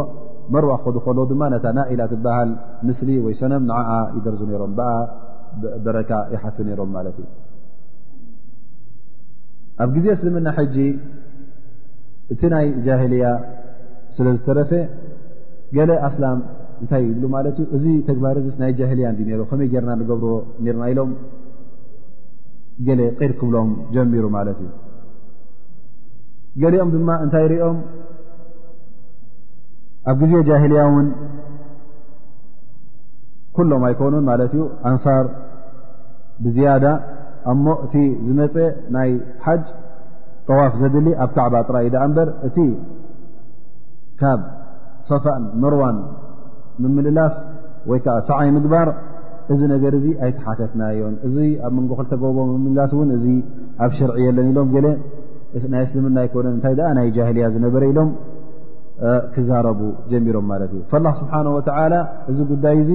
መርዋቅ 0.55 0.79
ክከዱ 0.83 0.97
ኮሎ 1.07 1.19
ድማ 1.31 1.43
ነታ 1.55 1.67
ና 1.77 1.81
ኢላ 1.93 2.03
ትበሃል 2.13 2.51
ምስሊ 2.89 3.09
ወይ 3.25 3.35
ሰኖም 3.41 3.63
ንዓዓ 3.71 3.91
ይደርዙ 4.17 4.41
ነይሮም 4.51 4.73
ብኣ 4.79 4.91
በረካ 5.85 6.11
ይሓቱ 6.35 6.57
ነይሮም 6.69 6.91
ማለት 6.97 7.17
እዩ 7.23 7.29
ኣብ 9.83 9.91
ግዜ 9.97 10.07
እስልምና 10.17 10.49
ሕጂ 10.59 10.77
እቲ 12.35 12.41
ናይ 12.55 12.67
ጃሂልያ 12.87 13.27
ስለ 14.17 14.27
ዝተረፈ 14.39 14.73
ገለ 15.77 15.91
ኣስላም 16.09 16.39
እንታይ 16.83 17.03
ይብሉ 17.11 17.25
ማለት 17.37 17.57
እዩ 17.61 17.67
እዚ 17.77 17.85
ተግባርዚስ 18.09 18.57
ናይ 18.63 18.73
ጃሂልያ 18.81 19.09
እን 19.13 19.29
ይሮ 19.35 19.41
ከመይ 19.53 19.69
ገርና 19.75 19.91
ንገብሮ 20.01 20.33
ነርና 20.67 20.85
ኢሎም 20.93 21.11
ገለ 22.87 23.01
ቀይድክብሎም 23.21 23.71
ጀሚሩ 23.95 24.25
ማለት 24.39 24.59
እዩ 24.65 24.71
ገሊኦም 26.63 26.91
ድማ 26.95 27.09
እንታይ 27.25 27.45
ሪኦም 27.53 27.77
ኣብ 30.11 30.17
ጊዜ 30.31 30.35
ጃሂልያ 30.49 30.83
እውን 30.91 31.07
ኩሎም 33.57 33.83
ኣይኮኑን 33.89 34.25
ማለት 34.31 34.51
እዩ 34.57 34.63
ኣንሳር 34.91 35.27
ብዝያዳ 36.45 36.85
ኣብሞ 37.53 37.67
እቲ 37.85 37.95
ዝመፀ 38.27 38.57
ናይ 38.97 39.11
ሓጅ 39.45 39.65
ጠዋፍ 40.49 40.73
ዘድሊ 40.81 41.09
ኣብ 41.25 41.31
ካዕባ 41.37 41.55
ጥራኢ 41.69 41.87
ዳኣ 41.95 42.03
እምበር 42.09 42.29
እቲ 42.49 42.57
ካብ 44.21 44.41
ሶፋን 45.09 45.45
ምርዋን 45.63 45.99
ምምልላስ 46.83 47.35
ወይ 47.91 47.99
ከዓ 48.05 48.15
ሰዓይ 48.29 48.49
ምግባር 48.57 48.89
እዚ 49.53 49.61
ነገር 49.75 49.93
እዚ 49.99 50.07
ኣይተሓተትና 50.25 50.81
እዮም 50.95 51.15
እዚ 51.29 51.37
ኣብ 51.67 51.73
መንጎኮልተጎቦ 51.79 52.39
ምምልላስ 52.55 52.91
እውን 52.97 53.11
እዚ 53.19 53.27
ኣብ 53.85 53.93
ሽርዒ 53.99 54.17
የለን 54.27 54.49
ኢሎም 54.53 54.71
ገለ 54.77 54.87
ናይ 55.75 55.83
እስልምና 55.89 56.19
ኣይኮነን 56.25 56.55
እንታይ 56.57 56.75
ኣ 56.89 56.91
ናይ 56.99 57.09
ጃሂልያ 57.19 57.45
ዝነበረ 57.55 57.83
ኢሎም 57.93 58.11
ዛቡ 59.49 59.81
ጀሚሮም 60.11 60.49
فالله 60.91 61.13
ስሓنه 61.21 61.53
و 61.59 61.61
እዚ 62.31 62.39
ጉዳይ 62.53 62.77
እዚ 62.83 62.91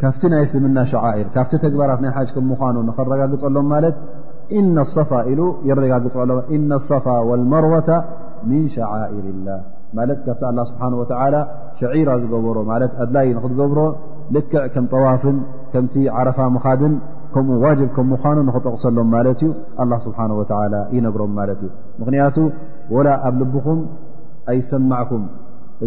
ካብቲ 0.00 0.22
ናይ 0.32 0.42
እስልምና 0.46 0.78
ሸعር 0.92 1.16
ካብቲ 1.34 1.52
ተግባራት 1.64 2.00
ናይ 2.04 2.12
ሓጅ 2.16 2.30
ምኑ 2.50 2.88
ረጋግፅሎም 3.12 3.70
ለ 3.84 3.86
ن 4.64 4.66
لصፋ 4.76 5.10
يጋ 5.70 5.94
لصፋ 6.72 7.04
والመርወة 7.28 7.88
من 8.50 8.62
شعئር 8.76 9.24
ላه 9.46 9.58
ማ 9.98 10.00
ካብቲ 10.26 10.42
لله 10.52 10.64
ስه 10.70 10.80
و 11.00 11.02
ሸعራ 11.80 12.08
ዝገበሮ 12.22 12.56
ኣድላይ 13.02 13.26
ክትገብሮ 13.44 13.78
ልክዕ 14.36 14.62
ከም 14.74 14.84
ጠዋፍን 14.92 15.36
ከምቲ 15.72 15.94
ዓረፋ 16.18 16.38
مድን 16.54 16.94
ከምኡ 17.32 17.56
ዋጅብ 17.64 17.88
ከምምኳኑ 17.96 18.38
ንክጠቕሰሎም 18.48 19.08
ማለት 19.14 19.40
እዩ 19.44 19.48
ኣላ 19.82 19.92
ስብሓን 20.06 20.30
ወላ 20.38 20.76
ይነግሮም 20.96 21.32
ማለት 21.38 21.60
እዩ 21.64 21.70
ምክንያቱ 22.00 22.36
ወላ 22.94 23.08
ኣብ 23.28 23.34
ልብኹም 23.40 23.80
ኣይሰማዕኩም 24.52 25.24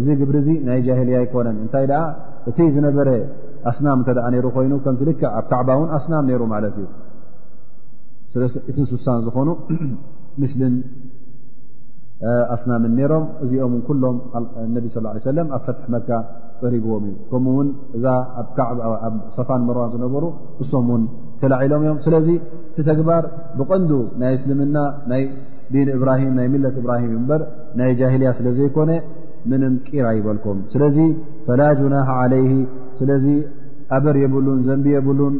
እዚ 0.00 0.06
ግብር 0.20 0.36
እዚ 0.42 0.48
ናይ 0.66 0.80
ጃሂልያ 0.88 1.16
ይኮነን 1.24 1.56
እንታይ 1.62 1.86
ደኣ 1.90 2.02
እቲ 2.50 2.58
ዝነበረ 2.74 3.08
ኣስናም 3.70 3.98
እተ 4.02 4.08
ደኣ 4.18 4.26
ነይሩ 4.34 4.46
ኮይኑ 4.56 4.72
ከምትልክ 4.84 5.20
ኣብ 5.38 5.44
ካዕባ 5.50 5.68
እውን 5.78 5.88
ኣስናም 5.96 6.24
ነይሩ 6.30 6.42
ማለት 6.54 6.76
እዩ 6.82 6.88
ኢቲን 8.70 8.86
ስሳን 8.92 9.18
ዝኾኑ 9.26 9.48
ምስሊን 10.42 10.76
ኣስናምን 12.54 12.92
ነይሮም 12.98 13.24
እዚኦምን 13.44 13.80
ኩሎም 13.86 14.16
ነቢ 14.74 14.84
ስ 14.94 15.00
ሰለም 15.26 15.48
ኣብ 15.56 15.62
ፈትሒ 15.66 15.86
መካ 15.94 16.10
ፀሪግዎም 16.60 17.04
እዩ 17.08 17.14
ከምኡ 17.30 17.54
እውን 17.54 17.68
እዛ 17.96 18.04
ኣብ 19.08 19.16
ሰፋን 19.38 19.62
ምርዋን 19.68 19.90
ዝነበሩ 19.94 20.24
እሶም 20.64 20.86
ውን 20.94 21.02
ምእም 21.50 21.96
ስለዚ 22.06 22.28
እቲ 22.70 22.78
ተግባር 22.88 23.24
ብቐንዱ 23.58 23.90
ናይ 24.20 24.30
እስልምና 24.38 24.76
ናይ 25.10 25.22
ዲን 25.72 25.88
እብራሂም 25.96 26.32
ናይ 26.38 26.46
ሚለት 26.54 26.76
እብራሂም 26.80 27.10
እምበር 27.18 27.40
ናይ 27.78 27.90
ጃሂልያ 28.00 28.28
ስለ 28.38 28.46
ዘይኮነ 28.58 28.90
ምንም 29.50 29.74
ቂራ 29.86 30.06
ይበልኩም 30.18 30.58
ስለዚ 30.74 30.98
ፈላ 31.46 31.60
ጅናሓ 31.80 32.08
ዓለይ 32.22 32.44
ስለዚ 33.00 33.26
ኣበር 33.96 34.16
የብሉን 34.22 34.60
ዘንቢ 34.68 34.86
የብሉን 34.96 35.34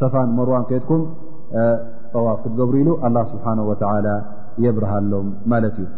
ሰፋን 0.00 0.28
መርዋን 0.38 0.64
ኮድኩም 0.70 1.02
ጠዋፍ 2.14 2.38
ክትገብሩ 2.44 2.76
ኢሉ 2.84 2.90
አላ 3.08 3.16
ስብሓነ 3.32 3.60
ወተላ 3.72 4.06
የብረሃሎም 4.64 5.28
ማለት 5.52 5.74
እዩ 5.84 5.90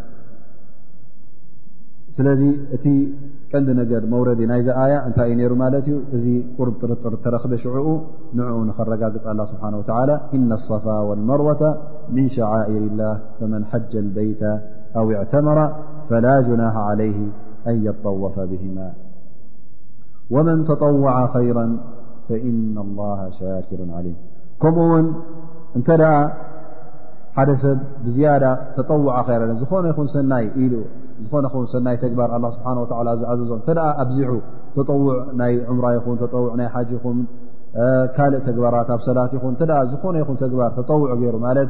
ስلذ 2.17 2.41
እቲ 2.75 2.85
ቀند 3.51 3.67
ر 4.03 4.05
مور 4.13 4.27
ናይ 4.51 4.61
آي 4.83 4.93
እታይ 5.09 5.31
ر 5.51 5.55
እዚ 6.15 6.25
قرب 6.57 6.73
ጥርር 6.81 7.15
تረክب 7.25 7.51
شعء 7.63 7.85
نع 8.39 8.47
نرጋ 8.69 9.01
الله 9.33 9.45
سبحانه 9.53 9.77
وتعلى 9.81 10.15
إن 10.37 10.49
الصفا 10.59 10.97
والمروة 11.07 11.63
من 12.15 12.25
شعائر 12.37 12.81
الله 12.91 13.13
فمن 13.39 13.61
حج 13.71 13.91
البيت 14.05 14.41
أو 14.99 15.05
اعتمر 15.15 15.57
فلا 16.09 16.35
جناح 16.47 16.75
عليه 16.89 17.19
أن 17.69 17.75
يطوف 17.87 18.35
بهم 18.51 18.77
ومن 20.35 20.57
تطوع 20.71 21.13
خيرا 21.35 21.65
فإن 22.27 22.75
الله 22.85 23.19
شاكر 23.39 23.79
عليم 23.97 24.17
كمኡ 24.63 24.77
ውን 24.91 25.05
እ 25.79 25.81
حደ 27.37 27.49
سብ 27.63 27.77
بزيادة 28.05 28.51
تطوع 28.77 29.15
ر 29.41 29.43
ዝኾن 29.61 29.83
ይን 29.89 30.07
ሰني 30.15 30.47
ل 30.71 30.73
ዝኾነ 31.25 31.45
ሰናይ 31.73 31.95
ተግባር 32.03 32.29
ስብሓ 32.55 32.71
ዝዓዘዞም 33.21 33.59
እተ 33.71 33.79
ኣብዚሑ 34.03 34.31
ተጠውዕ 34.75 35.15
ናይ 35.39 35.53
ዑምራ 35.71 35.85
ይኹን 35.97 36.17
ውዕ 36.43 36.45
ናይ 36.59 36.67
ሓጅ 36.73 36.89
ይኹ 36.97 37.05
ካልእ 38.15 38.41
ተግባራት 38.47 38.89
ኣብ 38.95 39.01
ሰላት 39.07 39.31
ይኹን 39.37 39.53
ተ 39.59 39.63
ዝኾነ 39.91 40.15
ይኹ 40.21 40.29
ተግባር 40.43 40.69
ተጠውዕ 40.77 41.09
ገይሩ 41.21 41.35
ማለት 41.47 41.69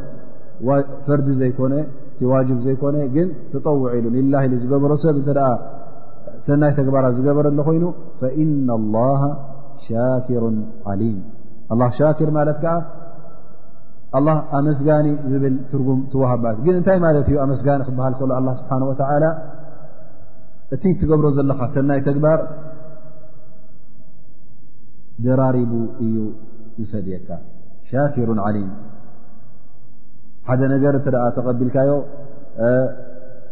ፈርዲ 1.05 1.27
ዘይኮነ 1.39 1.73
እቲ 2.09 2.19
ዋጅብ 2.33 2.59
ዘይኮነ 2.67 2.95
ግን 3.15 3.27
ተጠውዕ 3.53 3.85
ኢሉ 3.99 4.05
ላ 4.33 4.43
ዝገበሮ 4.63 4.91
ሰብ 5.05 5.17
እ 5.21 5.25
ሰናይ 6.47 6.71
ተግባራት 6.79 7.13
ዝገበረሎ 7.19 7.59
ኮይኑ 7.67 7.85
ፈኢና 8.21 8.69
لላه 8.83 9.21
ሻክሩ 9.87 10.43
ዓሊም 10.91 11.17
ሻር 11.97 12.29
ማለት 12.37 12.57
ከዓ 12.63 12.75
ኣላህ 14.17 14.37
ኣመስጋኒ 14.57 15.07
ዝብል 15.31 15.55
ትርጉም 15.71 15.99
ትዋሃባት 16.11 16.57
ግን 16.65 16.75
እንታይ 16.79 16.97
ማለት 17.05 17.25
እዩ 17.29 17.37
ኣመስጋኒ 17.45 17.79
ክበሃል 17.87 18.13
ከሎ 18.19 18.31
ኣላ 18.39 18.47
ስብሓን 18.59 18.83
ወተላ 18.89 19.23
እቲ 20.75 20.83
ትገብሮ 21.01 21.25
ዘለካ 21.37 21.59
ሰናይ 21.73 21.99
ተግባር 22.07 22.39
ደራሪቡ 25.25 25.73
እዩ 26.05 26.15
ዝፈድየካ 26.83 27.29
ሻኪሩን 27.89 28.39
ዓሊም 28.45 28.69
ሓደ 30.49 30.61
ነገር 30.73 30.93
እንተ 30.99 31.07
ተቐቢልካዮ 31.37 31.91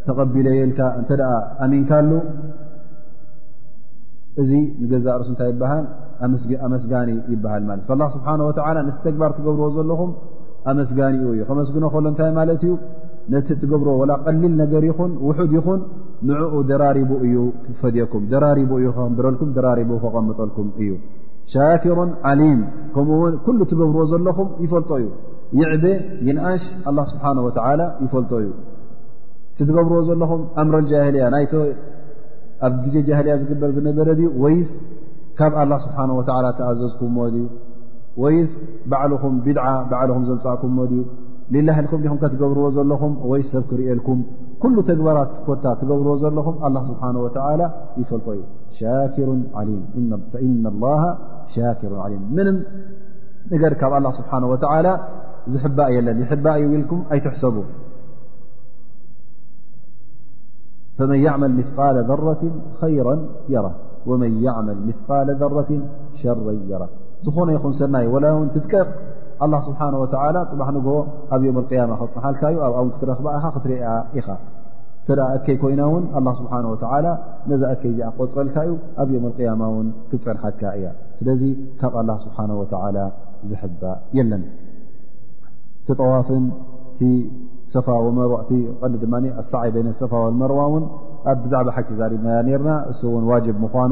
ተቐቢለየ 0.08 0.60
ኢልካ 0.68 0.82
እንተ 1.00 1.10
ደኣ 1.22 1.32
ኣሚንካሉ 1.66 2.10
እዚ 4.44 4.52
ንገዛ 4.84 5.06
ርሱ 5.22 5.30
እንታይ 5.34 5.50
ይበሃል 5.54 5.86
ኣመስጋኒ 6.68 7.10
ይበሃል 7.34 7.64
ማለት 7.72 7.90
ላ 8.04 8.08
ስብሓን 8.16 8.42
ወላ 8.48 8.78
ነቲ 8.88 8.98
ተግባር 9.08 9.32
ትገብርዎ 9.38 9.66
ዘለኹም 9.78 10.12
ኣመስጋኒኡ 10.72 11.26
እዩ 11.36 11.42
ከመስግኖ 11.50 11.86
ከሎ 11.94 12.06
እንታይ 12.12 12.32
ማለት 12.38 12.62
እዩ 12.68 12.74
ነቲ 13.34 13.48
ትገብሮ 13.62 13.90
ዋላ 14.00 14.12
ቀሊል 14.26 14.54
ነገር 14.62 14.84
ይኹን 14.90 15.12
ውሑድ 15.28 15.52
ይኹን 15.58 15.80
ንዕኡ 16.30 16.54
ደራሪቡ 16.70 17.12
እዩ 17.28 17.36
ክፈድኩም 17.66 18.24
ደራሪቡ 18.34 18.72
እዩ 18.82 18.88
ከንብረልኩም 18.98 19.50
ደራሪቡ 19.58 19.92
ክቐምጠልኩም 20.04 20.68
እዩ 20.84 20.92
ሻክሩ 21.54 21.98
ዓሊም 22.30 22.60
ከምኡውን 22.96 23.34
ኩሉ 23.46 23.60
ትገብርዎ 23.72 24.04
ዘለኹም 24.12 24.50
ይፈልጦ 24.66 24.92
እዩ 25.02 25.10
ይዕበ 25.60 25.86
ይነኣሽ 26.28 26.64
ኣላ 26.92 27.00
ስብሓን 27.12 27.40
ወላ 27.48 27.82
ይፈልጦ 28.06 28.32
እዩ 28.44 28.50
ትገብርዎ 29.60 30.00
ዘለኹም 30.10 30.42
ኣምረጃልያ 30.62 31.26
ናይኣብ 31.36 32.74
ግዜ 32.86 32.96
ጃልያ 33.10 33.34
ዝግበር 33.42 33.70
ዝነበረ 33.78 34.10
ወይስ 34.46 34.72
ካብ 35.40 35.54
ኣላ 35.64 35.72
ስብሓ 35.86 35.98
ወላ 36.20 36.46
ተኣዘዝኩምዎ 36.60 37.26
ዩ 37.36 37.44
ወይ 38.24 38.36
በዓل 38.92 39.14
بድ 39.46 39.58
ዓ 40.02 40.04
ዘምፃእكም 40.30 40.74
ዲ 41.54 41.56
ኢ 41.60 41.62
ገብርዎ 42.42 42.66
ዘለኹ 42.78 43.02
ወ 43.32 43.34
ሰብ 43.52 43.64
ክርእልك 43.72 44.08
كل 44.64 44.76
ተግبራ 44.90 45.18
ታ 45.64 45.66
ብርዎ 45.90 46.14
ዘለኹ 46.24 46.48
لله 46.74 46.84
نه 47.16 47.20
و 47.24 47.26
ይፈል 48.00 48.24
ዩ 48.40 48.42
فإن 50.32 50.64
الله 50.74 51.02
شاكሩ 51.56 51.92
علي 52.06 52.16
ም 52.38 52.40
ገ 53.82 53.84
ብ 53.92 53.94
لله 54.02 54.12
سبحنه 54.20 54.48
ول 54.54 54.88
ዝب 55.54 55.80
የለ 55.96 56.08
ي 56.20 56.22
ል 56.82 56.84
ኣይ 57.14 57.20
ሰب 57.44 57.58
مثق 61.58 61.80
ذرة 62.10 62.44
شرا 66.20 66.54
ير 66.72 66.82
ዝኾነ 67.26 67.50
ይኹን 67.58 67.74
ሰናይ 67.80 68.06
ወላ 68.16 68.26
ውን 68.38 68.50
ትጥቀቕ 68.56 68.90
ኣላ 69.46 69.54
ስብሓወላ 69.68 70.38
ፅባሕ 70.52 70.70
ንግ 70.76 70.88
ኣብ 71.36 71.42
ዮም 71.48 71.58
ያማ 71.78 71.92
ክፅንሓልካ 72.02 72.42
እዩ 72.52 72.58
ኣብ 72.68 72.76
ው 72.88 72.90
ክትረኽባ 72.96 73.28
ኢኻ 73.38 73.46
ክትርያ 73.56 73.84
ኢኻ 74.20 74.28
ተ 75.08 75.16
እከይ 75.38 75.56
ኮይና 75.62 75.82
ውን 75.94 76.04
ኣላ 76.18 76.28
ስብሓ 76.40 76.54
ላ 77.06 77.10
ነዛ 77.50 77.64
እከይ 77.76 77.92
ዚኣ 77.98 78.08
ክቆፅረልካ 78.16 78.58
ዩ 78.70 78.74
ኣብ 79.02 79.10
ዮም 79.16 79.26
ያማ 79.48 79.64
ውን 79.76 79.88
ክፀንሓካ 80.12 80.62
እያ 80.78 80.86
ስለዚ 81.22 81.44
ካብ 81.82 81.96
ኣላ 82.02 82.10
ስብሓ 82.24 82.38
ዝሕባ 83.50 83.82
የለና 84.18 84.46
እቲ 85.82 85.90
ጠዋፍን 86.02 86.46
ድ 89.02 89.26
ኣሳይ 89.42 89.70
ነሰፋ 89.90 90.14
ወመርዋ 90.30 90.60
ውን 90.76 90.86
ኣብ 91.32 91.38
ብዛዕባ 91.44 91.70
ሓቲ 91.78 91.90
ዘርብና 92.00 92.28
ርና 92.62 92.72
እሱ 92.92 93.02
እውን 93.12 93.24
ዋጅብ 93.32 93.56
ምኳኑ 93.64 93.92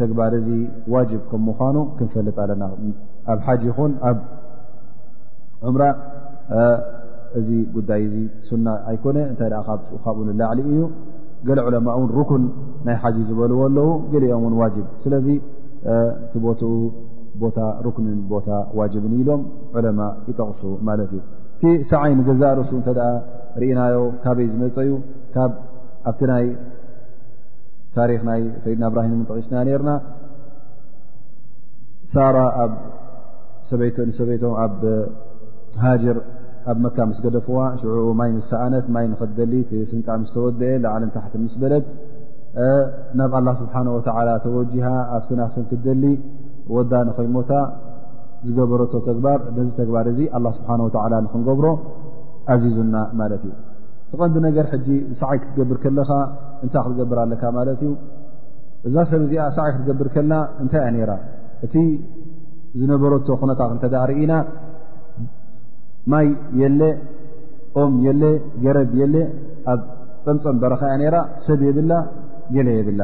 ተግባር 0.00 0.32
እዚ 0.40 0.48
ዋጅብ 0.94 1.22
ከም 1.30 1.42
ምኳኑ 1.48 1.76
ክንፈልጥ 1.98 2.36
ኣለና 2.44 2.62
ኣብ 3.32 3.38
ሓጅ 3.46 3.62
ይኹን 3.70 3.92
ኣብ 4.10 4.18
ዑምራ 5.66 5.82
እዚ 7.38 7.48
ጉዳይ 7.76 8.02
ዚ 8.12 8.16
ሱና 8.48 8.66
ኣይኮነ 8.90 9.18
እንታይ 9.30 9.50
ካብንላዕሊ 10.04 10.60
እዩ 10.72 10.80
ገለ 11.48 11.60
ዕለማ 11.68 11.86
እውን 11.98 12.10
ሩክን 12.18 12.42
ናይ 12.86 12.96
ሓጅ 13.02 13.16
ዝበልዎ 13.28 13.58
ኣለዉ 13.68 13.88
ገሊኦም 14.12 14.44
እውን 14.44 14.54
ዋጅብ 14.62 14.86
ስለዚ 15.04 15.28
እቲ 16.26 16.34
ቦትኡ 16.46 16.72
ቦታ 17.42 17.58
ሩክንን 17.86 18.18
ቦታ 18.32 18.48
ዋጅብን 18.80 19.14
ኢሎም 19.20 19.42
ዕለማ 19.78 20.00
ይጠቕሱ 20.28 20.62
ማለት 20.88 21.10
እዩ 21.16 21.20
እቲ 21.56 21.62
ሰዓይ 21.92 22.12
ንገዛእርሱ 22.20 22.70
እተደኣ 22.82 23.08
ርእናዮ 23.62 23.96
ካበይ 24.22 24.46
ዝመፀ 24.52 24.76
እዩ 24.86 24.92
ኣብቲ 26.08 26.22
ይ 26.44 26.48
ታሪክ 27.98 28.20
ናይ 28.28 28.40
ሰይድና 28.64 28.84
እብራሂም 28.90 29.12
ንተቂስና 29.22 29.56
ነርና 29.68 29.90
ሳራ 32.12 32.38
ንሰበይቶም 34.08 34.54
ኣብ 34.64 34.80
ሃጅር 35.84 36.16
ኣብ 36.70 36.78
መካ 36.86 36.96
ምስ 37.10 37.18
ገደፍዋ 37.24 37.58
ሽዕኡ 37.80 38.04
ማይ 38.20 38.30
ምስሰኣነት 38.38 38.86
ማይ 38.94 39.06
ንክትደሊ 39.12 39.52
ስንቃ 39.90 40.06
ምስተወድአ 40.22 40.74
ላዓለን 40.84 41.10
ታሕት 41.16 41.34
ምስ 41.44 41.54
በለት 41.62 41.86
ናብ 43.18 43.32
ኣላ 43.38 43.48
ስብሓን 43.62 43.88
ወዓላ 43.96 44.28
ተወጅሃ 44.44 44.86
ኣብትን 45.16 45.40
ፍትን 45.52 45.64
ክትደሊ 45.70 46.04
ወዳ 46.76 46.92
ንኸይሞታ 47.08 47.52
ዝገበረቶ 48.48 48.92
ተግባር 49.08 49.38
ነዚ 49.56 49.68
ተግባር 49.80 50.06
እዚ 50.12 50.20
ኣላ 50.38 50.46
ስብሓን 50.58 50.80
ወላ 50.86 51.14
ንክንገብሮ 51.26 51.66
ኣዚዙና 52.54 52.94
ማለት 53.20 53.42
እዩ 53.48 53.54
ትቐንዲ 54.12 54.36
ነገር 54.48 54.64
ሕጂ 54.72 54.88
ዝስዓይ 55.12 55.38
ክትገብር 55.42 55.76
ከለኻ 55.84 56.10
እንታይ 56.64 56.82
ክትገብር 56.86 57.18
ኣለካ 57.24 57.42
ማለት 57.58 57.80
እዩ 57.86 57.90
እዛ 58.88 58.94
ሰብ 59.10 59.20
እዚኣ 59.26 59.42
ሳዓይ 59.56 59.70
ክትገብር 59.74 60.08
ከልና 60.14 60.34
እንታይ 60.62 60.80
እያ 60.84 60.90
ነይራ 60.96 61.12
እቲ 61.66 61.74
ዝነበረቶ 62.80 63.26
ኩነታት 63.40 63.70
እንተዳርእኢና 63.74 64.32
ማይ 66.12 66.26
የለ 66.60 66.80
ኦም 67.82 67.92
የለ 68.06 68.24
ገረብ 68.64 68.90
የለ 69.00 69.14
ኣብ 69.72 69.80
ፀምፀም 70.24 70.56
በረኻ 70.62 70.82
እያ 70.90 70.96
ነይራ 71.02 71.16
ሰብ 71.46 71.60
የብላ 71.68 71.92
ገለ 72.56 72.68
የብላ 72.78 73.00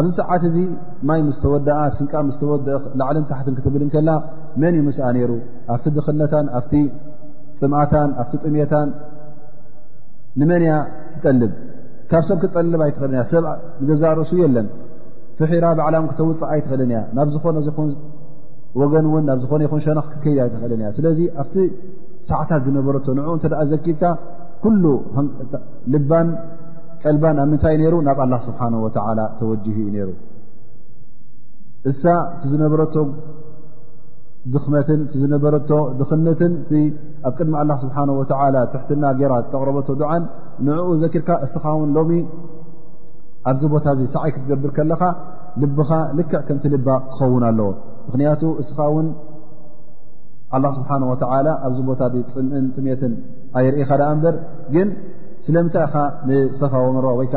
ኣብዚ 0.00 0.10
ሰዓት 0.20 0.42
እዚ 0.48 0.56
ማይ 1.08 1.20
ምስ 1.28 1.38
ተወዳኣ 1.44 1.80
ስንቃ 1.96 2.12
ምስተወድእ 2.28 2.84
ላዕልን 3.00 3.24
ታሕትን 3.30 3.54
ክትብልን 3.56 3.90
ከና 3.94 4.10
መን 4.60 4.74
እዩ 4.78 4.84
ምስኣ 4.88 5.06
ነይሩ 5.16 5.32
ኣብቲ 5.74 5.86
ድኽነታን 5.96 6.46
ኣፍቲ 6.58 6.72
ፅማታን 7.60 8.10
ኣፍቲ 8.22 8.36
ጥሜታን 8.44 8.88
ንመን 10.40 10.62
እያ 10.66 10.74
ትጠልብ 11.14 11.50
ካብ 12.12 12.24
ሰብ 12.28 12.38
ክጠልብ 12.42 12.80
ኣይትኽእልእ 12.84 13.20
ሰብ 13.32 13.44
ንገዛ 13.82 14.02
ርእሱ 14.18 14.32
የለን 14.42 14.66
ፍሒራ 15.38 15.64
ብዓላም 15.78 16.04
ክተውፃእ 16.10 16.48
ኣይትኽእልን 16.54 16.90
ያ 16.96 17.00
ናብ 17.16 17.28
ዝኾነ 17.34 17.56
ኹ 17.76 17.86
ወገን 18.80 19.06
እውን 19.08 19.24
ናብ 19.28 19.38
ዝኾነ 19.42 19.60
ይኹን 19.66 19.80
ሸነኽ 19.86 20.06
ክትከይድ 20.12 20.38
ኣይትኽእል 20.44 20.72
እያ 20.82 20.90
ስለዚ 20.98 21.18
ኣብቲ 21.42 21.56
ሰዓታት 22.30 22.60
ዝነበረቶ 22.66 23.06
ንኡ 23.18 23.28
እንተደኣ 23.36 23.60
ዘኪብካ 23.72 24.02
ኩሉ 24.64 24.84
ልባን 25.92 26.28
ቀልባን 27.04 27.36
ኣብ 27.42 27.48
ምንታይ 27.52 27.76
ነሩ 27.82 27.94
ናብ 28.08 28.18
ኣላ 28.24 28.34
ስብሓ 28.48 28.60
ላ 29.18 29.22
ተወጅህ 29.38 29.76
እዩ 29.84 29.86
ነይሩ 29.96 30.10
እሳ 31.90 32.02
እቲ 32.34 32.44
ዝነበረቶ 32.54 32.94
ድመትን 34.52 35.00
ዝነበ 35.22 35.44
ድኽነትን 35.98 36.52
ኣብ 37.28 37.32
ቅድሚ 37.38 37.52
ኣላ 37.62 37.72
ስብሓ 37.82 37.96
ትሕትና 38.72 39.04
ገራ 39.20 39.32
ተቕረበቶ 39.52 39.88
ዱዓን 40.00 40.22
ንዕኡ 40.66 40.88
ዘኪርካ 41.02 41.30
እስኻ 41.46 41.64
ውን 41.80 41.90
ሎሚ 41.98 42.10
ኣብዚ 43.50 43.62
ቦታ 43.74 43.86
ዚ 43.98 44.02
ሰዓይ 44.14 44.30
ክትገብር 44.34 44.70
ከለኻ 44.76 45.02
ልብኻ 45.62 45.90
ልክዕ 46.18 46.40
ከምቲ 46.48 46.64
ልባ 46.74 46.88
ክኸውን 47.12 47.42
ኣለዎ 47.48 47.68
ምክንያቱ 48.06 48.42
እስኻ 48.62 48.78
እውን 48.90 49.06
ኣ 50.56 50.70
ስብሓ 50.78 50.90
ኣብዚ 51.66 51.78
ቦታ 51.90 52.02
ምንጥምትን 52.52 53.12
ኣይርእኻ 53.58 53.90
ዳ 54.00 54.04
እበር 54.16 54.36
ግን 54.74 54.88
ስለምንታይ 55.46 55.84
ኻ 55.92 55.94
ንሰፋ 56.28 56.72
ወሮ 56.96 57.06
ወይዓ 57.20 57.34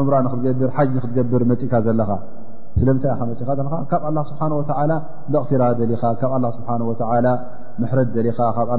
ዑምራ 0.00 0.14
ክብ 0.32 0.60
ሓ 0.76 0.86
ክትገብር 1.04 1.42
መእካ 1.52 1.72
ዘለኻ 1.86 2.10
ስለታይ 2.80 3.10
እኻለ 3.42 3.60
ካብ 3.90 4.02
ኣላ 4.08 4.18
ስብሓ 4.30 4.40
መቕፊራ 5.34 5.62
ኻካብ 6.02 7.26
ምሕረት 7.82 8.08
ኻ 8.38 8.44
ካብ 8.56 8.70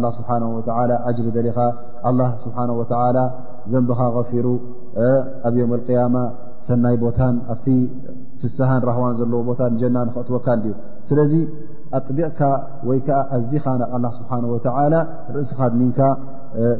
ጅሪ 1.17 1.49
ኻ 1.57 1.59
ሓ 2.57 3.03
ላ 3.17 3.23
ዘንቢኻ 3.73 3.99
ቐፊሩ 4.17 4.47
ኣብ 5.47 5.55
ዮም 5.61 5.71
ኣቅያማ 5.77 6.15
ሰናይ 6.67 6.95
ቦታን 7.03 7.35
ኣብቲ 7.53 7.65
ፍስሃን 8.41 8.81
ረህዋን 8.89 9.13
ዘለዎ 9.19 9.39
ቦታን 9.49 9.73
ጀና 9.81 9.97
ንክእትወካ 10.07 10.47
ድዩ 10.63 10.71
ስለዚ 11.09 11.33
ኣጥቢቕካ 11.97 12.39
ወይ 12.87 12.99
ከዓ 13.05 13.19
ኣዚኻ 13.37 13.65
ናብ 13.81 13.91
ኣላ 13.97 14.05
ስብሓን 14.17 14.43
ወተላ 14.53 14.93
ርእስኻ 15.35 15.59
ትሚንካ 15.73 15.99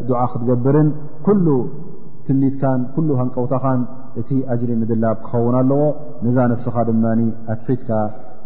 ዱዓ 0.09 0.21
ክትገብርን 0.33 0.89
ኩሉ 1.27 1.47
ትኒትካን 2.27 2.81
ኩሉ 2.95 3.09
ሃንቀውታኻን 3.19 3.81
እቲ 4.21 4.29
ኣጅሪ 4.53 4.71
ምድላብ 4.81 5.17
ክኸውን 5.27 5.55
ኣለዎ 5.61 5.81
ነዛ 6.25 6.37
ነፍስኻ 6.53 6.75
ድማ 6.89 7.05
ኣትሒትካ 7.53 7.91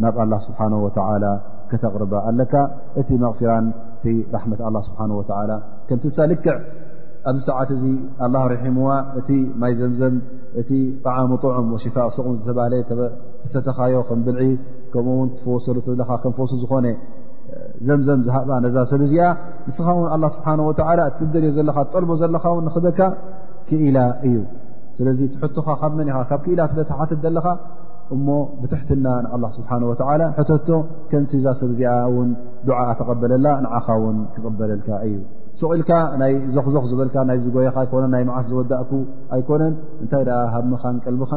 ናብ 0.03 0.15
ኣላ 0.23 0.33
ስብሓን 0.47 0.75
ወተላ 0.85 1.25
ከተቕርበ 1.71 2.13
ኣለካ 2.29 2.53
እቲ 3.01 3.09
መቕፊራን 3.23 3.67
እቲ 3.95 4.05
ራሕመት 4.35 4.61
ኣላ 4.69 4.77
ስብሓን 4.89 5.11
ወላ 5.19 5.51
ከምቲሳ 5.89 6.17
ልክዕ 6.31 6.55
ኣብዚ 7.29 7.41
ሰዓት 7.49 7.69
እዚ 7.75 7.83
ኣላه 8.25 8.43
ረሒምዋ 8.53 8.87
እ 9.17 9.35
ማይ 9.61 9.73
ዘምዘም 9.79 10.15
እቲ 10.59 10.71
ጣዓሚ 11.05 11.31
طዑም 11.43 11.67
ሽፋء 11.83 12.07
ሰቕም 12.15 12.33
ዝተለ 12.47 12.73
ተሰተኻዮ 13.43 13.95
ከም 14.07 14.19
ብልዒ 14.25 14.49
ከምኡውን 14.93 15.29
ትፈወሰሉለ 15.37 15.99
ም 16.27 16.33
ፈወሱ 16.37 16.53
ዝኾነ 16.63 16.87
ዘምዘም 17.87 18.19
ዝሃብ 18.25 18.49
ነዛ 18.65 18.75
ሰብ 18.91 19.01
እዚኣ 19.07 19.23
ንስኻ 19.67 19.87
ውን 19.99 20.09
ኣ 20.15 20.29
ስብሓ 20.35 20.47
እትደልዮ 21.11 21.51
ዘለኻ 21.57 21.77
ጠልቦ 21.93 22.11
ዘለኻ 22.21 22.43
ኽበካ 22.75 22.99
ክኢላ 23.69 23.97
እዩ 24.27 24.37
ስለዚ 24.97 25.19
ሕቶኻ 25.43 25.67
ካብ 25.81 25.93
መኒ 25.99 26.09
ኻ 26.15 26.19
ካብ 26.31 26.41
ክእላ 26.45 26.59
ስለ 26.71 26.79
ተሓ 26.89 26.99
ዘለኻ 27.25 27.47
እሞ 28.15 28.27
ብትሕትና 28.63 29.05
ን 29.27 29.43
ስብሓ 29.57 29.71
ቶ 30.67 30.79
ከምቲ 31.13 31.31
ዛ 31.45 31.55
ሰብእዚኣ 31.61 31.93
ን 32.25 32.29
ድዓ 32.67 32.79
ተቐበለላ 32.99 33.47
ንዓኻ 33.65 33.87
ውን 34.03 34.17
ክቐበለልካ 34.35 34.89
እዩ 35.07 35.15
ልካ 35.79 35.91
ዞክዞኽ 36.55 36.85
ዝል 36.91 37.01
ናይ 37.29 37.37
ዝيካ 37.43 37.93
ናይ 38.13 38.23
ዓስ 38.37 38.45
ዝወدእ 38.49 39.03
ኣيኮነን 39.35 39.73
እታይ 40.03 40.23
ሃمኻ 40.53 40.83
لمኻ 41.13 41.31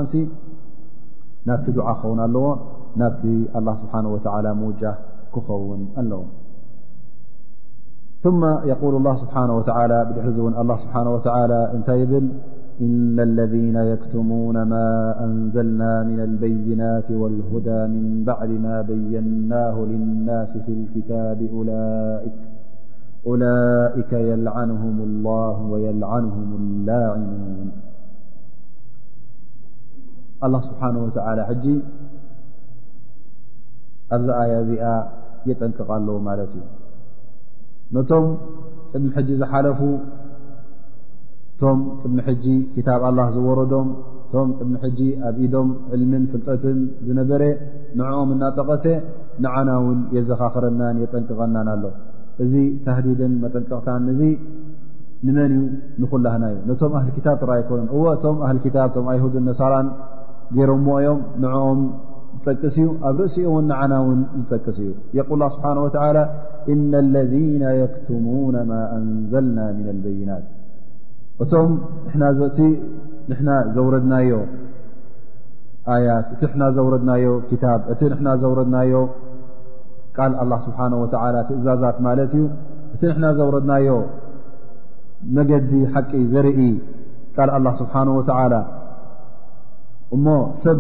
ናብቲ 1.49 1.67
دع 1.77 1.87
ክኸውን 1.97 2.19
ኣለዎ 2.27 2.47
ናብቲ 3.01 3.23
الله 3.59 3.75
سبحنه 3.83 4.09
ولى 4.15 4.51
موج 4.61 4.83
ክኸውን 5.35 5.83
ኣለዎ 6.01 6.23
ثم 8.25 8.43
يقول 8.73 8.93
الله 9.01 9.15
سبحنه 9.23 9.53
وى 9.59 9.65
بድ 10.09 10.17
الل 10.63 10.71
سبنه 10.85 11.09
وعلى 11.27 11.59
እታይ 11.77 12.01
ብل 12.13 12.27
إن 12.87 13.17
الذين 13.29 13.77
يكتمون 13.93 14.57
ما 14.73 14.89
أنዘلنا 15.25 15.93
من 16.11 16.19
البينات 16.29 17.09
والهدى 17.21 17.81
من 17.95 18.05
بعد 18.31 18.51
ما 18.67 18.77
بيناه 18.91 19.77
للناس 19.91 20.53
في 20.65 20.73
الكتب 20.79 21.39
أولئك 21.57 22.39
ላይከ 23.43 24.11
የልዓንሁም 24.31 24.97
ላ 25.27 25.31
ወየልዓንሁም 25.71 26.53
ላዕኑን 26.89 27.69
ኣላ 30.47 30.55
ስብሓነ 30.69 30.95
ወትዓላ 31.05 31.39
ሕጂ 31.51 31.67
ኣብዛ 34.17 34.29
ኣያ 34.43 34.55
እዚኣ 34.65 34.85
የጠንቅቕ 35.49 35.89
ኣለዉ 35.97 36.17
ማለት 36.29 36.53
እዩ 36.59 36.65
ነቶም 37.97 38.27
ቅድሚ 38.93 39.07
ሕጂ 39.17 39.31
ዝሓለፉ 39.43 39.81
እቶም 41.53 41.79
ቅድሚ 42.03 42.19
ሕጂ 42.29 42.47
ክታብ 42.77 43.03
ኣላህ 43.11 43.29
ዝወረዶም 43.37 43.89
እቶም 44.27 44.49
ቅድሚ 44.61 44.75
ሕጂ 44.85 45.01
ኣብ 45.29 45.37
ኢዶም 45.47 45.69
ዕልምን 45.95 46.25
ፍልጠትን 46.33 46.79
ዝነበረ 47.09 47.43
ንዕኦም 47.99 48.33
እናጠቐሰ 48.37 48.85
ንዓና 49.45 49.69
እውን 49.83 50.01
የዘኻኽረናን 50.17 51.01
የጠንቅቐናን 51.05 51.71
ኣሎው 51.75 51.93
እዚ 52.45 52.55
ተህዲድን 52.87 53.33
መጠንቀቕታን 53.43 54.07
እዚ 54.15 54.23
ንመን 55.27 55.53
እዩ 55.57 55.61
ንኩላህናዩ 56.01 56.57
ነቶም 56.69 56.93
ኣህሊ 56.99 57.09
ክታብ 57.17 57.39
ረይኮኑ 57.51 57.81
እዎ 57.97 58.03
እቶም 58.17 58.37
ኣህሊ 58.47 58.59
ታብ 58.75 58.91
ቶም 58.95 59.07
ኣይሁድን 59.13 59.45
ነሳራን 59.51 59.87
ገሮም 60.57 60.83
ሞ 60.89 60.97
እዮም 61.03 61.21
ንዕኦም 61.43 61.81
ዝጠቅስ 62.39 62.75
እዩ 62.83 62.87
ኣብ 63.11 63.17
ርእሲኡ 63.23 63.47
ውን 63.55 63.65
ንዓና 63.71 63.93
እውን 64.03 64.21
ዝጠቅስ 64.41 64.79
እዩ 64.85 64.91
የቁል 65.19 65.43
ስብሓን 65.55 65.79
ወላ 65.85 66.19
እና 66.73 66.93
ለذና 67.15 67.65
የክትሙነ 67.81 68.57
ማ 68.71 68.81
ኣንዘልና 68.99 69.59
ምና 69.79 69.89
በይናት 70.05 70.45
እቶምእ 71.43 72.15
ና 73.49 73.63
ዘውረድናዮ 73.77 74.33
ኣያት 75.95 76.27
እቲ 76.35 76.43
ና 76.63 76.69
ዘውረድናዮ 76.77 77.27
ታ 77.63 77.75
እቲ 77.93 78.01
ና 78.27 78.31
ዘውረድናዮ 78.43 78.93
ቃል 80.17 80.33
ኣላ 80.43 80.53
ስብሓه 80.65 80.93
ወላ 81.01 81.37
ትእዛዛት 81.49 81.97
ማለት 82.07 82.33
እዩ 82.37 82.45
እቲ 82.95 83.01
ንሕና 83.09 83.25
ዘውረድናዮ 83.39 83.89
መገዲ 85.37 85.71
ሓቂ 85.95 86.11
ዘርኢ 86.33 86.61
ቃል 87.37 87.51
ኣላ 87.57 87.67
ስብሓነه 87.81 88.13
ወዓላ 88.19 88.55
እሞ 90.17 90.27
ሰብ 90.65 90.79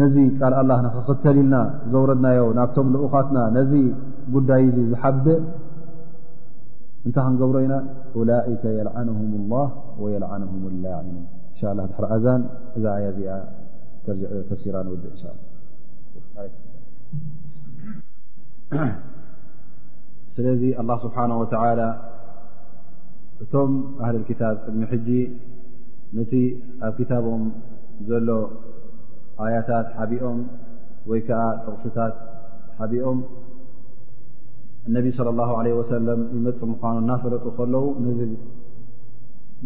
ነዚ 0.00 0.16
ቃል 0.40 0.54
ኣላ 0.62 0.70
ክኽተልኢልና 0.94 1.54
ዘውረድናዮ 1.92 2.40
ናብቶም 2.58 2.88
ልኡኻትና 2.96 3.38
ነዚ 3.58 3.72
ጉዳይ 4.36 4.64
ዚ 4.74 4.78
ዝሓብእ 4.90 5.30
እንታይ 7.06 7.24
ክንገብሮ 7.26 7.56
ኢና 7.64 7.74
ላይከ 8.28 8.62
የልዓንهም 8.78 9.30
الላه 9.40 9.66
ወየልዓንهም 10.02 10.60
ላዕሚን 10.84 11.24
እንሻላ 11.50 11.78
ድረኣዛን 11.94 12.42
እዛያ 12.76 13.04
እዚኣ 13.12 13.32
ተፍሲራ 14.50 14.76
ንውድእ 14.86 15.12
እንሻ 15.14 15.22
ስለዚ 20.34 20.62
ኣላ 20.80 20.90
ስብሓነ 21.04 21.32
ወተዓላ 21.40 21.80
እቶም 23.42 23.72
ኣህልልክታብ 24.02 24.54
ቅድሚ 24.64 24.82
ሕጂ 24.92 25.08
ነቲ 26.16 26.32
ኣብ 26.88 26.92
ክታቦም 26.98 27.42
ዘሎ 28.08 28.28
ኣያታት 29.46 29.86
ሓቢኦም 29.98 30.38
ወይ 31.10 31.20
ከዓ 31.28 31.42
ጥቕስታት 31.64 32.14
ሓቢኦም 32.78 33.18
እነቢ 34.88 35.06
صለ 35.18 35.28
ላه 35.40 35.50
ለ 35.66 35.76
ወሰለም 35.80 36.20
ይመፅ 36.36 36.60
ምዃኑ 36.72 36.94
እናፈለጡ 37.04 37.44
ከለዉ 37.58 37.86
ነዚ 38.06 38.20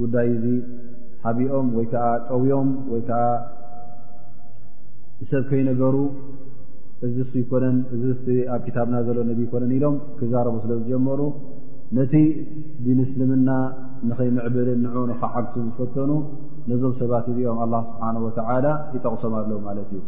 ጉዳይ 0.01 0.29
እዚ 0.35 0.45
ሓቢኦም 1.25 1.69
ወይ 1.79 1.87
ከዓ 1.95 2.05
ጠውዮም 2.29 2.69
ወይ 2.93 3.03
ከዓ 3.09 3.21
ሰብ 5.31 5.45
ከይነገሩ 5.51 5.95
እዚ 7.07 7.17
እሱ 7.25 7.33
ይኮነን 7.41 7.77
እዚ 7.95 8.05
ቲ 8.27 8.37
ኣብ 8.53 8.61
ክታብና 8.67 8.97
ዘሎ 9.07 9.19
ነብ 9.29 9.41
ኮነን 9.51 9.73
ኢሎም 9.77 9.97
ክዛረቡ 10.19 10.55
ስለ 10.65 10.73
ዝጀመሩ 10.79 11.21
ነቲ 11.97 12.15
ብምስልምና 12.85 13.51
ንኸይምዕብልን 14.09 14.81
ንዑኑካ 14.85 15.21
ዓብቱን 15.41 15.67
ዝፈተኑ 15.77 16.11
ነዞም 16.71 16.93
ሰባት 17.03 17.27
እዚኦም 17.33 17.59
ኣላ 17.65 17.75
ስብሓን 17.91 18.17
ወተዓላ 18.25 18.67
ይጠቕሶም 18.95 19.35
ኣለዉ 19.43 19.59
ማለት 19.69 19.89
እዩ 19.99 20.03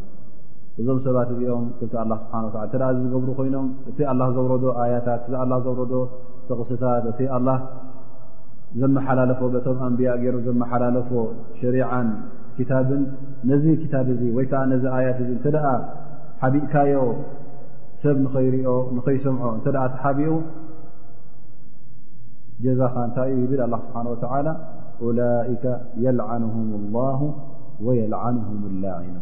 እዞም 0.80 0.98
ሰባት 1.06 1.30
እዚኦም 1.34 1.64
ክቲ 1.78 1.92
ኣላ 2.02 2.12
ስብሓና 2.24 2.44
ዓላ 2.64 2.66
እንተደኣ 2.66 2.86
ዚ 2.98 3.04
ዝገብሩ 3.04 3.28
ኮይኖም 3.38 3.68
እቲ 3.92 3.98
ኣላ 4.12 4.22
ዘውረዶ 4.36 4.64
ኣያታት 4.82 5.22
እዚ 5.28 5.34
ኣላ 5.44 5.52
ዘውረዶ 5.66 5.94
ተቕስታት 6.50 7.06
እቲ 7.12 7.20
ኣላ 7.38 7.48
ዘመሓላለፎ 8.82 9.40
በቶም 9.54 9.78
ኣንብያ 9.86 10.10
ገይሮም 10.22 10.42
ዘመሓላለፎ 10.48 11.10
ሸሪዓን 11.60 12.08
ክታብን 12.58 13.02
ነዚ 13.50 13.64
ክታብ 13.82 14.06
እዚ 14.14 14.22
ወይ 14.36 14.46
ከዓ 14.50 14.60
ነዚ 14.72 14.84
ኣያት 14.98 15.18
እዚ 15.24 15.30
ተደኣ 15.44 15.66
ሓቢእካዮ 16.42 16.94
ሰብ 18.02 18.16
ንኸይርኦ 18.24 18.68
ንኸይሰምዖ 18.96 19.42
እንተ 19.56 19.66
ደኣ 19.74 19.84
ቲ 19.94 19.96
ሓቢኡ 20.04 20.34
ጀዛኻ 22.64 22.94
እንታይ 23.08 23.28
እዩ 23.34 23.42
ይብል 23.44 23.60
ኣላ 23.64 23.76
ስብሓን 23.90 24.06
ወታላ 24.14 24.40
ላይከ 25.18 25.64
የልዓንሁም 26.04 26.68
ላሁ 26.96 27.20
ወየልዓኑሁም 27.86 28.62
ላዒኖ 28.84 29.16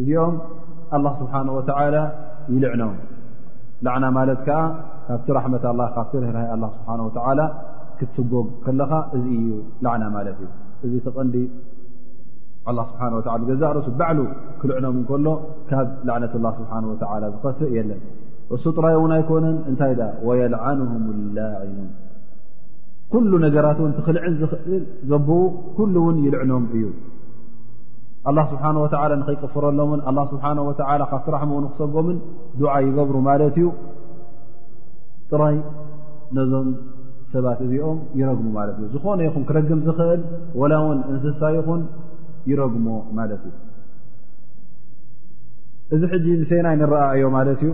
እዚኦም 0.00 0.34
ኣላه 0.96 1.12
ስብሓንه 1.20 1.50
ወተዓላ 1.58 1.96
ይልዕኖም 2.52 2.94
ላዕና 3.86 4.04
ማለት 4.18 4.38
ከዓ 4.46 4.58
ካብቲ 5.08 5.26
ራሕመት 5.38 5.64
ላ 5.80 5.88
ካብቲ 5.96 6.12
ርህርይ 6.22 6.46
ኣላ 6.54 6.64
ስብሓን 6.76 7.00
ወተዓላ 7.08 7.40
ክትስጎግ 7.98 8.46
ከለኻ 8.64 8.92
እዚ 9.16 9.24
እዩ 9.38 9.46
ላዕና 9.86 10.04
ማለት 10.16 10.38
እዩ 10.44 10.48
እዚ 10.86 10.92
ተቐንዲ 11.06 11.34
ኣላ 12.70 12.78
ስብሓና 12.90 13.12
ወላ 13.18 13.28
ገዛእ 13.50 13.70
ርሱ 13.76 13.88
ባዕሉ 14.00 14.18
ክልዕኖም 14.60 14.94
እንከሎ 15.00 15.26
ካብ 15.68 15.88
ላዕነት 16.08 16.32
ላ 16.44 16.48
ስብሓን 16.58 16.84
ወላ 16.90 17.02
ዝኸፍእ 17.34 17.70
የለን 17.76 18.00
እሱ 18.56 18.64
ጥራይ 18.76 18.94
እውን 18.98 19.12
ኣይኮነን 19.16 19.56
እንታይ 19.70 19.92
ደኣ 20.00 20.10
ወየልዓንሁም 20.28 21.04
ላዕኑን 21.36 21.88
ኩሉ 23.12 23.30
ነገራት 23.46 23.78
እውን 23.82 23.92
ትክልዕን 23.98 24.34
ኽእል 24.66 24.82
ዘብኡ 25.10 25.36
ኩሉ 25.78 25.94
ውን 26.06 26.16
ይልዕኖም 26.24 26.64
እዩ 26.78 26.84
ኣላ 28.30 28.38
ስብሓን 28.52 28.76
ወተላ 28.84 29.10
ንኸይቅፍረሎምን 29.20 30.00
ኣላ 30.10 30.18
ስብሓን 30.32 30.58
ወ 30.68 30.72
ካብ 31.12 31.20
ትራሕሙ 31.28 31.52
ን 31.64 31.70
ክሰጎምን 31.72 32.18
ድዓ 32.60 32.74
ይገብሩ 32.86 33.16
ማለት 33.28 33.54
እዩ 33.62 33.68
ጥራይ 35.30 35.56
ነዞም 36.36 36.68
ሰባት 37.32 37.58
እዚኦም 37.66 37.98
ይረግሙ 38.18 38.46
ማለት 38.58 38.76
እዩ 38.80 38.86
ዝኾነ 38.96 39.20
ይኹን 39.28 39.42
ክረግም 39.48 39.80
ዝኽእል 39.86 40.20
ወላ 40.60 40.72
እውን 40.84 40.98
እንስሳ 41.12 41.40
ይኹን 41.56 41.82
ይ 42.50 42.54
ማት 43.16 43.30
እዩ 43.40 43.44
እዚ 45.94 46.02
ሕጂ 46.12 46.26
ንስናይ 46.40 46.76
ንረአ 46.80 47.02
ዮ 47.22 47.28
ማለት 47.38 47.60
እዩ 47.64 47.70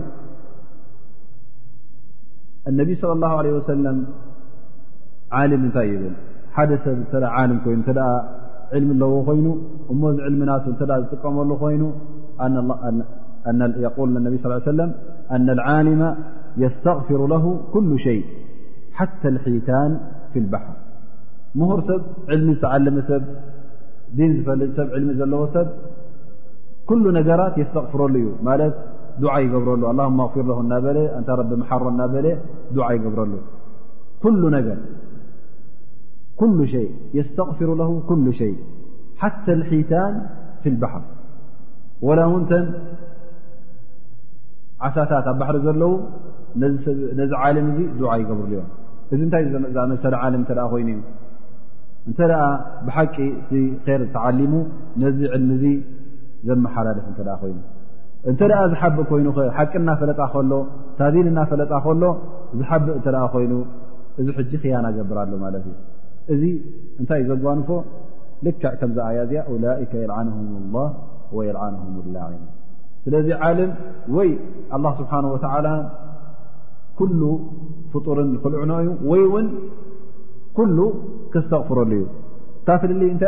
اነብይ 2.69 2.95
صለى 3.01 3.13
الله 3.17 3.31
عله 3.39 3.49
وሰለም 3.59 3.97
ዓልም 5.39 5.61
እንታይ 5.67 5.87
ይብል 5.93 6.13
ሓደ 6.55 6.71
ሰብ 6.83 6.97
እተ 7.03 7.13
ዓልም 7.37 7.57
ኮይኑ 7.65 7.77
እተ 7.83 7.91
ዕልሚ 8.75 8.91
ለዎ 9.01 9.13
ኮይኑ 9.27 9.47
እሞዚ 9.93 10.15
ዕልምናቱ 10.27 10.65
እተ 10.73 10.81
ዝጥቀመሉ 11.01 11.49
ኮይኑ 11.63 11.83
ል 14.13 14.23
ነብ 14.31 14.35
ሰለም 14.71 14.91
አና 15.35 15.47
الዓሊመ 15.57 16.01
يስتغፊሩ 16.63 17.19
ለه 17.33 17.45
ኩل 17.73 17.85
ሸይ 18.05 18.19
ሓታى 18.97 19.27
الሒታን 19.33 19.91
ፊ 20.31 20.33
الባحር 20.43 20.75
ምሁር 21.59 21.79
ሰብ 21.89 22.01
ዕልሚ 22.33 22.47
ዝተዓለመ 22.57 22.97
ሰብ 23.11 23.23
ዲን 24.17 24.31
ዝፈልጥ 24.39 24.69
ሰብ 24.77 24.89
ዕልሚ 24.97 25.09
ዘለዎ 25.19 25.41
ሰብ 25.53 25.67
ኩሉ 26.89 27.03
ነገራት 27.19 27.53
የስተغፍረሉ 27.61 28.13
እዩ 28.21 28.27
ማለት 28.49 28.75
ዱዓ 29.23 29.33
ይገብረሉ 29.43 29.81
ኣه 29.91 29.97
ኣغፍር 30.23 30.45
ለ 30.49 30.53
እና 30.63 30.73
በለ 30.85 30.97
እታ 31.19 31.27
ረቢ 31.39 31.51
መሓሮ 31.61 31.83
እና 31.93 32.01
በለ 32.13 32.27
ዱዓ 32.75 32.87
ይገብረሉ 32.95 33.33
ኩሉ 34.23 34.41
ነገር 34.57 34.77
ኩ 36.39 36.49
ሸይء 36.73 36.89
የስተغፍሩ 37.17 37.69
ለ 37.81 37.87
ኩሉ 38.11 38.25
ሸይ 38.41 38.53
ሓታ 39.23 39.45
ሒታን 39.71 40.15
ፊ 40.61 40.65
الባحር 40.73 41.03
ወላ 42.07 42.19
ውንተን 42.33 42.65
ዓሳታት 44.85 45.25
ኣብ 45.31 45.37
ባሕሪ 45.41 45.57
ዘለዉ 45.67 45.91
ነዚ 47.19 47.31
ዓለም 47.43 47.65
እዚ 47.71 47.79
ዱዓ 48.01 48.11
ይገብሩሉ 48.21 48.51
እዮም 48.55 48.67
እዚ 49.13 49.19
እንታይ 49.27 49.43
መሰ 49.93 50.03
ዓለም 50.25 50.41
እተደኣ 50.45 50.65
ኮይኑ 50.73 50.89
እዩ 50.95 50.99
እንተ 52.09 52.19
ደኣ 52.31 52.41
ብሓቂ 52.87 53.15
ቲ 53.85 53.97
ር 53.99 54.01
ተዓሊሙ 54.15 54.53
ነዚ 55.03 55.19
ዕልሚ 55.35 55.49
እዚ 55.59 55.63
ዘመሓላለፍ 56.47 57.05
እተኣ 57.11 57.29
ኮይኑ 57.41 57.57
እንተ 58.29 58.39
ደኣ 58.51 58.59
ዝሓብእ 58.73 58.99
ኮይኑ 59.11 59.27
ኸ 59.37 59.45
ሓቂ 59.57 59.71
እናፈለጣ 59.81 60.19
ከሎ 60.33 60.51
ታዲን 60.99 61.27
እናፈለጣ 61.31 61.71
ከሎ 61.85 62.03
ዝሓብእ 62.59 62.95
እተኣ 62.99 63.17
ኮይኑ 63.35 63.53
እዚ 64.21 64.27
ሕጂ 64.39 64.51
ኽያና 64.63 64.87
ገብር 64.97 65.17
ኣሎ 65.23 65.31
ማለት 65.45 65.63
እዩ 65.69 65.73
እዚ 66.33 66.43
እንታይ 66.99 67.19
እዩ 67.23 67.29
ዘጓንፎ 67.33 67.69
ልክዕ 68.45 68.63
ከምዚኣያ 68.79 69.19
እዚኣ 69.25 69.41
ላይከ 69.63 69.93
የልዓንሁም 70.03 70.47
ላ 70.75 70.83
ወየልዓንሁም 71.37 71.93
ላዕም 72.15 72.43
ስለዚ 73.05 73.27
ዓለም 73.47 73.71
ወይ 74.17 74.29
ኣላ 74.75 74.85
ስብሓን 74.99 75.25
ወተዓላ 75.33 75.67
ኩሉ 76.99 77.21
ፍጡርን 77.93 78.29
ክልዕኖ 78.43 78.71
እዩ 78.83 78.87
ወይ 79.11 79.21
እውን 79.27 79.47
ኩሉ 80.57 80.79
ከስተቕፍረሉ 81.33 81.91
እዩ 81.99 82.03
እታትድሊ 82.59 83.01
እንታ 83.13 83.25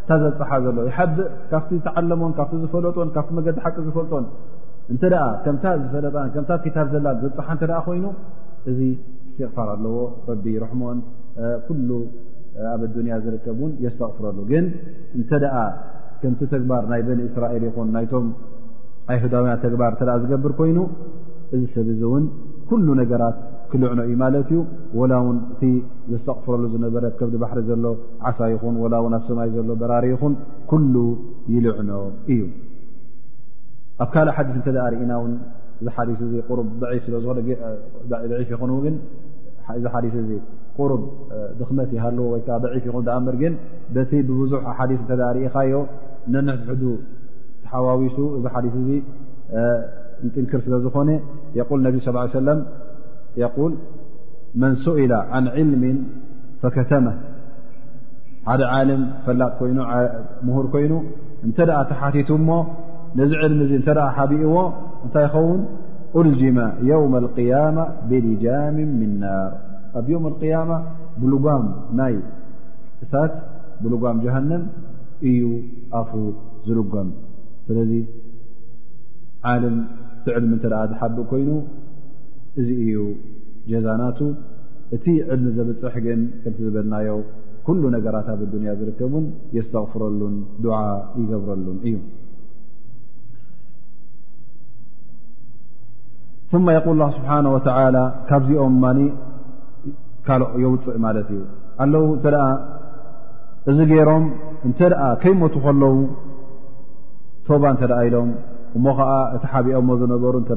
እንታ 0.00 0.12
ዘፅሓ 0.22 0.50
ዘሎ 0.64 0.78
ይሓብእ 0.90 1.18
ካብቲ 1.50 1.72
ተዓለሞን 1.86 2.32
ካብቲ 2.38 2.54
ዝፈለጦን 2.62 3.08
ካብቲ 3.16 3.30
መገዲ 3.38 3.58
ሓቂ 3.64 3.76
ዝፈልጦን 3.86 4.24
እንተደኣ 4.92 5.22
ከምታ 5.44 5.64
ዝፈለጣን 5.82 6.28
ከምታ 6.34 6.50
ክታብ 6.64 6.88
ዘላን 6.94 7.18
ዘፅሓ 7.22 7.46
እንተደኣ 7.56 7.78
ኮይኑ 7.88 8.06
እዚ 8.70 8.80
እስትቕፋር 9.28 9.68
ኣለዎ 9.74 9.94
ረቢ 10.30 10.44
ርሕሞን 10.64 10.98
ኩሉ 11.68 11.88
ኣብ 12.72 12.82
ኣዱንያ 12.88 13.14
ዝርከብ 13.24 13.56
እውን 13.60 13.72
የስተቕፍረሉ 13.84 14.38
ግን 14.50 14.64
እንተ 15.18 15.30
ደኣ 15.44 15.54
ከምቲ 16.22 16.40
ተግባር 16.54 16.82
ናይ 16.92 17.00
በን 17.06 17.20
እስራኤል 17.30 17.64
ይኹን 17.68 17.88
ናይቶም 17.96 18.26
ኣይሁዳውያን 19.12 19.58
ተግባር 19.64 19.90
እተኣ 19.96 20.12
ዝገብር 20.24 20.52
ኮይኑ 20.60 20.78
እዚ 21.54 21.62
ሰብ 21.74 21.88
እዚ 21.94 22.02
እውን 22.10 22.24
ኩሉ 22.68 22.86
ነገራት 23.00 23.38
ክል 23.70 23.82
እዩ 24.06 24.12
ማት 24.22 24.34
እዩ 24.36 24.60
ላ 25.12 25.18
ው 25.26 25.30
እ 25.66 25.70
ዘስተቕፍረሉ 26.12 26.62
ዝነበረ 26.74 27.04
ከብዲ 27.18 27.34
ባሕሪ 27.42 27.58
ዘሎ 27.70 27.84
ዓሳ 28.28 28.38
ይኹን 28.54 28.74
ላ 28.92 28.96
ኣብ 29.08 29.14
ሰማይ 29.28 29.48
ዘሎ 29.56 29.68
በራሪ 29.82 30.06
ይኹን 30.14 30.32
ኩሉ 30.70 30.94
ይልዕኖ 31.54 31.90
እዩ 32.32 32.42
ኣብ 34.04 34.08
ካእ 34.14 34.24
ሓዲስ 34.36 34.56
ተርእና 34.66 35.12
ሩ 40.90 40.92
ድኽመት 41.58 41.90
ይሃዎ 41.96 42.18
ወዓ 42.32 42.54
በፍ 42.62 42.96
ኣምር 43.16 43.34
ግን 43.42 43.52
ቲ 44.10 44.22
ብብዙ 44.30 44.52
ሓዲስ 44.78 45.02
ተ 45.10 45.30
ርእኻዮ 45.36 45.74
ተሓዋዊሱ 47.64 48.16
እዚ 48.36 48.44
ሓዲስ 48.54 48.74
ጥንክር 50.34 50.60
ስለዝኾነ 50.66 51.10
ል 51.78 51.80
ነብ 51.86 51.94
ሰ 52.06 52.10
يقل 53.36 53.74
መن 54.54 54.74
سئل 54.84 55.12
عن 55.30 55.48
علም 55.54 55.82
فከተመ 56.62 57.06
ሓደ 58.48 58.62
ዓልም 58.76 59.02
ፈላጥ 59.26 59.58
ምهር 60.46 60.64
ኮይኑ 60.72 60.92
እንተ 61.46 61.58
ተሓቲቱ 61.90 62.30
ሞ 62.48 62.56
ነዚ 63.18 63.30
ዕልم 63.46 63.60
እ 63.64 63.68
እተ 63.78 63.88
ሓቢኡዎ 64.16 64.56
እንታይ 65.04 65.24
ይኸውን 65.26 65.60
أልጅመ 66.20 66.58
يوم 66.92 67.12
القيامة 67.22 67.84
ብልጃም 68.08 68.76
ም 68.98 69.00
ናር 69.22 69.50
ኣብ 69.98 70.06
يوم 70.14 70.24
القيم 70.32 70.70
ብሉጓም 71.20 71.64
ናይ 71.98 72.14
እሳት 73.04 73.32
ብሉጓም 73.82 74.16
ጀሃنም 74.24 74.62
እዩ 75.30 75.42
ኣፍ 76.00 76.10
ዝልጎም 76.66 77.08
ስለዚ 77.66 77.92
ዓለም 79.52 79.76
ቲ 80.24 80.36
ዕል 80.36 80.44
ተ 80.64 80.66
ዝሓبእ 80.92 81.22
ኮይኑ 81.32 81.48
እዚ 82.60 82.68
እዩ 82.84 82.92
ጀዛናቱ 83.70 84.18
እቲ 84.94 85.04
ዕድሚ 85.34 85.46
ዘብፅሕ 85.56 85.94
ግን 86.06 86.20
ክቲ 86.42 86.56
ዝበልናዮ 86.66 87.08
ኩሉ 87.66 87.82
ነገራት 87.94 88.28
ብ 88.40 88.46
ዱንያ 88.52 88.70
ዝርከቡን 88.80 89.24
የስተቕፍረሉን 89.56 90.34
ድዓ 90.64 90.74
ይገብረሉን 91.20 91.78
እዩ 91.86 91.96
ማ 96.66 96.72
ይቁል 96.76 96.96
ላ 97.02 97.04
ስብሓና 97.16 97.46
ወተዓላ 97.54 97.96
ካብዚኦም 98.28 98.74
ማኒ 98.82 98.98
ካል 100.26 100.42
የውፅእ 100.62 100.96
ማለት 101.06 101.28
እዩ 101.34 101.40
ኣለዉ 101.84 102.04
እተ 102.18 102.26
ደኣ 102.34 102.42
እዚ 103.70 103.78
ገይሮም 103.92 104.24
እንተ 104.68 104.78
ደኣ 104.92 105.02
ከይሞቱ 105.22 105.54
ከለዉ 105.64 105.96
ቶባ 107.46 107.62
እንተ 107.74 107.82
ደኣ 107.92 107.98
ኢሎም 108.08 108.30
እሞ 108.78 108.84
ከዓ 109.00 109.10
እቲ 109.36 109.44
ሓቢኦሞ 109.52 109.88
ዝነበሩ 110.02 110.34
እተ 110.42 110.50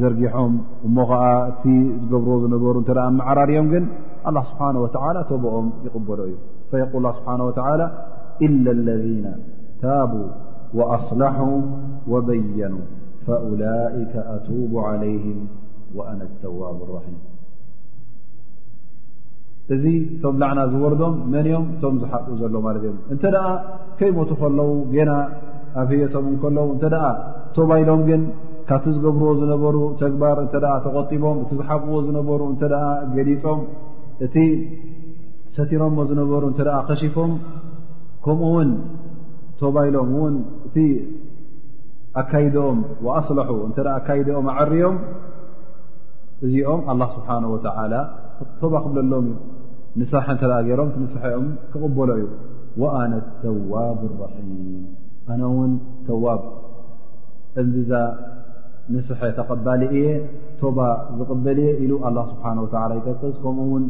ዘርጊሖም 0.00 0.52
እሞ 0.86 0.96
ከዓ 1.10 1.22
እቲ 1.50 1.64
ዝገብርዎ 2.10 2.32
ዝነበሩ 2.44 2.74
እተ 2.84 2.90
መዓራርዮም 3.18 3.66
ግን 3.74 3.84
ኣላ 4.28 4.36
ስብሓነه 4.50 4.80
ወላ 4.84 5.18
ተቦኦም 5.30 5.66
ይቕበሉ 5.86 6.20
እዩ 6.28 6.34
ፈየል 6.70 7.04
ስብሓ 7.18 7.28
ወ 7.48 7.52
ኢላ 8.46 8.66
ለذነ 8.88 9.26
ታቡ 9.82 10.12
ወኣصለሓ 10.78 11.36
ወበየኑ 12.12 12.74
ፈውላይከ 13.28 14.12
ኣቱቡ 14.34 14.72
ዓለይهም 14.88 15.40
ወአነ 15.96 16.20
ተዋብ 16.42 16.78
ራሒም 16.92 17.16
እዚ 19.74 19.84
እቶም 20.14 20.34
ላዕና 20.40 20.60
ዝወርዶም 20.72 21.14
መን 21.32 21.46
ኦም 21.58 21.64
እቶም 21.74 21.94
ዝሓቅ 22.02 22.24
ዘሎ 22.40 22.54
ማለት 22.66 22.82
እዮም 22.86 22.98
እንተ 23.12 23.22
ደኣ 23.34 23.46
ከይሞቱ 24.00 24.30
ከለዉ 24.40 24.68
ጌና 24.94 25.12
ኣብ 25.82 25.88
ህየቶም 25.94 26.26
እንከለዉ 26.32 26.66
እንተ 26.74 26.84
ደኣ 26.94 27.04
ቶባ 27.56 27.70
ኢሎም 27.82 28.02
ግን 28.08 28.20
ካብቲ 28.68 28.86
ዝገብርዎ 28.94 29.30
ዝነበሩ 29.40 29.76
ተግባር 30.00 30.36
እንተ 30.44 30.54
ኣ 30.72 30.76
ተቆጢቦም 30.84 31.36
እቲ 31.42 31.50
ዝሓቕዎ 31.58 31.98
ዝነበሩ 32.06 32.40
እንተደኣ 32.52 32.84
ገሊፆም 33.16 33.60
እቲ 34.26 34.36
ሰቲኖዎ 35.56 36.00
ዝነበሩ 36.10 36.42
እተኣ 36.52 36.70
ከሺፎም 36.88 37.32
ከምኡ 38.24 38.48
እውን 38.54 38.70
ተባ 39.60 39.76
ኢሎም 39.88 40.08
እውን 40.16 40.34
እቲ 40.68 40.76
ኣካይድኦም 42.22 42.78
ወኣስለሑ 43.06 43.50
እተ 43.70 43.78
ኣካይድኦም 43.98 44.46
ኣዕርዮም 44.56 44.96
እዚኦም 46.46 46.80
ኣላ 46.92 47.02
ስብሓነ 47.16 47.44
ወተዓላ 47.54 47.94
ቶባ 48.62 48.74
ክብለሎም 48.84 49.26
እዩ 49.30 49.34
ንሳሓ 50.00 50.26
እተ 50.36 50.42
ገይሮም 50.68 50.88
ንሳሐኦም 51.04 51.46
ክቕበሎ 51.72 52.10
እዩ 52.22 52.26
ወኣነ 52.82 53.12
ተዋብ 53.42 54.00
ራሒም 54.22 54.50
ኣነ 55.34 55.40
እውን 55.52 55.72
ተዋብ 56.08 56.42
እዛ 57.82 57.92
ምስሐ 58.94 59.20
ተቀባሊ 59.38 59.82
እየ 59.96 60.06
ቶባ 60.60 60.78
ዝቕበልየ 61.18 61.68
ኢሉ 61.84 61.92
ስሓ 62.32 62.44
ይጠፅዝ 62.98 63.34
ከምኡ 63.44 63.66
ውን 63.72 63.84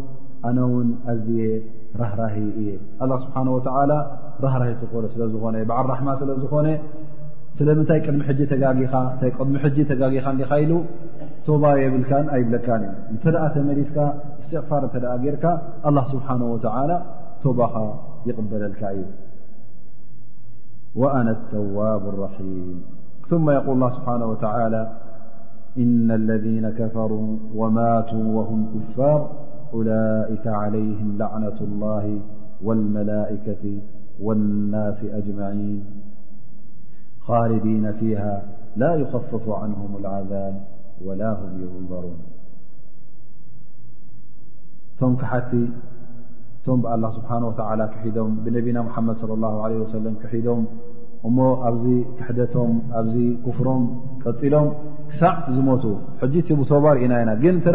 ኣነ 0.49 0.59
ውን 0.75 0.89
ኣዝየ 1.13 1.41
ራህራሂ 2.01 2.37
እየ 2.61 2.71
ስብሓ 3.25 3.77
ራህራ 4.45 4.63
ስለ 5.17 5.23
ዝኾነ 5.35 5.57
በዓል 5.71 5.87
ራሕማ 5.93 6.09
ስለ 6.23 6.31
ዝኾነ 6.45 6.69
ስለምንታይ 7.59 7.99
ቅድሚ 8.07 8.21
ድሚ 8.63 8.83
ተኻ 9.93 10.15
ኻ 10.25 10.27
ኢ 10.65 10.67
ቶባ 11.47 11.63
የብልካ 11.83 12.11
ኣይብለካ 12.37 12.69
እዩ 12.81 12.89
እተ 13.17 13.25
ኣ 13.45 13.47
ተመዲስካ 13.55 13.99
እስትቕፋር 14.41 14.83
እተ 14.89 14.97
ጌርካ 15.25 15.45
ስብሓه 16.11 16.39
ቶባኻ 17.45 17.75
ይቕበለልካ 18.29 18.83
እዩ 19.03 21.01
አነ 21.21 21.27
ተዋብ 21.53 22.05
ራም 22.21 22.49
ثم 23.31 23.51
يقول 23.51 23.75
الله 23.75 23.91
سبحانه 23.99 24.27
وتعالى 24.27 24.93
إن 25.79 26.11
الذين 26.11 26.71
كفروا 26.71 27.37
وماتوا 27.55 28.25
وهم 28.37 28.61
كفار 28.75 29.21
أولئك 29.75 30.47
عليهم 30.47 31.19
لعنة 31.19 31.59
الله 31.61 32.21
والملائكة 32.63 33.81
والناس 34.21 35.05
أجمعين 35.05 35.85
خالدين 37.21 37.93
فيها 37.93 38.43
لا 38.77 38.95
يخفف 38.95 39.49
عنهم 39.49 39.97
العذاب 39.97 40.55
ولا 41.05 41.31
هم 41.33 41.51
ينظرون 41.67 42.19
ثم 45.01 45.15
كحتي 45.15 45.69
ثمالله 46.67 47.11
سبحانه 47.11 47.47
وتعالى 47.49 47.89
كحدهم 47.95 48.37
بنبينا 48.45 48.83
محمد 48.83 49.17
صلى 49.17 49.35
الله 49.35 49.63
عليه 49.65 49.79
وسلم 49.79 50.15
كحدهم 50.23 50.67
እሞ 51.29 51.39
ኣብዚ 51.69 51.87
ክሕደቶም 52.19 52.71
ኣብዚ 53.01 53.17
ክፍሮም 53.45 53.83
ቀፂሎም 54.25 54.69
ክሳዕ 55.11 55.35
ዝሞቱ 55.57 55.85
ሕጂ 56.21 56.35
እትቡ 56.43 56.61
ተባርኢና 56.71 57.13
ኢና 57.23 57.31
ግን 57.43 57.57
እተ 57.61 57.69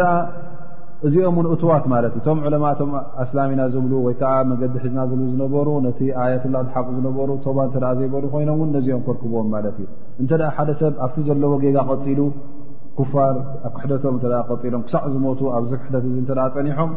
እዚኦምውን 1.06 1.46
እትዋት 1.52 1.84
ማለት 1.92 2.12
እዩ 2.16 2.20
ቶም 2.26 2.38
ዕለማቶም 2.48 2.90
እስላሚና 3.22 3.60
ዝብሉ 3.74 3.92
ወይከዓ 4.06 4.32
መገዲ 4.50 4.74
ሒዝና 4.82 4.98
ዝብሉ 5.10 5.22
ዝነበሩ 5.30 5.68
ነቲ 5.86 6.00
ኣያትላ 6.22 6.56
ሓቅ 6.74 6.84
ዝነበሩ 6.96 7.30
ተባር 7.46 7.66
እተ 7.70 7.78
ዘይበሉ 7.98 8.24
ኮይኖም 8.34 8.54
እውን 8.60 8.68
ነዚኦም 8.76 9.00
ኮርክብዎም 9.06 9.48
ማለት 9.54 9.74
እዩ 9.84 9.86
እንተ 10.22 10.32
ሓደ 10.56 10.68
ሰብ 10.82 10.92
ኣብቲ 11.06 11.16
ዘለዎ 11.28 11.52
ጌጋ 11.64 11.76
ቀፂሉ 11.90 12.20
ፋር 13.14 13.34
ኣብ 13.68 13.72
ክሕደቶም 13.78 14.16
እሎም 14.68 14.84
ክሳዕ 14.86 15.04
ዝሞቱ 15.14 15.40
ኣብዚ 15.58 15.72
ክሕደት 15.80 16.06
እ 16.10 16.12
እተ 16.22 16.30
ፀኒሖም 16.56 16.90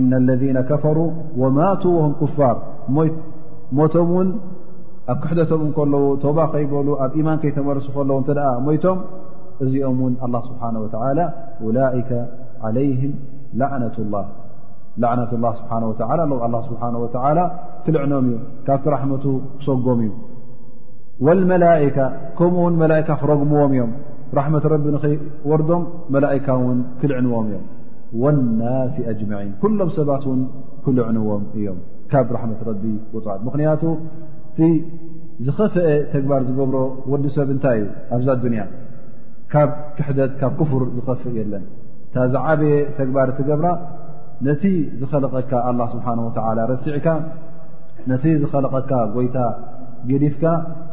እና 0.00 0.12
ለذነ 0.28 0.58
ከፈሩ 0.70 0.98
ወማቱ 1.42 1.82
ወም 2.02 2.14
ኩፋር 2.22 2.56
ሞቶም 3.78 4.08
ውን 4.16 4.28
ኣብ 5.12 5.18
ክሕደቶም 5.22 5.60
እንከለዉ 5.66 6.04
ተባ 6.24 6.38
ከይበሉ 6.52 6.88
ኣብ 7.04 7.12
ኢማን 7.20 7.38
ከይተመርሲ 7.42 7.86
ከለዉ 7.94 8.16
እተ 8.22 8.30
ደኣ 8.38 8.48
ሞይቶም 8.66 8.98
እዚኦም 9.64 9.96
እውን 10.02 10.14
ኣه 10.24 10.40
ስብሓه 10.48 10.74
ወ 11.66 11.70
ላከ 11.76 12.10
ዓለይም 12.66 13.14
ላዕነة 13.60 13.96
ላዕነة 15.02 15.30
ላ 15.44 15.48
ስብሓ 15.60 15.70
ወ 15.90 15.94
ኣ 16.00 16.60
ስብሓናه 16.68 16.98
ወላ 17.04 17.40
ክልዕኖም 17.86 18.26
እዩ 18.30 18.36
ካብቲ 18.66 18.84
ራሕመቱ 18.96 19.24
ክሰጎም 19.58 20.00
እዩ 20.04 20.12
ወልመላئካ 21.26 21.98
ከምኡውን 22.38 22.74
መላካ 22.82 23.08
ክረግምዎም 23.22 23.72
እዮም 23.76 23.90
ራሕመት 24.38 24.64
ረቢ 24.72 24.84
ንኸይወርዶም 24.94 25.82
መላእካ 26.14 26.46
ውን 26.64 26.78
ክልዕንዎም 27.00 27.46
እዮም 27.50 27.64
ወالናስ 28.22 28.94
ኣጅመዒን 29.12 29.50
ኩሎም 29.62 29.90
ሰባትውን 29.98 30.40
ክልዕንዎም 30.84 31.42
እዮም 31.60 31.78
ካብ 32.12 32.28
ራሕመት 32.36 32.60
ረቢ 32.70 32.82
ውፅዕ 33.14 33.38
ምኽንያቱ 33.46 33.82
እቲ 34.66 34.72
ዝኸፍአ 35.46 35.82
ተግባር 36.12 36.40
ዝገብሮ 36.46 36.76
ወዲ 37.10 37.24
ሰብ 37.34 37.48
እንታይ 37.54 37.76
እዩ 37.82 37.90
ኣብዛ 38.14 38.28
ዱንያ 38.44 38.62
ካብ 39.52 39.70
ክሕደት 39.96 40.32
ካብ 40.40 40.52
ክፍር 40.60 40.82
ዝኸፍእ 40.96 41.34
የለን 41.40 41.64
እታ 42.06 42.14
ዝዓበየ 42.32 42.74
ተግባር 42.98 43.28
እትገብራ 43.32 43.68
ነቲ 44.48 44.64
ዝኸለቐካ 45.00 45.52
ኣላ 45.68 45.80
ስብሓን 45.94 46.18
ወተዓላ 46.26 46.58
ረሲዕካ 46.72 47.06
ነቲ 48.10 48.24
ዝኸለቐካ 48.42 48.90
ጎይታ 49.14 49.36
ገዲፍካ 50.10 50.42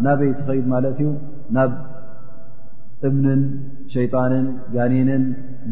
ናበይ 0.06 0.30
ትኸይድ 0.40 0.66
ማለት 0.74 0.98
እዩ 1.04 1.10
ናብ 1.58 1.72
እምንን 3.10 3.40
ሸይጣንን 3.94 4.45
ጋኒንን 4.76 5.23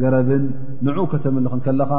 ገረብን 0.02 0.44
ንዑ 0.88 0.96
ከተምልኽን 1.12 1.62
ከለኻ 1.66 1.92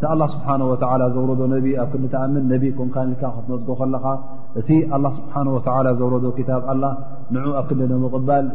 እቲ 0.00 0.04
ኣላ 0.12 0.22
ስብሓን 0.34 0.62
ወላ 0.70 1.02
ዘውረዶ 1.14 1.42
ነቢ 1.54 1.66
ኣብ 1.82 1.88
ክዲ 1.92 2.04
ትኣምን 2.14 2.44
ነቢ 2.52 2.64
ኮምካንልካ 2.78 3.22
ክትመፅጎ 3.36 3.70
ከለኻ 3.80 4.04
እቲ 4.60 4.70
ኣላ 4.96 5.06
ስብሓን 5.18 5.48
ወላ 5.56 5.86
ዘውረዶ 6.00 6.26
ክታብ 6.38 6.62
ኣላ 6.72 6.84
ንዑ 7.36 7.46
ኣብ 7.60 7.66
ክዲ 7.70 7.80
ንምቕባል 7.92 8.46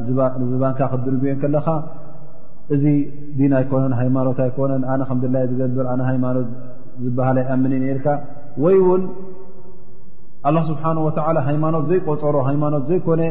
ዝባንካ 0.54 0.80
ክትድርግዮ 0.94 1.34
ከለኻ 1.44 1.68
እዚ 2.76 2.86
ዲና 3.40 3.54
ኣይኮነን 3.62 3.94
ሃይማኖት 4.02 4.40
ኣይኮነን 4.46 4.82
ኣነ 4.94 5.02
ከምድላይ 5.10 5.44
ዝገብር 5.52 5.86
ኣነ 5.94 6.02
ሃይማኖት 6.12 6.48
ዝበሃላ 7.04 7.38
ይኣምን 7.44 7.72
እኢ 7.76 7.80
ነኢልካ 7.84 8.08
ወይ 8.64 8.78
ውን 8.88 9.04
ኣላ 10.48 10.58
ስብሓን 10.70 10.98
ወዓላ 11.06 11.38
ሃይማኖት 11.50 11.84
ዘይቆፀሮ 11.92 12.36
ሃይማኖት 12.50 12.84
ዘይኮነ 12.90 13.22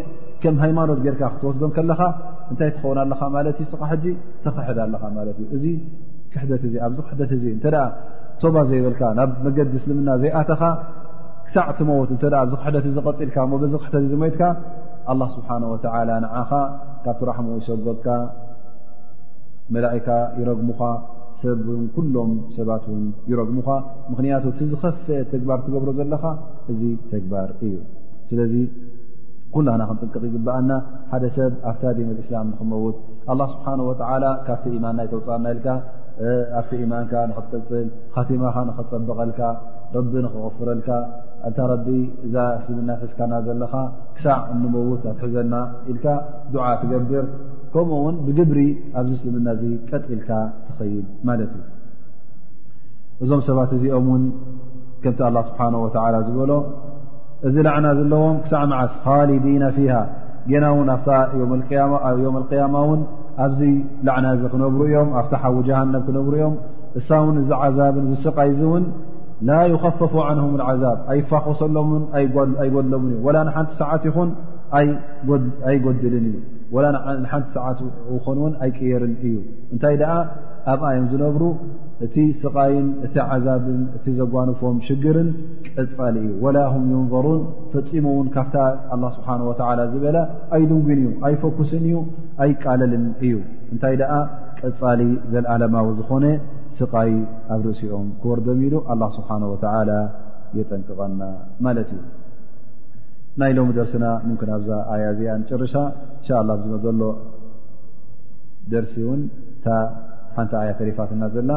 ከም 0.42 0.56
ሃይማኖት 0.64 0.98
ጌርካ 1.04 1.22
ክትወስዶም 1.34 1.70
ከለኻ 1.76 2.00
እንታይ 2.50 2.70
ትኸውና 2.74 2.98
ኣለኻ 3.06 3.20
ማለት 3.36 3.56
እዩ 3.62 3.66
ስኻ 3.72 3.82
ሕዚ 3.92 4.06
ተኽሕዳ 4.44 4.78
ለኻ 4.92 5.04
ማለት 5.18 5.36
እዩ 5.44 5.48
እዚ 5.56 5.64
ክሕደት 6.32 6.62
እዚ 6.68 6.74
ኣብዚ 6.86 6.98
ክሕደት 7.06 7.30
እዚ 7.36 7.44
እንተ 7.56 7.64
ቶባ 8.40 8.56
ዘይበልካ 8.70 9.02
ናብ 9.18 9.30
መገዲ 9.46 9.72
ስልምና 9.84 10.08
ዘይኣተኻ 10.22 10.62
ክሳዕ 11.46 11.68
ትመወት 11.78 12.10
እ 12.14 12.18
ኣዚ 12.42 12.52
ክሕደት 12.62 12.86
እዚ 12.90 12.96
ቀፂልካ 13.08 13.36
ሞ 13.50 13.58
በዚ 13.62 13.72
ክሕተት 13.82 14.12
ሞትካ 14.22 14.42
ኣላ 15.12 15.20
ስብሓን 15.36 15.62
ወላ 15.72 16.10
ንዓኻ 16.24 16.50
ካብቲ 17.04 17.20
ራሕሙ 17.30 17.48
ይሰጎብካ 17.60 18.06
መላእካ 19.74 20.08
ይረግሙኻ 20.40 20.80
ሰብን 21.40 21.80
ኩሎም 21.94 22.30
ሰባትእውን 22.56 23.06
ይረግሙኻ 23.30 23.68
ምክንያቱ 24.10 24.44
እቲዝኸፍ 24.52 24.98
ተግባር 25.32 25.58
ትገብሮ 25.64 25.88
ዘለኻ 25.98 26.22
እዚ 26.72 26.82
ተግባር 27.12 27.48
እዩ 27.66 27.74
ስለዚ 28.28 28.54
ኩላና 29.56 29.82
ክንጥንጥቕ 29.88 30.22
ይግበኣና 30.28 30.72
ሓደ 31.10 31.24
ሰብ 31.36 31.52
ኣብታ 31.68 31.82
ዴመእስላም 31.98 32.46
ንክመውት 32.52 32.96
ኣላ 33.32 33.40
ስብሓን 33.52 33.80
ወተዓላ 33.88 34.24
ካብቲ 34.46 34.66
ኢማንናይ 34.78 35.06
ተውፅኣና 35.12 35.46
ኢልካ 35.54 35.66
ኣፍቲ 36.58 36.72
ኢማንካ 36.86 37.12
ንኽትቅፅል 37.30 37.86
ካቲማካ 38.14 38.56
ንኽትፀበቐልካ 38.68 39.40
ረቢ 39.96 40.12
ንኽቐፍረልካ 40.26 40.88
እንታ 41.48 41.58
ረቢ 41.72 41.88
እዛ 42.26 42.36
እስልምና 42.58 42.90
ተስካና 43.02 43.32
ዘለኻ 43.46 43.72
ክሳዕ 44.18 44.38
እንመውት 44.54 45.02
ኣትሕዘና 45.12 45.54
ኢልካ 45.92 46.06
ዱዓ 46.54 46.66
ትገብር 46.82 47.26
ከምኡ 47.74 47.98
ውን 48.06 48.16
ብግብሪ 48.28 48.60
ኣብዚ 49.00 49.10
እስልምና 49.18 49.48
እዚ 49.58 49.64
ጠጥ 49.90 50.04
ኢልካ 50.16 50.30
ትኸይድ 50.68 51.06
ማለት 51.30 51.52
እዩ 51.58 51.62
እዞም 53.24 53.42
ሰባት 53.50 53.72
እዚኦም 53.78 54.08
ውን 54.14 54.24
ከምቲ 55.04 55.20
ኣላ 55.28 55.36
ስብሓን 55.50 55.76
ወላ 55.86 56.16
ዝበሎ 56.28 56.52
እዚ 57.48 57.56
ላዕና 57.66 57.86
ዘለዎም 57.98 58.36
ክሳዕ 58.44 58.62
መዓስ 58.70 58.92
ካሊዲና 59.04 59.64
ፊሃ 59.76 59.90
ጌና 60.50 60.66
ውን 60.76 60.88
ኣ 60.94 60.96
ዮም 62.24 62.36
قያማ 62.50 62.74
እውን 62.86 63.00
ኣብዚ 63.44 63.60
ላዕና 64.06 64.26
እዚ 64.36 64.42
ክነብሩ 64.52 64.80
እዮም 64.88 65.08
ኣብታ 65.20 65.32
ሓዊ 65.42 65.56
ጀሃነብ 65.68 66.02
ክነብሩ 66.06 66.32
እዮም 66.38 66.54
እሳ 67.00 67.08
ውን 67.24 67.36
እዚ 67.42 67.50
ዓዛብን 67.64 68.04
ዝስቃይዚ 68.12 68.60
እውን 68.68 68.84
ላ 69.48 69.56
ይኸፋፉ 69.72 70.12
عንهም 70.28 70.52
ዓዛብ 70.68 70.98
ኣይፋኽሰሎምን 71.12 72.02
ኣይጎድሎምን 72.62 73.10
እዮ 73.14 73.18
ዋላ 73.26 73.36
ንሓንቲ 73.48 73.72
ሰዓት 73.82 74.02
ይኹን 74.08 74.30
ኣይጎድልን 75.70 76.26
እዩ 76.30 76.38
ላ 76.84 76.86
ንሓንቲ 77.24 77.48
ሰዓት 77.56 77.78
ይኹን 78.16 78.38
ውን 78.44 78.54
ኣይቅየርን 78.66 79.12
እዩ 79.30 79.34
እንታይ 79.72 79.96
ደኣ 80.02 80.12
ኣብኣ 80.72 80.86
ዮም 80.98 81.06
ዝነብሩ 81.12 81.42
እቲ 82.04 82.16
ስቃይን 82.40 82.86
እቲ 83.06 83.14
ዓዛብን 83.34 83.78
እቲ 83.96 84.04
ዘጓንፎም 84.18 84.76
ሽግርን 84.86 85.28
ቀፃሊ 85.76 86.16
እዩ 86.22 86.32
ወላ 86.44 86.58
ሁም 86.72 86.82
ዩንበሩን 86.92 87.40
ፈፂሙ 87.72 88.04
እውን 88.14 88.26
ካብታ 88.34 88.56
ኣላ 88.94 89.04
ስብሓን 89.16 89.42
ወተዓላ 89.50 89.80
ዝበለ 89.92 90.16
ኣይ 90.56 90.62
ድንጉን 90.70 90.98
እዩ 91.02 91.06
ኣይ 91.28 91.34
ፈኩስን 91.44 91.84
እዩ 91.90 91.96
ኣይ 92.44 92.50
ቃለልን 92.64 93.06
እዩ 93.28 93.34
እንታይ 93.72 93.94
ደኣ 94.00 94.12
ቀፃሊ 94.60 95.00
ዘለኣለማዊ 95.32 95.88
ዝኾነ 96.00 96.26
ስቓይ 96.80 97.10
ኣብ 97.56 97.62
ርእሲኦም 97.68 98.06
ክወርዶም 98.22 98.60
ኢሉ 98.66 98.74
ኣላ 98.94 99.02
ስብሓን 99.16 99.44
ወተዓላ 99.52 99.92
የጠንቅቐና 100.58 101.22
ማለት 101.66 101.88
እዩ 101.96 102.02
ናይ 103.40 103.52
ሎሚ 103.56 103.70
ደርሲና 103.78 104.06
ምምክናብዛ 104.26 104.70
ኣያ 104.92 105.06
እዚኣ 105.14 105.32
ንጭርሻ 105.40 105.74
እንሻ 106.18 106.28
ላ 106.50 106.52
ዝመዘሎ 106.60 107.02
ደርሲ 108.72 108.94
እውን 109.06 109.20
እታ 109.56 109.66
ሓንቲ 110.36 110.52
ኣያ 110.60 110.70
ተሪፋት 110.78 111.10
ና 111.22 111.28
ዘላ 111.34 111.50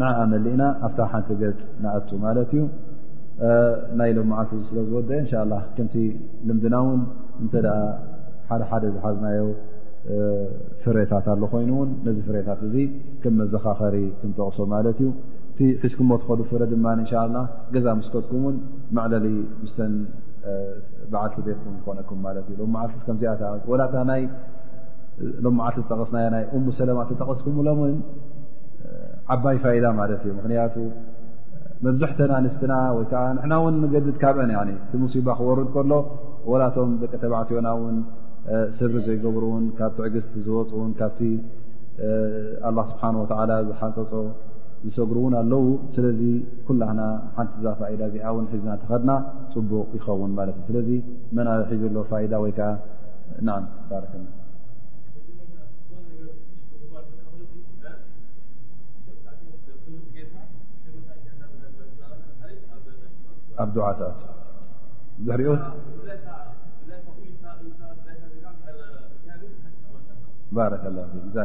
ንዓኣ 0.00 0.18
መሊእና 0.32 0.62
ኣብታ 0.86 0.98
ሓንቲ 1.12 1.28
ገፅ 1.42 1.58
ናኣቱ 1.82 2.08
ማለት 2.26 2.50
እዩ 2.54 2.62
ናይ 3.98 4.10
ሎም 4.16 4.26
መዓልቲ 4.32 4.52
ስለ 4.68 4.78
ዝወድአ 4.88 5.12
እንሻላ 5.22 5.52
ከምቲ 5.76 5.94
ልምድና 6.48 6.74
እውን 6.84 7.00
እንተ 7.42 7.54
ደኣ 7.66 7.78
ሓደ 8.48 8.62
ሓደ 8.70 8.84
ዝሓዝናዮ 8.94 9.44
ፍሬታት 10.82 11.26
ኣሎ 11.34 11.42
ኮይኑ 11.52 11.70
እውን 11.76 11.90
ነዚ 12.06 12.18
ፍሬታት 12.28 12.60
እዙ 12.68 12.74
ከም 13.22 13.34
መዘኻኸሪ 13.40 13.96
ክንጠቕሶ 14.20 14.58
ማለት 14.74 14.98
እዩ 15.04 15.08
እቲ 15.52 15.60
ሒዝኩምሞ 15.82 16.10
ትከዱ 16.22 16.40
ፍረ 16.50 16.62
ድማ 16.72 16.86
እን 16.96 17.02
ላ 17.34 17.38
ገዛ 17.74 17.86
ምስከትኩም 18.00 18.44
እውን 18.46 18.56
መዕለሊ 18.98 19.26
ምስተን 19.62 19.94
በዓልቲ 21.12 21.36
ቤትኩም 21.46 21.74
ዝኮነኩም 21.80 22.20
ማለት 22.26 22.46
እዩ 22.52 22.58
ሎ 22.62 22.66
መዓልቲከዚላሎ 22.76 23.60
መዓልቲ 25.58 25.76
ዝጠቐስና 25.82 26.16
ናይ 26.34 26.44
እሙ 26.58 26.64
ሰለማ 26.78 27.00
ተተቐስኩም 27.08 27.58
ሎም 27.66 27.78
ዓባይ 29.32 29.58
ፋይዳ 29.64 29.86
ማለት 30.00 30.20
እዩ 30.26 30.32
ምክንያቱ 30.38 30.74
መብዛሕተና 31.84 32.32
ኣንስትና 32.40 32.72
ወይከዓ 32.96 33.22
ንሕና 33.36 33.52
እውን 33.60 33.74
ነገዲ 33.84 34.06
ትካብዐን 34.16 34.50
እቲ 34.74 34.92
ሙሲባ 35.02 35.26
ክወርድ 35.38 35.68
ከሎ 35.74 35.92
ወላቶም 36.50 36.90
ደቂ 37.02 37.12
ተባዕትዮና 37.22 37.68
ውን 37.82 37.96
ስብሪ 38.78 38.96
ዘይገብሩውን 39.06 39.64
ካብቲ 39.78 39.98
ዕግስቲ 40.08 40.34
ዝወፅውን 40.46 40.90
ካብቲ 40.98 41.20
ኣላ 42.68 42.78
ስብሓን 42.90 43.16
ወተዓላ 43.22 43.50
ዝሓፀፆ 43.68 44.12
ዝሰጉርእውን 44.86 45.34
ኣለዉ 45.40 45.66
ስለዚ 45.96 46.20
ኩላክና 46.68 47.02
ሓንቲ 47.36 47.52
እዛ 47.60 47.66
ፋኢዳ 47.80 48.00
እዚኣ 48.10 48.24
እውን 48.34 48.46
ሒዝና 48.52 48.70
ተኸድና 48.82 49.10
ፅቡቕ 49.54 49.86
ይኸውን 49.98 50.32
ማለት 50.40 50.56
እዩ 50.60 50.66
ስለዚ 50.70 50.90
መናርሒ 51.38 51.70
ዘሎ 51.82 51.96
ፋይዳ 52.12 52.32
ወይከዓ 52.44 52.70
ና 53.48 53.60
ባረከ 53.90 54.12
ኣ 63.62 63.66
ረ 63.70 64.12
ዛ 70.86 71.40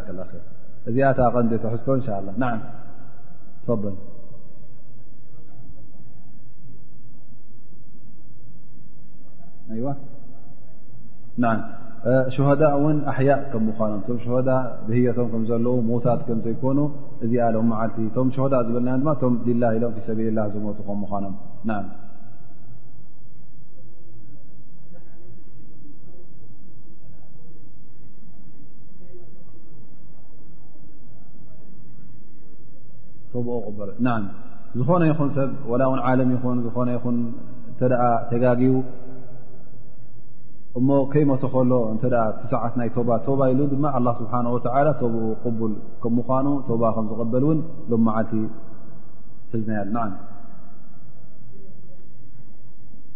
እዚኣታ 0.90 1.20
ቐን 1.34 1.48
ተሕዝቶ 1.64 1.88
እ 2.00 2.06
ሸዳ 12.36 12.62
ውን 12.82 12.98
ኣሕያ 13.12 13.32
ከም 13.52 13.64
ምኖም 13.68 14.02
ቶም 14.06 14.18
ዳ 14.48 14.52
ብህየቶም 14.86 15.28
ከም 15.32 15.42
ዘለዉ 15.50 15.76
ሞታት 15.90 16.22
ከም 16.28 16.40
ዘይኮኑ 16.46 16.80
እዚኣሎም 17.26 17.66
መዓልቲ 17.72 17.98
ቶም 18.16 18.28
ሸዳ 18.36 18.54
ዝልና 18.68 18.88
ማ 19.08 19.16
ቶም 19.22 19.34
ላ 19.62 19.74
ኢሎም 19.78 19.94
ሰብልላ 20.08 20.40
ዝቱ 20.54 20.78
ከም 20.88 20.98
ምኖም 21.04 21.36
ዝኾነ 21.60 21.84
ይኹን 35.10 35.30
ሰብ 35.38 35.52
ላን 36.00 36.20
ለ 36.20 36.22
ይን 36.32 36.38
ዝነ 36.84 36.92
ይ 36.96 37.00
ተጋጊቡ 38.32 38.76
እሞ 40.80 40.90
ከይመቶ 41.12 41.44
ከሎ 41.54 41.72
እ 41.92 41.94
ሰዓት 42.54 42.74
ናይ 42.80 42.90
ባ 43.10 43.14
ባ 43.40 43.42
ኢሉ 43.54 43.60
ድማ 43.74 43.86
ስሓ 44.22 44.34
ኡ 44.56 44.58
ቡል 45.60 45.74
ከ 46.04 46.06
ምኑ 46.16 46.46
ከ 46.68 46.70
ዝበልእን 47.20 47.60
ሎ 47.92 47.94
መልቲ 48.08 48.32
ዝናየ 49.66 49.86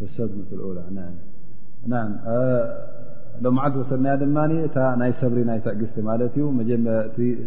ፍሰ 0.00 0.16
ም 0.34 1.92
ላ 1.92 2.02
ሎመዓልቲ 3.44 3.76
ወሰድና 3.80 4.06
ድማ 4.20 4.36
እታ 4.66 4.76
ናይ 4.98 5.10
ሰብሪ 5.20 5.38
ናይ 5.48 5.58
ተዕግዝቲ 5.64 5.96
ማ 6.08 6.12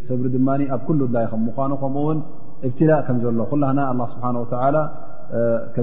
ሰብሪ 0.08 0.26
ድማ 0.34 0.48
ኣብ 0.76 0.88
ሉ 1.00 1.06
ላይ 1.16 1.26
ከምኑ 1.32 1.72
ከምኡውን 1.84 2.20
እብትላእ 2.68 3.00
ከም 3.08 3.18
ዘሎ 3.24 3.40
ኩላና 3.52 3.80
ስብሓ 4.14 4.26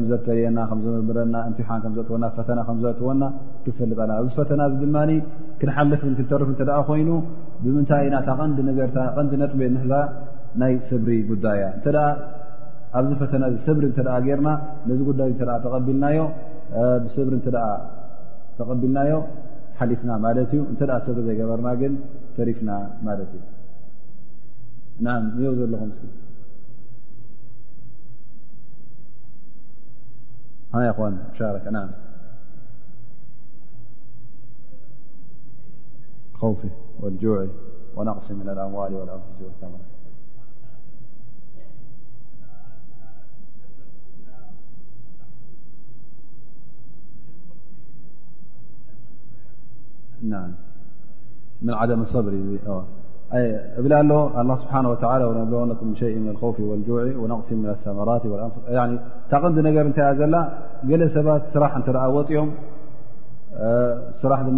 ምዘተየና 0.02 0.58
ዘና 0.84 1.34
እምሓንዘወናፈተና 1.48 2.58
ከዘትወና 2.68 3.22
ክፈልጥ 3.64 3.98
ኣብዚ 4.18 4.30
ፈተና 4.38 4.60
ድማ 4.82 4.96
ክንሓልፍን 5.62 6.14
ክተርፍ 6.20 6.50
ተ 6.60 6.78
ኮይኑ 6.90 7.08
ብምንታይ 7.64 8.06
ኢ 8.10 8.12
ንዲ 8.52 8.60
ነጥቤ 9.42 9.60
ናይ 10.62 10.74
ሰብሪ 10.90 11.10
ጉዳይእያ 11.32 11.68
እ 11.78 11.92
ኣብዚ 13.00 13.10
ፈተና 13.22 13.42
ሰብሪ 13.68 13.84
እተ 13.92 13.98
ርና 14.08 14.48
ነዚ 14.90 15.00
ጉዳይ 15.10 15.32
ተ 15.40 15.60
ተቀቢልናዮ 15.66 16.18
ስብሪ 17.14 17.34
እተ 17.40 17.46
ተقቢልናዮ 18.58 19.12
ሓሊትና 19.78 20.10
ማለት 20.24 20.50
እዩ 20.56 20.60
እተ 20.72 20.80
ስብሪ 21.06 21.20
ዘይገበርና 21.28 21.68
ግን 21.80 21.92
ተሪፍና 22.36 22.70
ማለት 23.06 23.30
እዩ 23.38 23.44
ንو 25.04 25.50
ዘለኹ 25.58 25.82
اجع 30.74 30.92
ونقس 37.96 38.28
ኣዋل 38.72 38.92
وኣን 39.00 39.72
صብሪ 52.14 52.34
እብ 53.78 53.86
ه 53.90 53.92
ስሓه 53.92 54.00
ም 54.08 54.10
ء 54.40 54.42
ፍ 55.00 55.02
اجع 57.72 57.84
قሲ 57.84 57.84
ራት 58.08 58.22
ታቐንዲ 59.30 59.56
ነገር 59.66 59.84
ታይያ 59.96 60.08
ዘ 60.18 60.20
ገለ 60.90 61.02
ሰባት 61.16 61.42
ስራሕ 61.54 61.72
ኦም 62.42 62.50
ስራ 64.20 64.32
ድ 64.46 64.48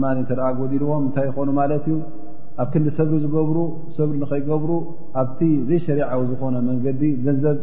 ጎዲልዎም 0.60 1.04
ታይ 1.16 1.26
ይኾኑ 1.30 1.48
ማት 1.58 1.70
እዩ 1.78 1.96
ኣብ 2.62 2.68
ክ 2.72 2.74
ሰብሪ 2.98 3.14
ዝብሩ 3.24 3.56
ሰብሪ 3.98 4.14
ኸይገብሩ 4.30 4.70
ኣብቲ 5.22 5.40
ዘሸሪعዊ 5.70 6.20
ዝኾነ 6.30 6.54
መንገዲ 6.68 7.02
ገንዘብ 7.26 7.56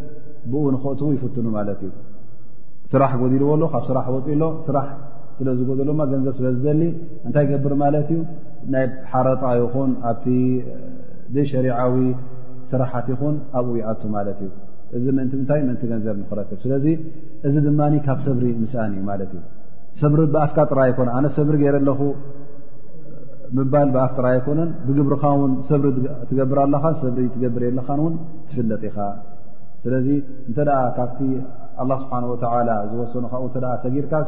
ብኡ 0.52 0.64
ንክእት 0.76 1.00
ይፈትኑ 1.16 1.46
ማት 1.56 1.70
እዩ 1.76 1.84
ስራሕ 2.92 3.12
ጎዲልዎ 3.22 3.50
ሎ 3.62 3.64
ካብ 3.74 3.84
ስራ 3.90 3.98
ፅሎራ 4.28 4.78
ስለ 5.38 5.48
ዝገሉ 5.60 5.90
ማ 6.00 6.04
ገንዘብ 6.12 6.34
ስለዝደሊ 6.40 6.82
እንታይ 7.28 7.46
ገብር 7.52 7.74
ማለት 7.84 8.08
እዩ 8.16 8.20
ናይ 8.74 8.86
ሓረጣ 9.12 9.44
ይኹን 9.62 9.92
ኣብቲ 10.10 10.26
ዘ 11.36 11.46
ሸሪዓዊ 11.52 11.96
ስራሓት 12.72 13.08
ይኹን 13.14 13.36
ኣብኡይኣቱ 13.60 14.02
ማለት 14.18 14.40
እዩ 14.46 14.50
እዚ 14.98 15.06
ምምንታይ 15.18 15.62
ምእንቲ 15.68 15.84
ገንዘብ 15.92 16.16
ንኽረክብ 16.22 16.58
ስለዚ 16.66 16.86
እዚ 17.48 17.56
ድማ 17.68 17.82
ካብ 18.08 18.20
ሰብሪ 18.28 18.46
ምስኣን 18.62 18.92
እዩ 18.98 19.04
ማለት 19.12 19.32
እዩ 19.38 19.42
ሰብሪ 20.02 20.20
ብኣፍካ 20.36 20.58
ጥራይ 20.72 20.86
ኣይኮነ 20.92 21.10
ኣነ 21.18 21.26
ሰብሪ 21.38 21.56
ገይረኣለኹ 21.64 22.00
ምባል 23.58 23.90
ብኣፍ 23.96 24.12
ጥራይ 24.18 24.34
ኣይኮነን 24.38 24.70
ብግብርኻ 24.86 25.24
ውን 25.42 25.52
ሰብሪ 25.72 25.88
ትገብር 26.30 26.58
ኣለኻን 26.66 26.96
ሰብሪ 27.04 27.24
ትገብር 27.36 27.64
የለኻን 27.68 28.00
እውን 28.04 28.16
ትፍለጥ 28.50 28.84
ኢኻ 28.92 28.98
ስለዚ 29.84 30.08
እንተደኣ 30.50 30.78
ካብቲ 30.98 31.20
ኣላ 31.82 31.92
ስብሓን 32.04 32.26
ወተላ 32.32 32.70
ዝወሰኑ 32.92 33.24
ካኡ 33.32 33.44
ተ 33.56 33.70
ሰጊርካስ 33.84 34.28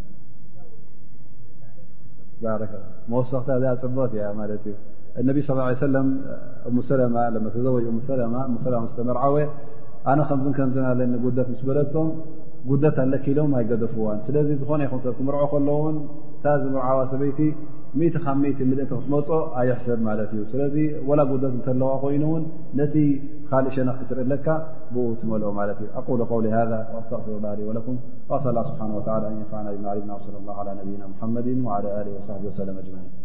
ረ 2.61 2.63
መወሰክቲ 3.11 3.49
ዚ 3.61 3.73
ፅበት 3.81 4.11
እያ 4.17 4.25
ማለት 4.39 4.63
እዩ 4.69 4.75
እነቢ 5.21 5.37
ص 5.47 5.49
ሰለ 5.83 5.95
ሙሰማ 6.77 7.15
ተዘዩ 7.55 7.75
ሰማ 8.07 8.35
ሙሰማ 8.53 8.83
ስተመርዓወ 8.93 9.35
ኣነ 10.11 10.19
ከምዝከምዝናለኒ 10.29 11.13
ጉደት 11.25 11.47
ምስ 11.53 11.61
በለቶም 11.67 12.07
ጉደት 12.71 12.97
ኣለኪኢሎም 13.03 13.51
ኣይ 13.57 13.63
ገደፍዋን 13.71 14.19
ስለዚ 14.27 14.47
ዝኾነ 14.61 14.81
ይኹምሰብ 14.87 15.17
ምርዖ 15.27 15.41
ከሎውን 15.51 15.95
ታዚ 16.45 16.63
ምርዓዋ 16.75 16.97
ሰበይቲ 17.11 17.39
ካብ 18.23 18.43
ት 18.57 18.67
ልእቲ 18.67 18.85
ክትመፅ 18.99 19.27
ኣዮሕ 19.59 19.79
ሰብ 19.85 19.99
ማለት 20.07 20.29
እዩ 20.35 20.41
ስለዚ 20.51 20.75
ወላ 21.09 21.21
ጉደት 21.31 21.53
እተለዋ 21.59 21.89
ኮይኑእውን 22.03 22.43
ነቲ 22.79 22.95
ካል 23.49 23.65
እሸንክ 23.69 23.97
ክትርኢ 23.99 24.23
ኣለካ 24.27 24.47
ብኡትመልኦ 24.93 25.49
ማለት 25.59 25.79
እዩ 25.83 25.87
ኣሉ 26.11 26.19
ው 26.37 26.41
ሃذ 26.55 26.71
ኣስተغፍሩላ 26.99 27.45
ሊወለኩም 27.59 27.97
ላ 28.57 28.59
ስብሓናه 28.69 29.23
ንፋዕና 29.41 29.67
ዲና 29.73 29.87
ሊድና 29.97 30.11
ለ 30.35 30.37
ላه 30.47 30.57
ى 30.61 30.71
ነብይና 30.79 31.03
ሓመድ 31.19 31.47
ى 31.51 31.55
ወصሕቢ 32.15 32.43
ወሰለም 32.51 32.77
አጅማን 32.83 33.20